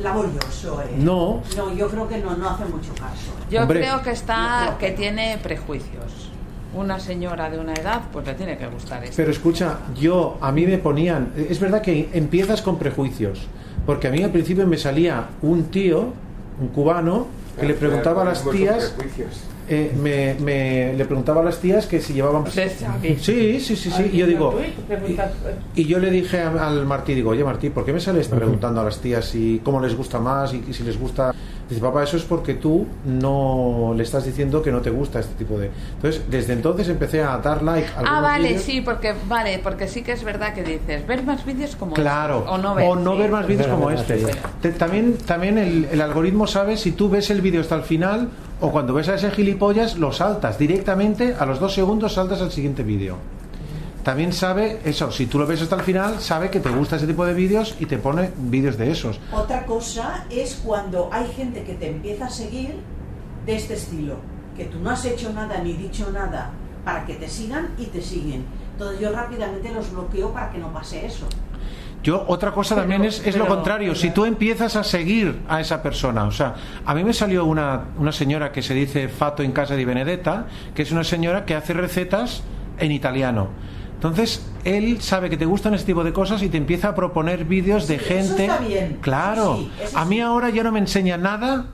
[0.00, 0.80] laborioso.
[0.82, 0.94] ¿eh?
[0.96, 1.42] No.
[1.56, 3.32] No, yo creo que no, no hace mucho caso.
[3.50, 3.80] Yo Hombre.
[3.80, 6.30] creo que está, que tiene prejuicios.
[6.72, 9.16] Una señora de una edad, pues le tiene que gustar esto.
[9.16, 13.48] Pero escucha, yo, a mí me ponían, es verdad que empiezas con prejuicios,
[13.86, 16.12] porque a mí al principio me salía un tío,
[16.60, 17.26] un cubano,
[17.58, 18.94] que le preguntaba a las tías,
[19.68, 22.44] eh, me, me- le preguntaba a las tías que si llevaban...
[22.44, 23.16] Xavi.
[23.20, 24.58] Sí, sí, sí, sí, y yo digo,
[24.88, 25.30] Preguntas,
[25.74, 28.84] y yo le dije al Martí, digo, oye Martí, ¿por qué me sales preguntando a
[28.84, 31.32] las tías si cómo les gusta más y, si les gusta?
[31.70, 35.34] Dice, papá, eso es porque tú no le estás diciendo que no te gusta este
[35.34, 35.70] tipo de...
[35.94, 40.02] Entonces, desde entonces empecé a dar like a Ah, vale, sí, porque vale, porque sí
[40.02, 43.18] que es verdad que dices, ver más vídeos como Claro, este, o no ver, sí.
[43.22, 44.26] ver más vídeos como este.
[44.60, 48.28] Te- también también el, el algoritmo sabe si tú ves el vídeo hasta el final
[48.60, 52.50] o cuando ves a ese gilipollas lo saltas directamente, a los dos segundos saltas al
[52.50, 53.16] siguiente vídeo.
[54.02, 57.06] También sabe eso, si tú lo ves hasta el final, sabe que te gusta ese
[57.06, 59.20] tipo de vídeos y te pone vídeos de esos.
[59.32, 62.76] Otra cosa es cuando hay gente que te empieza a seguir
[63.44, 64.16] de este estilo,
[64.56, 66.50] que tú no has hecho nada ni dicho nada
[66.84, 68.44] para que te sigan y te siguen.
[68.72, 71.26] Entonces yo rápidamente los bloqueo para que no pase eso.
[72.02, 73.94] Yo, otra cosa Pero- también es, es lo pero- contrario.
[73.94, 76.54] Si tú empiezas a seguir a esa persona, o sea,
[76.86, 80.46] a mí me salió una, una señora que se dice Fato en casa de Benedetta,
[80.74, 82.42] que es una señora que hace recetas
[82.78, 83.48] en italiano.
[84.00, 87.44] Entonces, él sabe que te gustan ese tipo de cosas y te empieza a proponer
[87.44, 88.44] vídeos de Sí, eso gente.
[88.46, 88.96] está bien.
[89.02, 89.54] Claro.
[89.54, 90.20] Eso sí, eso a mí sí.
[90.22, 91.66] ahora ya no me enseña nada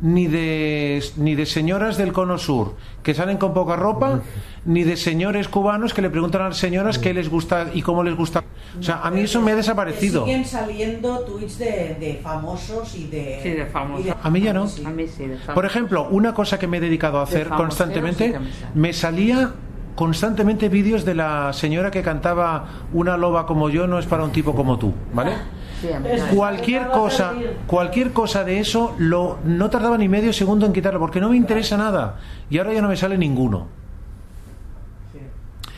[0.00, 4.20] ni de ni de señoras del cono sur que salen con poca ropa
[4.64, 8.04] ni de señores cubanos que le preguntan a las señoras qué les gusta y cómo
[8.04, 8.44] les gusta
[8.78, 13.08] o sea a mí eso me ha desaparecido Siguen saliendo tweets de, de famosos y
[13.08, 13.40] de...
[13.42, 14.06] Sí, de famosos.
[14.06, 14.68] y de- A mí ya no.
[14.68, 14.84] Sí.
[14.86, 18.38] A mí sí, de Por ejemplo, una cosa que me he dedicado a hacer constantemente,
[18.76, 19.50] me salía
[19.98, 24.30] constantemente vídeos de la señora que cantaba Una loba como yo no es para un
[24.30, 25.32] tipo como tú, ¿vale?
[25.80, 25.88] Sí.
[26.36, 27.34] Cualquier cosa,
[27.66, 31.36] cualquier cosa de eso, lo, no tardaba ni medio segundo en quitarlo, porque no me
[31.36, 32.20] interesa nada.
[32.48, 33.66] Y ahora ya no me sale ninguno.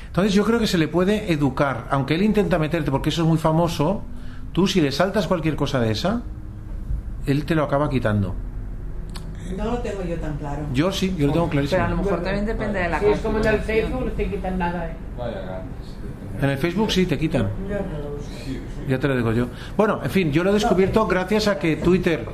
[0.09, 3.29] Entonces yo creo que se le puede educar, aunque él intenta meterte, porque eso es
[3.29, 4.03] muy famoso,
[4.53, 6.21] tú si le saltas cualquier cosa de esa,
[7.25, 8.35] él te lo acaba quitando.
[9.61, 10.63] No lo tengo yo tan claro.
[10.73, 11.77] Yo sí, yo lo tengo clarísimo.
[11.77, 13.61] Pero a lo mejor también depende de la Si es como en el.
[13.61, 14.87] Facebook, no te quitan nada.
[14.87, 14.93] ¿eh?
[16.43, 17.49] En el Facebook sí te quitan.
[17.69, 18.29] Yo no lo uso.
[18.89, 19.47] Ya te lo digo yo.
[19.77, 22.25] Bueno, en fin, yo lo he descubierto gracias a que Twitter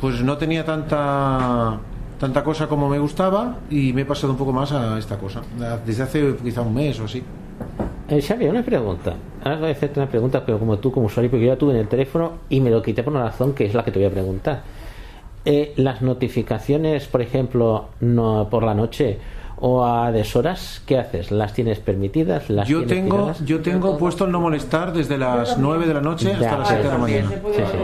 [0.00, 1.78] pues no tenía tanta
[2.18, 5.42] tanta cosa como me gustaba y me he pasado un poco más a esta cosa.
[5.86, 7.22] Desde hace quizá un mes o así.
[8.08, 9.14] Eh, Xavi, una pregunta.
[9.42, 11.72] Ahora voy a hacerte una pregunta, pero como tú, como usuario, porque yo la tuve
[11.72, 13.98] en el teléfono y me lo quité por una razón que es la que te
[13.98, 14.62] voy a preguntar.
[15.44, 19.18] Eh, las notificaciones, por ejemplo, no por la noche
[19.66, 21.30] o a deshoras, ¿qué haces?
[21.30, 22.50] ¿Las tienes permitidas?
[22.50, 23.44] ¿Las Yo tienes tengo tiradas?
[23.46, 26.68] yo tengo puesto el no molestar desde las 9 de la noche hasta Ya, las
[26.68, 27.30] sí, 7 de la mañana.
[27.30, 27.78] Sí, sí.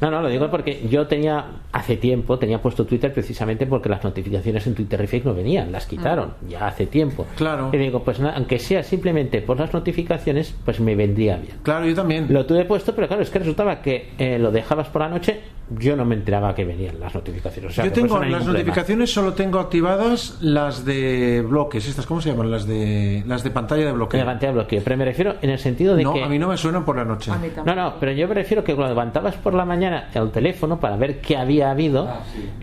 [0.00, 0.10] no.
[0.10, 4.66] No, lo digo porque yo tenía, hace tiempo, tenía puesto Twitter precisamente porque las notificaciones
[4.66, 7.26] en Twitter y Facebook no venían, las quitaron, ya hace tiempo.
[7.36, 7.70] Claro.
[7.72, 11.56] Y digo, pues nada, aunque sea simplemente por las notificaciones, pues me vendría bien.
[11.62, 12.26] Claro, yo también.
[12.28, 15.40] Lo tuve puesto, pero claro, es que resultaba que eh, lo dejabas por la noche,
[15.78, 17.72] yo no me enteraba que venían las notificaciones.
[17.72, 18.52] O sea, yo tengo no las problema.
[18.58, 22.50] notificaciones solo tengo activadas las de bloques, estas cómo se llaman?
[22.50, 24.20] Las de las de pantalla de bloqueo.
[24.20, 26.22] De pantalla de bloqueo, pero me refiero en el sentido de No, que...
[26.22, 27.30] a mí no me suenan por la noche.
[27.30, 30.30] A mí No, no, pero yo me refiero que cuando levantabas por la mañana el
[30.30, 32.08] teléfono para ver qué había habido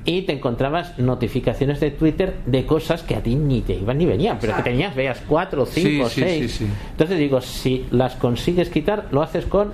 [0.06, 4.06] y te encontrabas notificaciones de Twitter de cosas que a ti ni te iban ni
[4.06, 6.52] venían, pero que tenías, veas, cuatro, cinco, Sí, sí, seis.
[6.52, 6.72] sí, sí.
[6.92, 9.72] Entonces digo, si las consigues quitar, lo haces con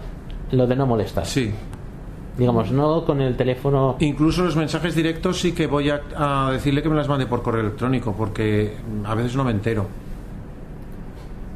[0.51, 1.25] lo de no molestar.
[1.25, 1.51] Sí.
[2.38, 3.95] Digamos, no con el teléfono.
[3.99, 7.41] Incluso los mensajes directos sí que voy a, a decirle que me las mande por
[7.41, 9.88] correo electrónico, porque a veces no me entero.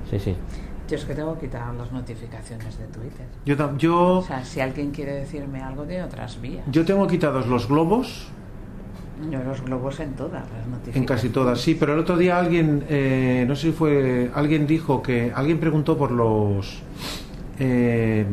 [0.10, 0.36] Sí, sí.
[0.90, 3.26] Yo es que tengo quitado las notificaciones de Twitter.
[3.46, 6.66] Yo, yo, O sea, si alguien quiere decirme algo de otras vías.
[6.70, 8.28] yo tengo quitados los globos
[9.32, 10.96] Yo los globos en todas las notificaciones.
[10.98, 14.68] en casi todas, sí, pero el otro día alguien, eh, no sé si fue, alguien
[14.68, 16.82] dijo que, alguien preguntó por los
[17.60, 18.26] eh,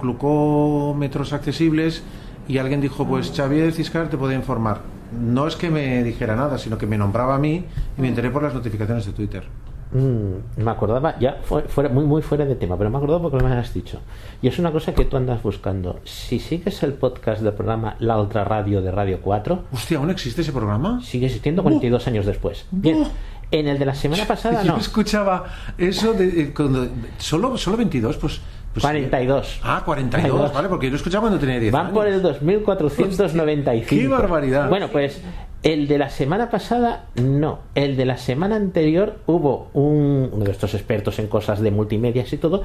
[0.00, 2.02] glucómetros accesibles
[2.48, 4.80] y alguien dijo, pues Xavier Ciscar te puede informar.
[5.18, 7.64] No es que me dijera nada, sino que me nombraba a mí
[7.98, 9.44] y me enteré por las notificaciones de Twitter.
[9.92, 13.44] Mm, me acordaba, ya fue- fuera, muy, muy fuera de tema, pero me acordaba porque
[13.44, 13.98] me has dicho.
[14.40, 15.98] Y es una cosa que tú andas buscando.
[16.04, 20.42] Si sigues el podcast del programa La Otra Radio de Radio 4, Hostia, ¿aún existe
[20.42, 21.00] ese programa?
[21.02, 22.66] sigue existiendo 42 años después.
[22.70, 23.04] Bien,
[23.50, 24.78] en el de la semana pasada Yo no.
[24.78, 25.44] escuchaba
[25.78, 28.40] eso de, eh, cuando- solo, solo 22, pues,
[28.72, 29.60] pues, 42.
[29.64, 30.54] Ah, 42, 42.
[30.54, 31.94] vale, porque yo lo escuchaba cuando tenía 10 Van años.
[31.94, 33.88] por el 2495.
[33.88, 34.68] ¡Qué barbaridad!
[34.68, 35.20] Bueno, pues
[35.62, 37.60] el de la semana pasada no.
[37.74, 42.32] El de la semana anterior hubo un, uno de estos expertos en cosas de multimedias
[42.32, 42.62] y todo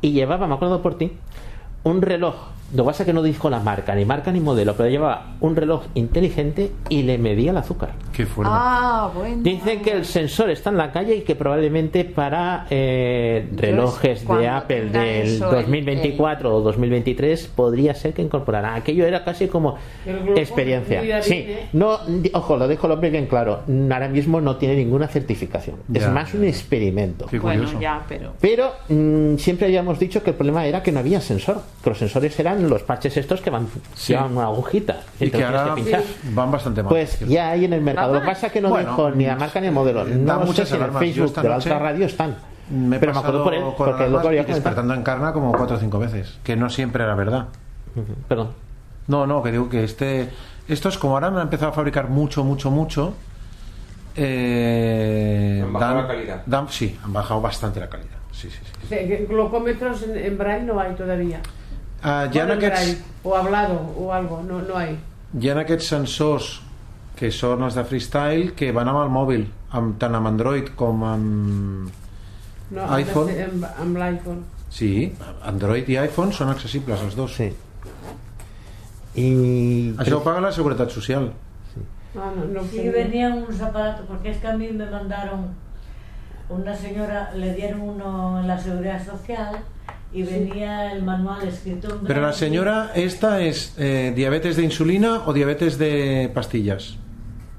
[0.00, 1.12] y llevaba, me acuerdo por ti,
[1.84, 2.34] un reloj.
[2.74, 5.34] Lo que pasa es que no dijo la marca, ni marca ni modelo, pero llevaba
[5.40, 7.90] un reloj inteligente y le medía el azúcar.
[8.14, 8.50] ¡Qué fuerte!
[8.50, 9.42] Ah, bueno.
[9.42, 14.48] Dicen que el sensor está en la calle y que probablemente para eh, relojes de
[14.48, 18.74] Apple del eso, el- 2024 o 2023 podría ser que incorporara.
[18.74, 19.76] Aquello era casi como
[20.34, 21.22] experiencia.
[21.22, 21.98] Sí, no,
[22.32, 23.60] ojo, lo dejo lo bien claro.
[23.92, 25.76] Ahora mismo no tiene ninguna certificación.
[25.88, 27.26] Ya, es más un experimento.
[27.26, 27.80] Qué Bueno, curioso.
[27.82, 28.32] ya, pero.
[28.40, 31.60] Pero mm, siempre habíamos dicho que el problema era que no había sensor.
[31.82, 34.12] Que los sensores eran los parches estos que van Sí.
[34.12, 35.00] llevan una agujita.
[35.18, 36.02] y que tienes ahora pinchar.
[36.32, 36.90] van bastante mal.
[36.90, 38.14] Pues ya hay en el mercado.
[38.14, 40.04] Lo que pasa es que no Bueno, dijo ni la marca ni el modelo.
[40.04, 42.36] da No muchas sé si en el Facebook de la otra radio están.
[42.70, 45.02] me he Pero me acuerdo por él, con porque lo alarmas que había despertando en
[45.02, 47.46] carna como cuatro o cinco veces, que no siempre era verdad.
[47.96, 48.50] Ujú, Perdón.
[49.08, 50.30] No, no, que digo que este,
[50.68, 53.14] estos como ahora me han empezado a fabricar mucho, mucho, mucho.
[54.14, 56.42] Eh, Han bajado la calidad.
[56.46, 58.10] dan- sí, han bajado bastante la calidad.
[58.30, 58.88] Sí, sí, sí.
[58.88, 61.40] Que Glocómetros en, en braille no hay todavía.
[62.02, 64.96] Ah, ja, en aquests, o hablado o algo, no, no hay.
[65.38, 66.60] hi ha aquests sensors
[67.16, 71.04] que són els de freestyle que van amb el mòbil, amb, tant amb Android com
[71.06, 71.90] amb...
[72.72, 73.28] No, iPhone.
[73.28, 74.42] ser Amb, amb l'iPhone.
[74.72, 75.12] Sí,
[75.44, 77.34] Android i iPhone són accessibles els dos.
[77.36, 77.50] Sí.
[79.14, 79.92] Y.
[80.00, 81.30] Això ho paga la Seguretat Social.
[82.16, 82.90] Ah, no, no Sí, sé.
[82.90, 85.48] venían unos aparatos, porque es que a mí me mandaron,
[86.48, 89.60] una señora, le dieron uno en la Seguridad Social
[90.12, 95.22] y venía el manual escrito en Pero la señora, ¿esta es eh, diabetes de insulina
[95.26, 96.96] o diabetes de pastillas?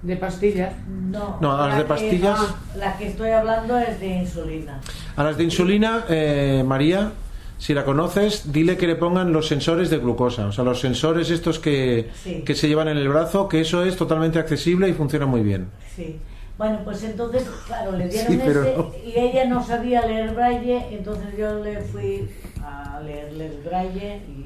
[0.01, 0.73] De pastillas.
[0.87, 2.39] No, No, las la de que- pastillas.
[2.77, 4.81] la que estoy hablando es de insulina.
[5.15, 7.11] A las de insulina, eh, María,
[7.57, 10.47] si la conoces, dile que le pongan los sensores de glucosa.
[10.47, 12.43] O sea, los sensores estos que, Sí.
[12.45, 15.67] que se llevan en el brazo, que eso es totalmente accesible y funciona muy bien.
[15.95, 16.17] Sí.
[16.63, 18.91] Bueno, pues entonces, claro, le dieron Sí, pero ese no.
[19.05, 22.29] y ella no sabía leer braille, entonces yo le fui
[22.63, 24.45] a leerle el braille y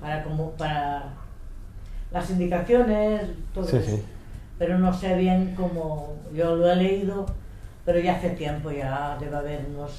[0.00, 1.04] para como para
[2.10, 3.22] las indicaciones,
[3.54, 3.90] todo Sí, eso.
[3.96, 4.02] sí.
[4.58, 7.26] Pero no sé bien cómo yo lo he leído,
[7.84, 9.92] pero ya hace tiempo, ya debe haber unos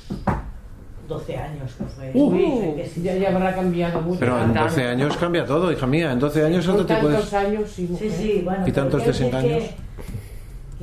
[1.08, 2.12] 12 años que fue.
[2.14, 3.04] Uy, que sí.
[3.04, 4.20] ya, ya habrá cambiado mucho.
[4.20, 4.68] Pero en Claro.
[4.68, 6.12] 12 años cambia todo, hija mía.
[6.12, 7.34] En 12 años Con no te tantos puedes...
[7.34, 8.68] años, sí, Sí, sí, bueno.
[8.68, 9.64] Y tantos desengaños.
[9.64, 9.76] Que,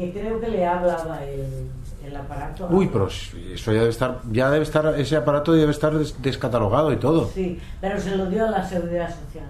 [0.01, 1.69] que creo que le hablaba el,
[2.05, 2.67] el aparato.
[2.71, 6.93] Uy, pero eso ya debe estar, ya debe estar, ese aparato debe estar des- descatalogado
[6.93, 7.29] y todo.
[7.35, 9.45] Sí, pero se lo dio a la Seguridad Social.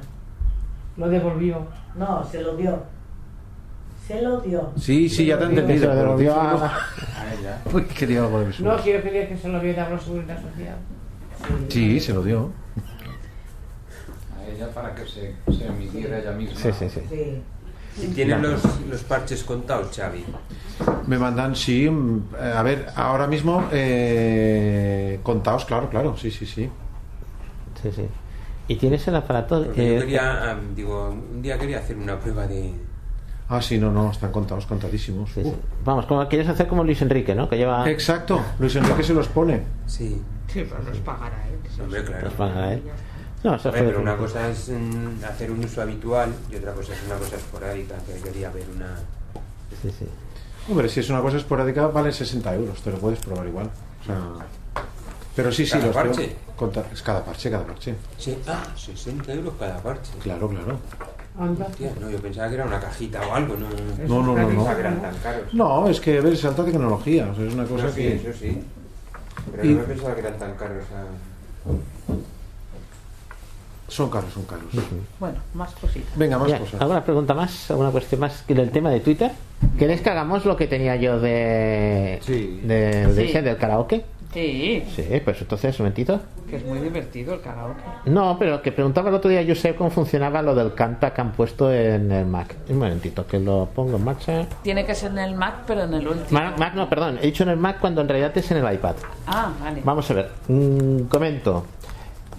[0.96, 1.66] Lo devolvió.
[1.94, 2.82] No, se lo dio.
[4.06, 4.72] Se lo dio.
[4.76, 5.80] Sí, sí, ya te he entendido.
[5.82, 7.58] Se lo devolvió a- A ella.
[7.72, 10.76] Uy, quería algo de No, yo quería que se lo había dado la Seguridad Social.
[11.68, 12.50] Sí, se lo dio.
[14.36, 16.58] A ella para que se, se emitiera ella misma.
[16.58, 17.00] Sí, sí, sí.
[17.08, 17.42] Sí.
[18.02, 20.24] ¿Y tienen los, los parches contados, Xavi?
[21.06, 26.46] Me mandan, sí, mm, eh, a ver, ahora mismo, eh, contaos, claro, claro, sí, sí,
[26.46, 26.70] sí.
[27.82, 28.06] Sí, sí.
[28.68, 29.64] Y tienes el aparato.
[29.76, 32.72] Eh, yo quería, ah, digo, un día quería hacer una prueba de...
[33.48, 35.30] Ah, sí, no, no, están contados, contadísimos.
[35.32, 35.52] sí, sí.
[35.84, 37.48] Vamos, como quieres hacer como Luis Enrique, ¿no?
[37.48, 37.90] Que lleva.
[37.90, 39.62] Exacto, Luis Enrique se los pone.
[39.86, 40.22] Sí,
[40.52, 41.44] Sí, pero los pagará
[41.74, 42.30] se hombre, claro.
[42.30, 42.82] Para él.
[43.42, 43.80] No, eso fue.
[43.82, 47.36] pero una cosa es mm, hacer un uso habitual y otra cosa es una cosa
[47.36, 48.96] esporádica, que quería ver una...
[49.82, 50.06] Sí, sí.
[50.68, 53.70] Hombre, si es una cosa esporádica, vale 60 euros, te lo puedes probar igual.
[54.02, 54.18] O sea,
[55.34, 56.36] pero sí, sí, ¿Cada los parche?
[56.92, 57.94] es cada parche, cada parche.
[58.18, 60.12] Sí, ah, 60 euros cada parche.
[60.22, 60.78] Claro, claro.
[61.38, 63.68] Hostia, no, yo pensaba que era una cajita o algo, no...
[64.06, 64.48] No, no, no, no.
[64.48, 65.54] Pensaba que eran tan caros.
[65.54, 67.96] No, es que, a ver, es alta tecnología, o sea, es una cosa No, sí,
[67.96, 68.16] que...
[68.16, 68.62] eso sí.
[69.52, 70.84] Pero Y- no me pensaba que eran tan caros.
[70.94, 71.70] ah.
[73.90, 74.64] Son caros, son caros.
[75.18, 76.16] Bueno, más cositas.
[76.16, 76.80] Venga, más Ya, cosas.
[76.80, 77.70] ¿Alguna pregunta más?
[77.70, 79.32] ¿Alguna cuestión más que del tema de Twitter?
[79.78, 83.22] ¿Queréis que hagamos lo que tenía yo de, de, de Sí.
[83.30, 84.04] ese, del karaoke?
[84.32, 86.20] Sí, Sí, pues entonces, un momentito.
[86.48, 87.80] que es muy divertido el karaoke.
[88.06, 91.20] No, pero que preguntaba el otro día yo sé cómo funcionaba lo del canta que
[91.20, 92.54] han puesto en el Mac.
[92.68, 94.46] Un momentito, que lo pongo en marcha.
[94.62, 96.38] Tiene que ser en el Mac, pero en el último.
[96.40, 98.72] Mac, Mac, no, perdón, he dicho en el Mac cuando en realidad es en el
[98.72, 98.94] iPad.
[99.26, 99.82] Ah, vale.
[99.84, 101.66] Vamos a ver, mm, comento.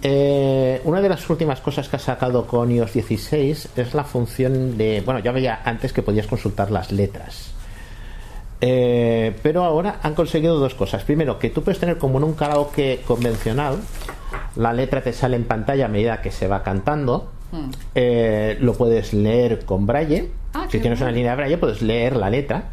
[0.02, 4.76] Eh, una de las últimas cosas que ha sacado con iOS 16 es la función
[4.76, 5.00] de.
[5.04, 7.52] Bueno, ya veía antes que podías consultar las letras.
[8.64, 11.02] Eh, pero ahora han conseguido dos cosas.
[11.02, 13.78] Primero, que tú puedes tener como en un karaoke convencional,
[14.54, 17.30] la letra te sale en pantalla a medida que se va cantando.
[17.50, 17.70] Hmm.
[17.94, 20.30] Eh, lo puedes leer con braille.
[20.54, 22.70] Ah, si tienes una línea de braille, puedes leer la letra.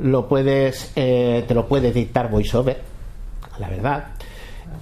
[0.00, 2.80] Lo puedes, eh, te lo puede dictar voiceover,
[3.58, 4.06] la verdad.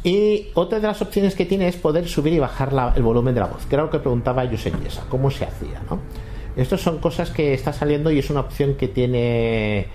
[0.04, 3.34] Y otra de las opciones que tiene es poder subir y bajar la- el volumen
[3.34, 6.00] de la voz, que era lo que preguntaba Josep Yesa, cómo se hacía, ¿no?
[6.56, 9.86] Estas son cosas que está saliendo y es una opción que tiene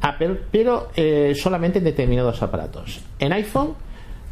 [0.00, 3.00] Apple, pero eh, solamente en determinados aparatos.
[3.18, 3.74] En iPhone,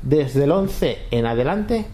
[0.03, 1.87] desde el 11 en adelante,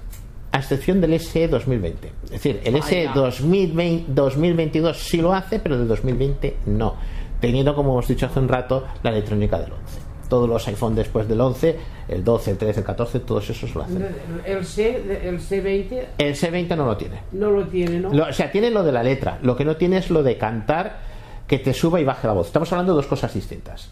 [0.52, 2.12] a excepción del SE 2020.
[2.26, 3.12] Es decir, el SE Vaya.
[3.20, 6.94] 2020, 2022 sí lo hace, pero del 2020 no.
[7.40, 10.00] Teniendo, como hemos dicho hace un rato, la electrónica del 11.
[10.32, 11.76] Todos los iPhone después del 11,
[12.08, 14.08] el 12, el 13, el 14, todos esos lo hacen.
[14.46, 14.96] El, C,
[15.28, 17.20] el C20 El C20 no lo tiene.
[17.32, 18.10] no lo tiene, ¿no?
[18.14, 19.38] Lo- o sea, tiene lo de la letra.
[19.42, 21.00] Lo que no tiene es lo de cantar
[21.46, 22.46] que te suba y baje la voz.
[22.46, 23.90] Estamos hablando de dos cosas distintas.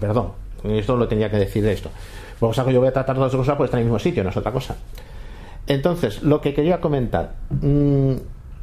[0.00, 0.32] Perdón,
[0.64, 1.88] esto lo tenía que decir de esto.
[2.40, 4.24] Por cosa que yo voy a tratar dos cosas porque están en el mismo sitio,
[4.24, 4.74] no es otra cosa.
[5.68, 8.12] Entonces, lo que quería comentar mm,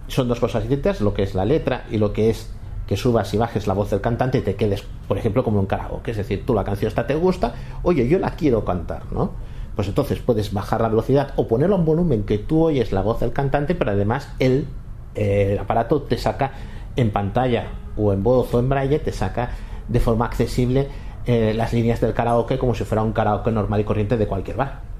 [0.09, 2.49] son dos cosas distintas, lo que es la letra y lo que es
[2.87, 5.65] que subas y bajes la voz del cantante y te quedes, por ejemplo, como un
[5.65, 6.11] karaoke.
[6.11, 7.53] Es decir, tú la canción esta te gusta,
[7.83, 9.31] oye, yo la quiero cantar, ¿no?
[9.75, 13.01] Pues entonces puedes bajar la velocidad o ponerlo a un volumen que tú oyes la
[13.01, 14.67] voz del cantante, pero además el,
[15.15, 16.51] eh, el aparato te saca
[16.95, 19.51] en pantalla o en voz o en braille, te saca
[19.87, 20.87] de forma accesible
[21.25, 24.57] eh, las líneas del karaoke como si fuera un karaoke normal y corriente de cualquier
[24.57, 24.93] bar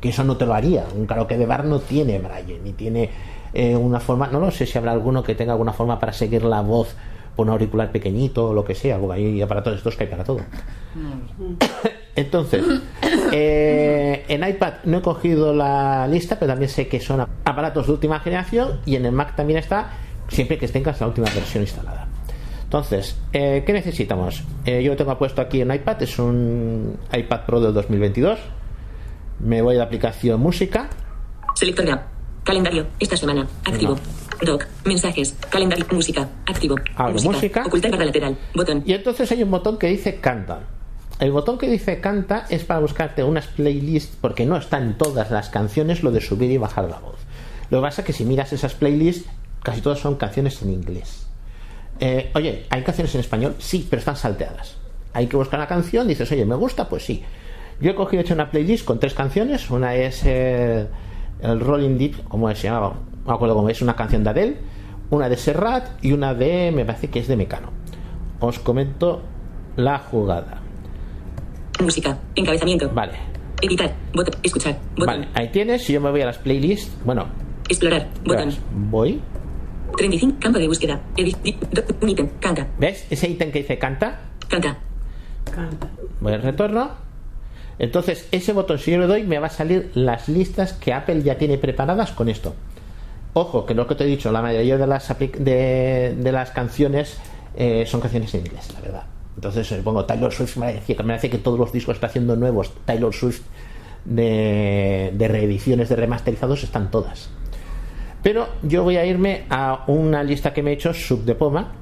[0.00, 0.84] que eso no te lo haría.
[0.94, 3.10] Un karaoke de bar no tiene braille, ni tiene
[3.52, 6.44] eh, una forma, no lo sé si habrá alguno que tenga alguna forma para seguir
[6.44, 6.94] la voz
[7.36, 10.24] un auricular pequeñito o lo que sea, porque hay aparatos de estos que hay para
[10.24, 10.40] todo.
[12.16, 12.64] Entonces,
[13.32, 17.92] eh, en iPad no he cogido la lista, pero también sé que son aparatos de
[17.92, 19.90] última generación y en el Mac también está,
[20.28, 22.06] siempre que tengas la última versión instalada.
[22.64, 24.42] Entonces, eh, ¿qué necesitamos?
[24.64, 28.38] Eh, yo lo tengo puesto aquí en iPad, es un iPad Pro del 2022.
[29.40, 30.88] Me voy a la aplicación música.
[31.54, 32.15] Selector de app.
[32.46, 32.86] Calendario.
[33.00, 33.48] Esta semana.
[33.64, 33.98] Activo.
[34.40, 34.68] Doc.
[34.84, 35.34] Mensajes.
[35.50, 35.84] Calendario.
[35.90, 36.28] Música.
[36.46, 36.76] Activo.
[36.94, 37.64] Abro música.
[37.66, 38.38] Ocultar barra lateral.
[38.54, 38.84] Botón.
[38.86, 40.60] Y entonces hay un botón que dice canta.
[41.18, 45.48] El botón que dice canta es para buscarte unas playlists, porque no están todas las
[45.48, 47.16] canciones lo de subir y bajar la voz.
[47.68, 49.28] Lo que pasa es que si miras esas playlists,
[49.64, 51.26] casi todas son canciones en inglés.
[51.98, 53.56] Eh, oye, ¿hay canciones en español?
[53.58, 54.76] Sí, pero están salteadas.
[55.14, 56.88] Hay que buscar una canción, dices, oye, ¿me gusta?
[56.88, 57.24] Pues sí.
[57.80, 59.68] Yo he cogido he hecho una playlist con tres canciones.
[59.68, 60.86] Una es eh,
[61.40, 62.94] el Rolling Deep, como se llamaba,
[63.24, 64.56] no me acuerdo cómo es, una canción de Adele,
[65.10, 67.70] una de Serrat y una de, me parece que es de Mecano.
[68.40, 69.22] Os comento
[69.76, 70.60] la jugada.
[71.82, 72.18] Música.
[72.34, 72.90] Encabezamiento.
[72.92, 73.12] Vale.
[73.62, 73.94] Editar.
[74.14, 74.34] Botón.
[74.42, 74.78] Escuchar.
[74.96, 75.06] Botón.
[75.06, 75.84] Vale, ahí tienes.
[75.84, 77.26] Si yo me voy a las playlists, bueno,
[77.68, 78.08] Explorar.
[78.24, 78.50] Botón.
[78.90, 79.20] voy.
[79.96, 80.36] 35.
[80.40, 81.00] Campo de búsqueda.
[81.16, 81.36] Edit.
[82.02, 82.28] Un ítem.
[82.40, 82.66] Canta.
[82.78, 83.06] ¿Ves?
[83.10, 84.76] Ese ítem que dice canta, Canta.
[86.20, 86.90] voy al retorno.
[87.78, 91.22] Entonces, ese botón, si yo le doy, me va a salir las listas que Apple
[91.22, 92.54] ya tiene preparadas con esto.
[93.34, 97.18] Ojo, que lo que te he dicho, la mayoría de las, de, de las canciones
[97.54, 99.02] eh, son canciones en inglés, la verdad.
[99.34, 102.34] Entonces, eh, pongo Taylor Swift, me que me parece que todos los discos está haciendo
[102.36, 103.42] nuevos, Taylor Swift,
[104.06, 107.28] de, de reediciones, de remasterizados, están todas.
[108.22, 111.72] Pero yo voy a irme a una lista que me he hecho, sub de poma.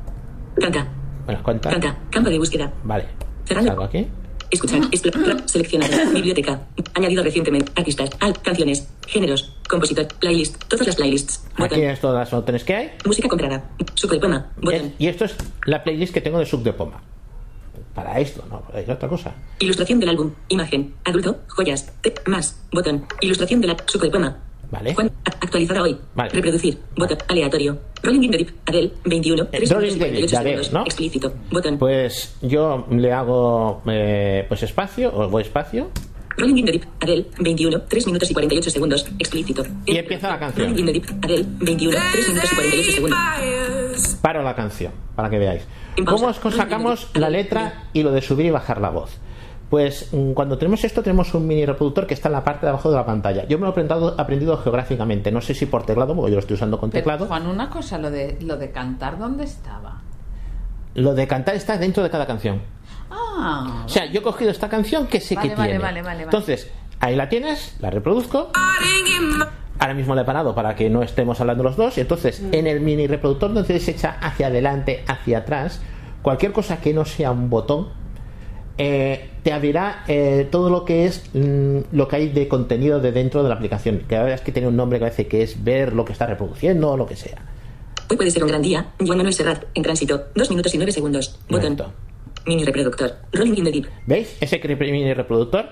[0.60, 0.88] Canta.
[1.24, 1.70] Bueno, cuenta.
[1.70, 1.96] Canta.
[2.10, 2.72] Campo de búsqueda.
[2.82, 3.06] Vale.
[3.44, 3.70] Cerrando.
[3.70, 4.08] Salgo aquí.
[4.50, 4.80] Escuchar.
[5.46, 5.90] Seleccionar.
[6.12, 6.60] Biblioteca.
[6.94, 7.72] Añadido recientemente.
[7.74, 8.10] Artistas.
[8.20, 8.38] Alt.
[8.42, 8.88] Canciones.
[9.06, 9.56] Géneros.
[9.68, 10.06] Compositor.
[10.20, 10.62] Playlist.
[10.68, 11.44] Todas las playlists.
[11.56, 12.90] Aquí tienes todas las botones que hay.
[13.04, 13.70] Música comprada.
[13.94, 14.52] Suco de poma.
[14.60, 14.92] Botón.
[14.98, 15.34] Y esto es
[15.66, 17.02] la playlist que tengo de sub de poma.
[17.94, 19.34] Para esto, no, para otra cosa.
[19.60, 20.32] Ilustración del álbum.
[20.48, 20.94] Imagen.
[21.04, 21.38] Adulto.
[21.48, 21.92] Joyas.
[22.00, 22.60] Te- más.
[22.72, 23.06] Botón.
[23.20, 23.76] Ilustración de la.
[23.86, 24.38] Suco de poma.
[24.74, 24.96] Vale.
[25.40, 25.96] Actualizada hoy.
[26.14, 26.30] Vale.
[26.30, 26.78] Reproducir.
[26.96, 27.18] Botón.
[27.28, 27.78] Aleatorio.
[28.02, 28.50] Rolling in the Deep.
[28.66, 28.92] Adele.
[29.04, 29.46] 21.
[29.46, 30.72] 3 Rolling minutos in the 48 Deep, ya ves, segundos.
[30.72, 30.84] ¿no?
[30.84, 31.32] Explícito.
[31.50, 31.78] Botón.
[31.78, 35.90] Pues yo le hago eh, pues espacio, o voy espacio,
[36.36, 36.84] Rolling in the Deep.
[37.00, 37.26] Adele.
[37.38, 37.82] 21.
[37.82, 39.06] 3 minutos y 48 segundos.
[39.18, 39.62] Explícito.
[39.86, 40.70] y empieza la canción.
[40.70, 41.04] Rolling in the Deep.
[41.22, 41.44] Adele.
[41.60, 41.98] 21.
[42.12, 43.18] 3 minutos y 48 segundos.
[44.20, 45.62] Paro la canción, para que veáis.
[46.04, 49.12] ¿Cómo os sacamos la letra y lo de subir y bajar la voz?
[49.74, 52.70] Pues mm, cuando tenemos esto, tenemos un mini reproductor que está en la parte de
[52.70, 53.44] abajo de la pantalla.
[53.48, 55.32] Yo me lo he aprendido, aprendido geográficamente.
[55.32, 57.26] No sé si por teclado, porque yo lo estoy usando con Pero, teclado.
[57.26, 60.00] Juan, una cosa, lo de, lo de cantar, ¿dónde estaba?
[60.94, 62.62] Lo de cantar está dentro de cada canción.
[63.10, 65.82] Ah, O sea, yo he cogido esta canción que sé Vale, que vale, tiene.
[65.82, 66.22] vale, vale, vale.
[66.22, 66.70] Entonces,
[67.00, 68.52] ahí la tienes, la reproduzco.
[69.80, 71.98] Ahora mismo la he parado para que no estemos hablando los dos.
[71.98, 72.54] Y entonces, Mm.
[72.54, 75.82] en el mini reproductor donde se echa hacia adelante, hacia atrás,
[76.22, 77.88] cualquier cosa que no sea un botón,
[78.76, 83.12] eh, te abrirá eh, todo lo que es mm, lo que hay de contenido de
[83.12, 84.02] dentro de la aplicación.
[84.08, 86.26] Que ahora es que tiene un nombre que parece que es ver lo que está
[86.26, 87.38] reproduciendo o lo que sea.
[88.10, 88.92] Hoy puede ser un gran día.
[88.98, 90.24] Juan Manuel Serrat, en tránsito.
[90.34, 91.38] Dos minutos y nueve segundos.
[91.48, 91.76] Botón.
[92.46, 93.12] Mini reproductor.
[93.32, 93.86] Rolling in the deep.
[94.06, 94.36] ¿Veis?
[94.40, 95.66] Ese mini reproductor.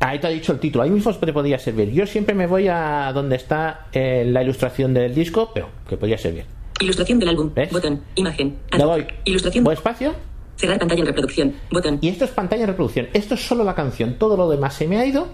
[0.00, 0.84] Ahí te ha dicho el título.
[0.84, 1.90] Ahí mismo te podría servir.
[1.92, 6.18] Yo siempre me voy a donde está eh, la ilustración del disco, pero que podría
[6.18, 6.44] servir.
[6.80, 7.52] Ilustración del álbum.
[7.70, 8.02] Botón.
[8.14, 8.56] Imagen.
[8.72, 9.06] Le doy.
[9.24, 9.64] Ilustración.
[9.64, 10.14] Voy espacio.
[10.60, 11.54] Cerrar pantalla en reproducción.
[11.70, 11.98] Botón.
[12.02, 13.08] Y esto es pantalla en reproducción.
[13.14, 14.18] Esto es solo la canción.
[14.18, 15.28] Todo lo demás se me ha ido.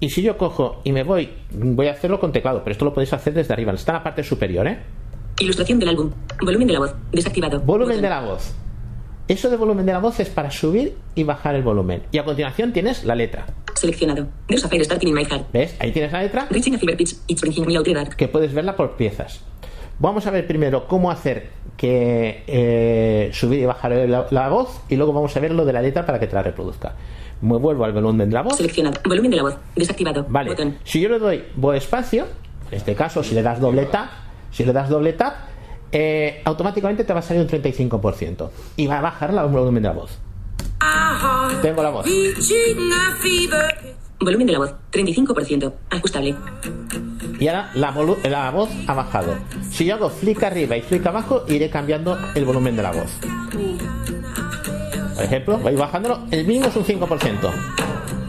[0.00, 2.94] Y si yo cojo y me voy, voy a hacerlo con teclado, pero esto lo
[2.94, 3.74] podéis hacer desde arriba.
[3.74, 4.78] Está en la parte superior, ¿eh?
[5.38, 6.12] Ilustración del álbum.
[6.40, 6.94] Volumen de la voz.
[7.12, 7.60] Desactivado.
[7.60, 8.54] Volumen de la voz.
[9.28, 12.04] Eso de volumen de la voz es para subir y bajar el volumen.
[12.10, 13.44] Y a continuación tienes la letra.
[13.74, 14.28] Seleccionado.
[14.46, 15.52] There's a fire starting in my heart.
[15.52, 15.76] ¿Ves?
[15.78, 16.46] Ahí tienes la letra.
[16.48, 17.16] Reaching a fever pitch.
[17.26, 18.16] It's bringing me out the dark.
[18.16, 19.42] que puedes verla por piezas.
[19.98, 24.96] Vamos a ver primero cómo hacer que eh, subir y bajar la, la voz y
[24.96, 26.94] luego vamos a ver lo de la letra para que te la reproduzca.
[27.40, 28.56] Me vuelvo al volumen de la voz.
[28.56, 29.00] Seleccionado.
[29.08, 29.56] Volumen de la voz.
[29.76, 30.26] Desactivado.
[30.28, 30.50] Vale.
[30.50, 30.76] Botón.
[30.84, 32.26] Si yo le doy voz espacio,
[32.70, 34.08] en este caso si le das doble tap,
[34.50, 35.34] si le das doble tap,
[35.92, 39.82] eh, automáticamente te va a salir un 35% y va a bajar la- el volumen
[39.82, 40.18] de la voz.
[41.62, 42.06] Tengo la voz.
[44.20, 44.74] Volumen de la voz.
[44.92, 45.72] 35%.
[45.90, 46.34] Ajustable.
[47.38, 49.36] Y ahora la, voz ha bajado.
[49.70, 53.10] Si yo hago flick arriba y flick abajo, iré cambiando el volumen de la voz.
[55.14, 56.20] Por ejemplo, voy bajándolo.
[56.32, 56.98] El mínimo es un 5%.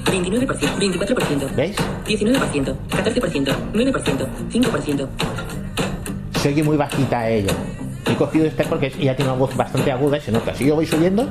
[0.05, 0.47] 29%.
[0.77, 1.55] 24%.
[1.55, 1.75] ¿Veis?
[2.05, 2.75] 19%.
[2.89, 3.55] 14%.
[3.73, 4.27] 9%.
[4.51, 5.07] 5%.
[6.39, 7.53] Se oye muy bajita ella.
[8.05, 10.53] He cogido este porque ella tiene una voz bastante aguda y se nota.
[10.53, 11.27] Si yo voy subiendo,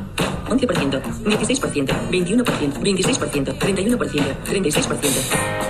[0.49, 2.45] 11%, 16%, 21%,
[2.81, 5.69] 26%, 31%, 36%,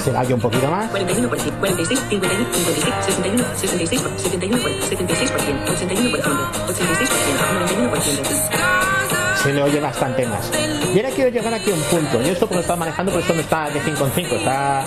[0.00, 0.90] se oye un poquito más.
[0.92, 6.24] 41%, 46, 51, 56, 61, 66, 71, 76%, 81%,
[6.66, 7.60] 86%,
[8.00, 9.42] 91%.
[9.42, 10.50] Se le oye bastante más.
[10.94, 12.22] Y ahora quiero llegar aquí a un punto.
[12.22, 14.34] Yo esto porque lo estaba manejando, por eso no está de 5 en 5.
[14.36, 14.84] Está.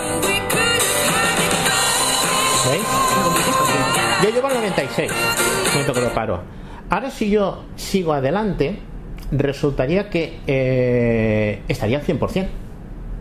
[2.69, 2.83] ¿Veis?
[4.23, 5.11] Yo llevo al 96.
[5.11, 6.62] Un momento que lo paro.
[6.93, 8.77] Ahora si yo sigo adelante,
[9.31, 12.47] resultaría que eh, estaría al 100%.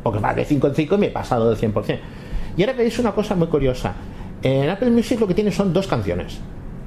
[0.02, 1.98] Porque va de 5 en 5 y me he pasado del 100%.
[2.58, 3.94] Y ahora veis una cosa muy curiosa.
[4.42, 6.38] En Apple Music lo que tiene son dos canciones.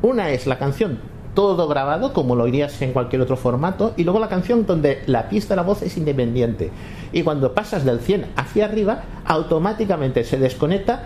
[0.03, 0.99] Una es la canción
[1.33, 5.27] todo grabado, como lo irías en cualquier otro formato, y luego la canción donde la
[5.27, 6.69] pista de la voz es independiente.
[7.11, 11.05] Y cuando pasas del 100 hacia arriba, automáticamente se desconecta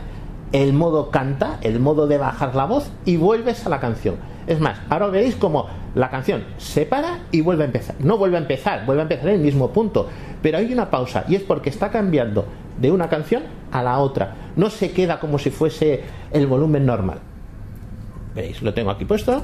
[0.51, 4.15] el modo canta, el modo de bajar la voz, y vuelves a la canción.
[4.49, 7.95] Es más, ahora veréis como la canción se para y vuelve a empezar.
[7.99, 10.09] No vuelve a empezar, vuelve a empezar en el mismo punto,
[10.41, 12.45] pero hay una pausa, y es porque está cambiando
[12.81, 14.34] de una canción a la otra.
[14.55, 17.19] No se queda como si fuese el volumen normal.
[18.34, 18.59] ¿Veis?
[18.63, 19.43] Lo tengo aquí puesto.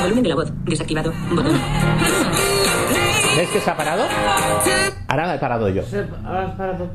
[0.00, 0.50] Volumen de la voz.
[0.64, 1.12] Desactivado.
[3.36, 4.04] ¿Ves que se ha parado?
[5.08, 5.82] Ahora la he parado yo.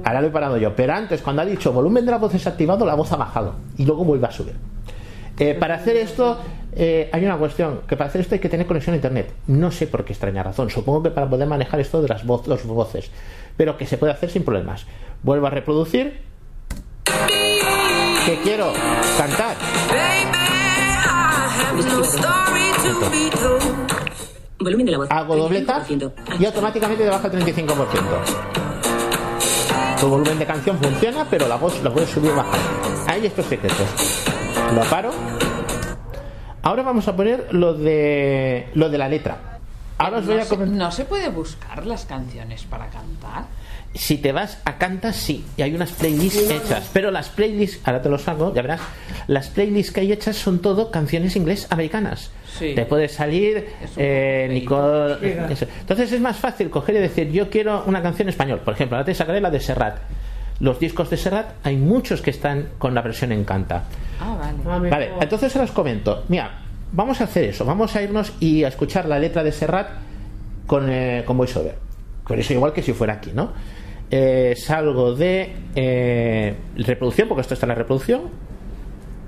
[0.05, 0.75] Ahora lo he parado yo.
[0.75, 3.55] Pero antes, cuando ha dicho volumen de la voz desactivado, la voz ha bajado.
[3.77, 4.53] Y luego vuelve a subir.
[5.39, 6.37] Eh, para hacer esto,
[6.75, 7.81] eh, hay una cuestión.
[7.87, 9.33] Que para hacer esto hay que tener conexión a internet.
[9.47, 10.69] No sé por qué extraña razón.
[10.69, 13.09] Supongo que para poder manejar esto de las vo- dos voces.
[13.57, 14.85] Pero que se puede hacer sin problemas.
[15.23, 16.21] Vuelvo a reproducir.
[18.25, 18.71] Que quiero
[19.17, 19.55] cantar.
[24.63, 25.11] Volumen de la voz.
[25.11, 25.83] Hago doble tap
[26.39, 27.73] y automáticamente te baja el 35%.
[29.99, 32.59] Tu volumen de canción funciona, pero la voz lo puedes subir o bajar.
[33.07, 33.87] Hay estos secretos.
[34.75, 35.11] Lo paro.
[36.61, 39.59] Ahora vamos a poner lo de lo de la letra.
[39.97, 43.45] Ahora os voy no, a se, no se puede buscar las canciones para cantar.
[43.95, 46.89] Si te vas a Canta, sí, y hay unas playlists hechas.
[46.93, 48.81] Pero las playlists, ahora te los hago, ya verás,
[49.27, 52.31] las playlists que hay hechas son todo canciones inglés americanas.
[52.57, 52.73] Sí.
[52.73, 53.67] Te puede salir
[53.97, 55.17] eh, Nicole.
[55.51, 55.67] Eso.
[55.79, 58.61] Entonces es más fácil coger y decir, yo quiero una canción en español.
[58.63, 59.97] Por ejemplo, ahora te sacaré la de Serrat.
[60.59, 63.83] Los discos de Serrat, hay muchos que están con la versión en Canta.
[64.19, 64.89] Ah, vale.
[64.89, 66.23] Vale, entonces se los comento.
[66.29, 66.61] Mira,
[66.91, 67.65] vamos a hacer eso.
[67.65, 69.89] Vamos a irnos y a escuchar la letra de Serrat
[70.65, 71.75] con, eh, con VoiceOver.
[72.25, 73.51] Por eso igual que si fuera aquí, ¿no?
[74.15, 78.21] Eh, salgo de eh, reproducción, porque esto está en la reproducción.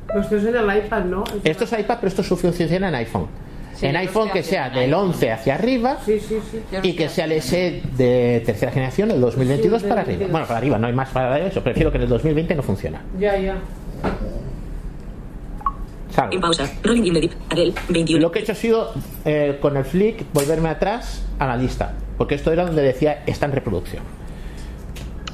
[0.05, 1.23] Pues esto es en el iPad, ¿no?
[1.43, 3.25] Esto es iPad, pero esto su- funciona en iPhone.
[3.73, 5.07] Sí, en iPhone estoy que sea del iPhone.
[5.09, 6.61] 11 hacia arriba Sí, sí, sí.
[6.71, 10.09] Yo lo y que sea el S de tercera generación, el 2022 Sí, para arriba.
[10.19, 10.31] 22.
[10.31, 11.61] Bueno, para arriba, no hay más para eso.
[11.63, 13.01] Prefiero que en el 2020 no funciona.
[13.19, 13.57] Ya, ya.
[16.11, 16.33] Salgo.
[16.35, 16.69] En pausa.
[16.83, 17.31] Rolling in the deep.
[17.49, 18.21] Adele, 21.
[18.21, 18.93] Lo que he hecho ha sido,
[19.25, 21.93] eh, con el flick, volverme atrás a la lista.
[22.17, 24.03] Porque esto era donde decía está en reproducción.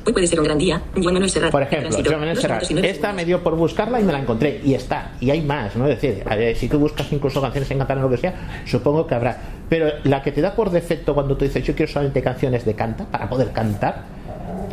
[0.06, 0.82] Hoy puede ser un gran día.
[0.94, 1.52] Juan Manuel Serrat.
[1.52, 2.64] Por ejemplo, Manuel Serrat.
[2.72, 4.60] Esta me dio por buscarla y me la encontré.
[4.64, 5.12] Y está.
[5.20, 5.88] Y hay más, ¿no?
[5.88, 8.34] Es decir, ver, si tú buscas incluso canciones en catalán o lo que sea,
[8.66, 9.38] supongo que habrá.
[9.70, 12.74] Pero la que te da por defecto cuando tú dices yo quiero solamente canciones de
[12.74, 14.04] canta, para poder cantar,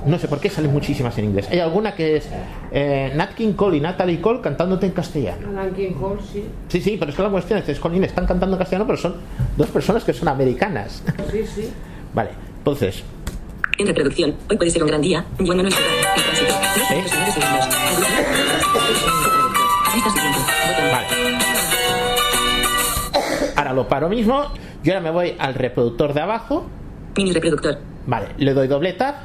[0.07, 1.49] no sé por qué salen muchísimas en inglés.
[1.51, 2.29] Hay alguna que es
[2.73, 5.49] eh, Nat King Cole y Natalie Cole cantándote en castellano.
[5.51, 6.45] Alan King Hall, sí.
[6.69, 8.99] Sí, sí, pero es que la cuestión es que Colin están cantando en castellano, pero
[8.99, 9.17] son
[9.57, 11.03] dos personas que son americanas.
[11.31, 11.69] Sí, sí.
[12.15, 13.03] Vale, entonces,
[13.79, 14.35] En reproducción.
[14.51, 15.25] Hoy puede ser un gran día.
[15.37, 16.17] Juan Manuel Serrat.
[16.17, 16.53] El tránsito.
[16.53, 17.69] Dos minutos y nueve segundos.
[19.95, 20.39] Lista siguiente.
[20.69, 20.91] Botón.
[20.93, 21.07] vale.
[23.57, 24.45] Ahora lo paro mismo.
[24.83, 26.67] Yo ahora me voy al reproductor de abajo.
[27.17, 27.79] Mini reproductor.
[28.07, 29.17] Vale, le doy doble tap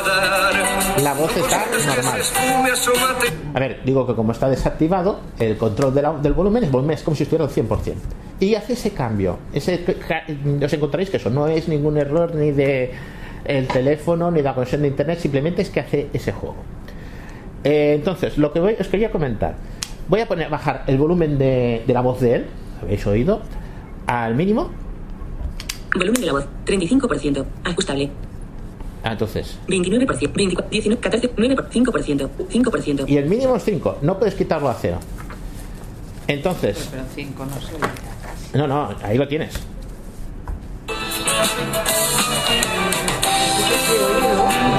[1.04, 2.22] la voz está normal.
[3.54, 6.96] A ver, digo que como está desactivado, el control de la- del volumen, el volumen
[6.96, 7.96] es como si estuviera al 100%.
[8.40, 9.38] Y hace ese cambio.
[9.54, 9.84] Ese,
[10.64, 12.94] os encontraréis que eso no es ningún error ni de
[13.48, 16.56] el teléfono ni la conexión de internet, simplemente es que hace ese juego.
[17.64, 19.56] Eh, entonces, lo que voy, os quería comentar.
[20.08, 22.46] Voy a poner bajar el volumen de, de la voz de él,
[22.82, 23.42] habéis oído,
[24.06, 24.70] al mínimo.
[25.94, 26.46] Volumen de la voz.
[26.66, 27.46] 35%.
[27.64, 28.10] Ajustable.
[29.04, 30.34] Ah, Entonces, 29%.
[30.34, 32.30] 24, 19, 14, 9, 5%.
[32.50, 33.04] 5%.
[33.08, 35.00] y el mínimo es 5, no puedes quitarlo a cero.
[36.28, 39.60] Entonces, Pero 5 no se no, no, ahí lo tienes.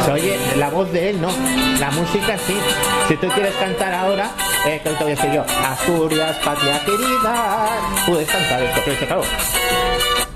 [0.04, 1.28] Se oye la voz de él, no.
[1.80, 2.54] La música sí.
[3.08, 4.30] Si tú quieres cantar ahora,
[4.66, 7.68] eh, que te voy a decir yo, Asturias, patria querida,
[8.06, 8.80] puedes cantar esto.
[8.84, 9.22] Pero claro,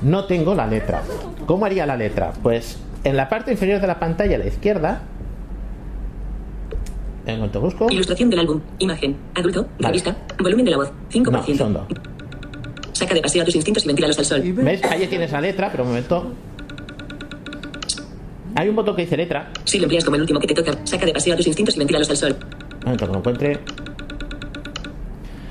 [0.02, 1.02] no tengo la letra.
[1.46, 2.32] ¿Cómo haría la letra?
[2.42, 5.02] Pues en la parte inferior de la pantalla a la izquierda,
[7.26, 8.60] en cuanto busco, Ilustración del álbum.
[8.78, 9.16] Imagen.
[9.34, 9.62] Adulto.
[9.78, 9.88] Vale.
[9.88, 10.16] Revista.
[10.38, 10.92] Volumen de la voz.
[11.10, 11.68] 5%.
[11.68, 11.86] no.
[12.92, 14.42] Saca de paseo a tus instintos y ventílalos al sol.
[14.42, 14.82] ¿Ves?
[14.84, 16.32] Ahí tienes la letra, pero un momento.
[18.54, 19.50] Hay un botón que dice letra.
[19.64, 21.76] Si lo empleas como el último que te toca, saca de paseo a tus instintos
[21.76, 22.36] y ventílalos al sol.
[22.40, 23.58] Un momento que lo encuentre.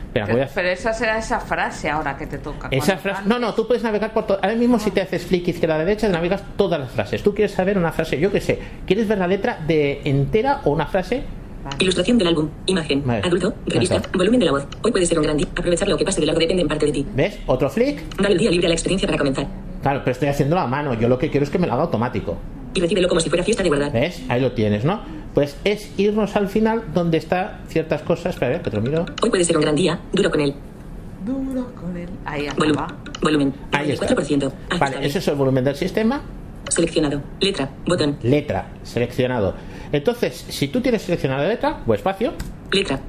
[0.08, 2.68] Espera, voy a Pero esa será esa frase ahora que te toca.
[2.70, 4.40] Esa frase, no, no, tú puedes navegar por todo.
[4.42, 7.24] Ahora mismo, si te haces flick izquierda a la derecha, navegas todas las frases.
[7.24, 8.60] Tú quieres saber una frase, yo qué sé.
[8.86, 11.24] ¿Quieres ver la letra de entera o una frase?
[11.80, 12.50] Ilustración del álbum.
[12.66, 13.04] Imagen.
[13.06, 13.22] Vale.
[13.24, 13.54] Adulto.
[13.66, 13.96] Revista.
[13.96, 14.18] Exacto.
[14.18, 14.68] Volumen de la voz.
[14.82, 15.48] Hoy puede ser un gran día.
[15.56, 17.06] Aprovechar lo que pase de largo depende en parte de ti.
[17.14, 17.40] ¿Ves?
[17.46, 18.18] Otro flick.
[18.18, 19.48] Dale el día libre a la experiencia para comenzar.
[19.82, 20.94] Claro, pero estoy haciéndolo a mano.
[20.96, 22.38] Yo lo que quiero es que me lo haga automático.
[22.74, 23.92] Y recíbelo como si fuera fiesta de guardar.
[23.92, 24.22] ¿Ves?
[24.30, 25.02] Ahí lo tienes, ¿no?
[25.34, 28.34] Pues es irnos al final donde está ciertas cosas.
[28.36, 29.06] Espera, a ver, que te lo miro.
[29.22, 30.00] Hoy puede ser un gran día.
[30.14, 30.54] Duro con él.
[31.26, 32.10] Duro con él.
[32.26, 32.98] Ahí Volu- acaba.
[33.22, 33.54] volumen.
[33.72, 34.08] Ahí está.
[34.08, 34.52] 4%.
[34.80, 36.22] Vale, ese es el volumen del sistema.
[36.70, 37.22] Seleccionado.
[37.40, 37.70] Letra.
[37.86, 38.18] Botón.
[38.24, 39.54] Letra, seleccionado.
[39.92, 42.34] Entonces, si tú tienes seleccionada la letra o espacio,
[42.72, 43.00] Letra.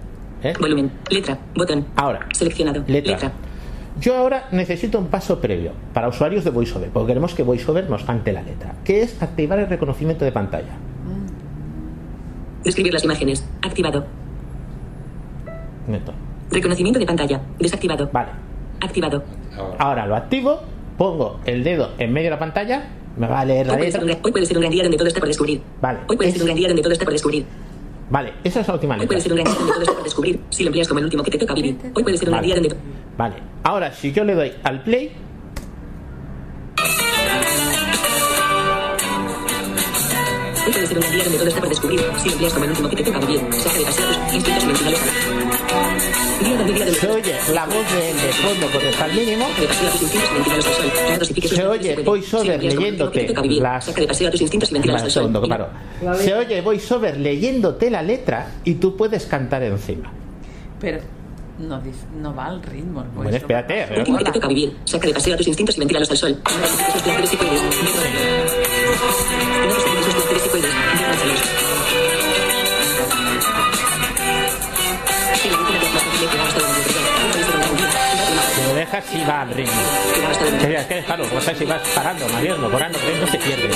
[0.42, 0.52] ¿eh?
[0.60, 0.90] Volumen.
[1.10, 1.38] Letra.
[1.54, 1.86] Botón.
[1.96, 2.82] ahora, Seleccionado.
[2.88, 3.32] letra.
[4.02, 8.02] Yo ahora necesito un paso previo para usuarios de VoiceOver, porque queremos que VoiceOver nos
[8.02, 10.72] cante la letra, que es activar el reconocimiento de pantalla.
[12.64, 13.44] Describir las imágenes.
[13.62, 14.04] Activado.
[15.86, 16.12] Momento.
[16.50, 17.40] Reconocimiento de pantalla.
[17.58, 18.10] Desactivado.
[18.12, 18.30] Vale.
[18.80, 19.22] Activado.
[19.78, 20.60] Ahora lo activo,
[20.98, 22.84] pongo el dedo en medio de la pantalla,
[23.16, 24.18] me va a leer la Hoy puede, ser letra.
[24.20, 25.62] un, hoy puede ser un gran día donde todo está por descubrir.
[25.80, 27.44] Vale, Hoy puede es- ser un gran día donde todo está por descubrir.
[28.12, 29.08] Vale, esa es la última Hoy letra.
[29.08, 30.40] puede ser un gran día donde todo está por descubrir.
[30.50, 31.76] Si lo empleas como el último que te toca vivir.
[31.94, 32.46] Hoy puede ser un gran Vale.
[32.46, 32.76] día donde.
[33.16, 33.34] Vale,
[33.64, 35.12] ahora si yo le doy al play,
[40.64, 42.00] Hoy puede ser un gran día donde todo está por descubrir.
[42.18, 43.40] Si lo empleas como el último que te toca vivir.
[43.52, 45.00] Saca de paseo tus instintos mentales.
[46.40, 47.00] Día donde día donde.
[47.00, 50.02] se oye la voz de, de fondo está al mínimo, Saca de paseo a tus
[50.02, 50.92] instintos y ventilalos al sol.
[51.10, 51.96] No dosifiques tus se oye.
[52.02, 53.84] VoiceOver leyéndote las...
[53.84, 55.32] Saca de paseo a tus instintos y al un sol.
[56.18, 60.12] Se oye VoiceOver leyéndote la letra y tú puedes cantar encima.
[60.80, 61.00] Pero
[61.58, 63.02] no, va al ritmo.
[63.02, 63.98] pues Bueno, espérate, a ver.
[63.98, 64.76] Último que te toca vivir.
[64.84, 66.40] Saca de paseo a tus instintos y ventilalos al sol.
[66.44, 67.62] No dosifiques tus placeres si puedes.
[67.62, 67.94] No dosifiques
[69.74, 70.31] tus placeres si puedes.
[79.00, 79.72] Si va al ritmo?
[80.68, 83.70] Es que, claro, pasa si vas parando, moviendo, borrando, no se pierde.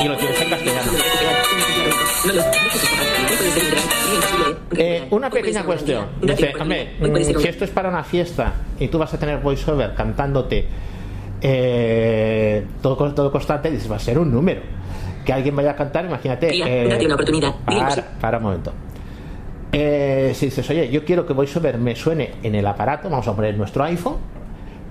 [0.00, 0.92] Y lo tienes en castellano.
[4.76, 6.06] Eh, una pequeña cuestión.
[6.22, 10.66] Dice, hombre, si esto es para una fiesta y tú vas a tener voiceover cantándote
[11.42, 14.62] eh, todo, todo constante, dices, va a ser un número.
[15.24, 16.48] Que alguien vaya a cantar, imagínate.
[16.48, 17.54] eh, date una oportunidad.
[17.64, 18.72] para, para un momento.
[19.72, 23.36] Eh, si dices, oye, yo quiero que VoiceOver me suene en el aparato, vamos a
[23.36, 24.16] poner nuestro iPhone,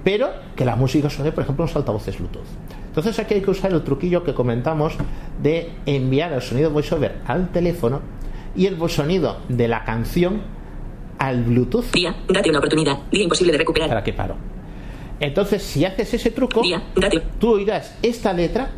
[0.04, 2.48] pero que la música suene, por ejemplo, en los altavoces Bluetooth.
[2.88, 4.94] Entonces aquí hay que usar el truquillo que comentamos
[5.42, 8.02] de enviar el sonido VoiceOver al teléfono
[8.56, 10.42] y el sonido de la canción
[11.18, 11.92] al Bluetooth.
[11.92, 13.00] Día, date una oportunidad.
[13.12, 13.90] Día imposible de recuperar.
[13.90, 14.36] ¿Para qué paro?
[15.20, 16.62] Entonces, si haces ese truco,
[17.40, 18.72] tú oirás esta letra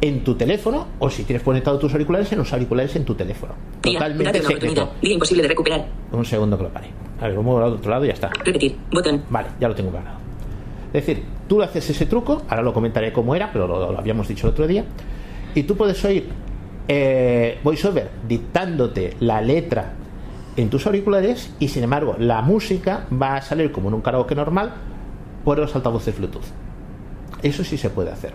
[0.00, 3.54] en tu teléfono o si tienes conectado tus auriculares en los auriculares en tu teléfono.
[3.82, 4.90] Día, Totalmente secreto.
[5.02, 5.86] Día imposible de recuperar.
[6.12, 6.88] Un segundo que lo pare.
[7.20, 8.30] A ver, lo muevo al otro lado y ya está.
[8.44, 8.76] Repetir.
[8.92, 9.24] Botón.
[9.28, 10.18] Vale, ya lo tengo guardado.
[10.92, 14.28] Es decir, tú haces ese truco, ahora lo comentaré cómo era, pero lo, lo habíamos
[14.28, 14.84] dicho el otro día,
[15.54, 16.28] y tú puedes oír
[16.86, 19.92] eh, VoiceOver dictándote la letra
[20.56, 24.34] en tus auriculares y sin embargo la música va a salir como en un karaoke
[24.34, 24.72] normal
[25.44, 26.46] por los altavoces Bluetooth.
[27.42, 28.32] Eso sí se puede hacer.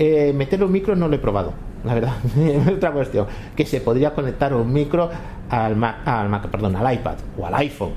[0.00, 1.52] Eh, meter un micro no lo he probado,
[1.84, 2.14] la verdad.
[2.72, 3.26] Otra cuestión,
[3.56, 5.10] que se podría conectar un micro
[5.50, 7.92] al Mac, al Mac, perdón, al iPad o al iPhone.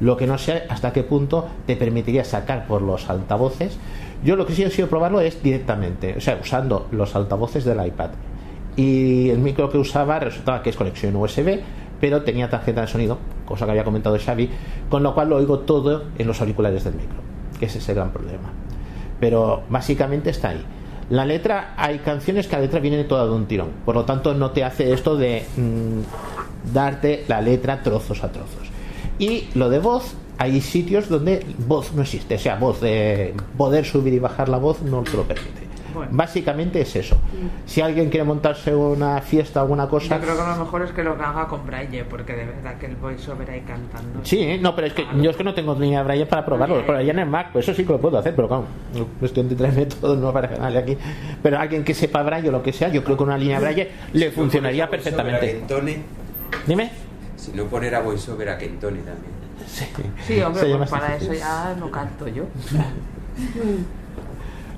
[0.00, 3.78] Lo que no sé hasta qué punto te permitiría sacar por los altavoces.
[4.22, 7.84] Yo lo que sí he sido probarlo es directamente, o sea, usando los altavoces del
[7.86, 8.10] iPad.
[8.76, 11.60] Y el micro que usaba resultaba que es conexión USB,
[11.98, 14.50] pero tenía tarjeta de sonido, cosa que había comentado Xavi,
[14.90, 17.16] con lo cual lo oigo todo en los auriculares del micro,
[17.58, 18.50] que ese es el gran problema.
[19.18, 20.62] Pero básicamente está ahí.
[21.10, 24.34] La letra, hay canciones que la letra viene toda de un tirón, por lo tanto
[24.34, 28.68] no te hace esto de mm, darte la letra trozos a trozos.
[29.18, 33.84] Y lo de voz, hay sitios donde voz no existe, o sea, voz de poder
[33.84, 35.65] subir y bajar la voz no te lo permite.
[35.96, 36.12] Bueno.
[36.14, 37.18] Básicamente es eso.
[37.64, 40.90] Si alguien quiere montarse una fiesta o alguna cosa, Yo creo que lo mejor es
[40.92, 44.20] que lo haga con braille, porque de verdad que el voiceover ahí cantando.
[44.22, 46.82] Sí, no, pero es que yo es que no tengo línea de braille para probarlo.
[46.84, 48.66] Pero allá en el Mac, pues eso sí que lo puedo hacer, pero claro,
[49.18, 50.98] cuestión de tres métodos no para ganarle aquí.
[51.42, 53.64] Pero alguien que sepa braille o lo que sea, yo creo que una línea de
[53.64, 55.64] braille le funcionaría perfectamente.
[56.66, 56.90] Dime.
[57.36, 59.36] Si no poner a voiceover a Kentone también.
[60.26, 62.44] Sí, hombre, Se llama pues para eso ya no canto yo.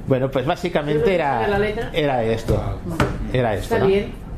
[0.09, 1.47] Bueno, pues básicamente era,
[1.93, 2.61] era esto.
[3.33, 3.77] Era esto.
[3.77, 4.29] Está ¿no?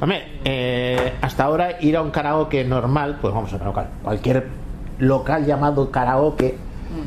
[0.00, 3.68] Hombre, eh, hasta ahora ir a un karaoke normal, pues vamos a ver,
[4.02, 4.46] cualquier
[4.98, 6.56] local llamado karaoke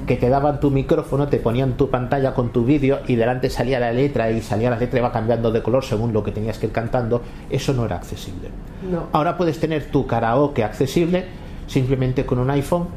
[0.05, 3.79] que te daban tu micrófono, te ponían tu pantalla con tu vídeo y delante salía
[3.79, 6.59] la letra y salía la letra y va cambiando de color según lo que tenías
[6.59, 8.49] que ir cantando, eso no era accesible.
[8.91, 9.07] No.
[9.13, 11.25] Ahora puedes tener tu karaoke accesible
[11.67, 12.87] simplemente con un iPhone,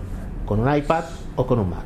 [0.44, 1.04] con un iPad
[1.36, 1.84] o con un Mac.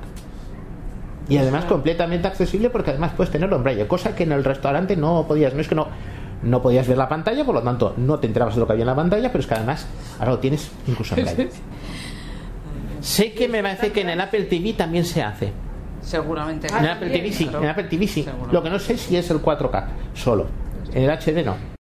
[1.29, 4.97] Y además completamente accesible porque además puedes tenerlo en braille, cosa que en el restaurante
[4.97, 5.89] no podías, no es que no,
[6.43, 8.83] no podías ver la pantalla, por lo tanto no te enterabas de lo que había
[8.85, 9.87] en la pantalla, pero es que además
[10.19, 11.51] ahora lo tienes incluso en braille.
[13.01, 15.53] sé que me parece que en el Apple TV también se hace.
[16.01, 16.69] Seguramente.
[16.69, 17.59] En el Apple TV sí, Claro.
[17.59, 18.25] en el Apple TV sí.
[18.53, 19.85] Lo que no sé si es el 4K
[20.15, 20.47] solo.
[20.93, 21.76] En el HD no.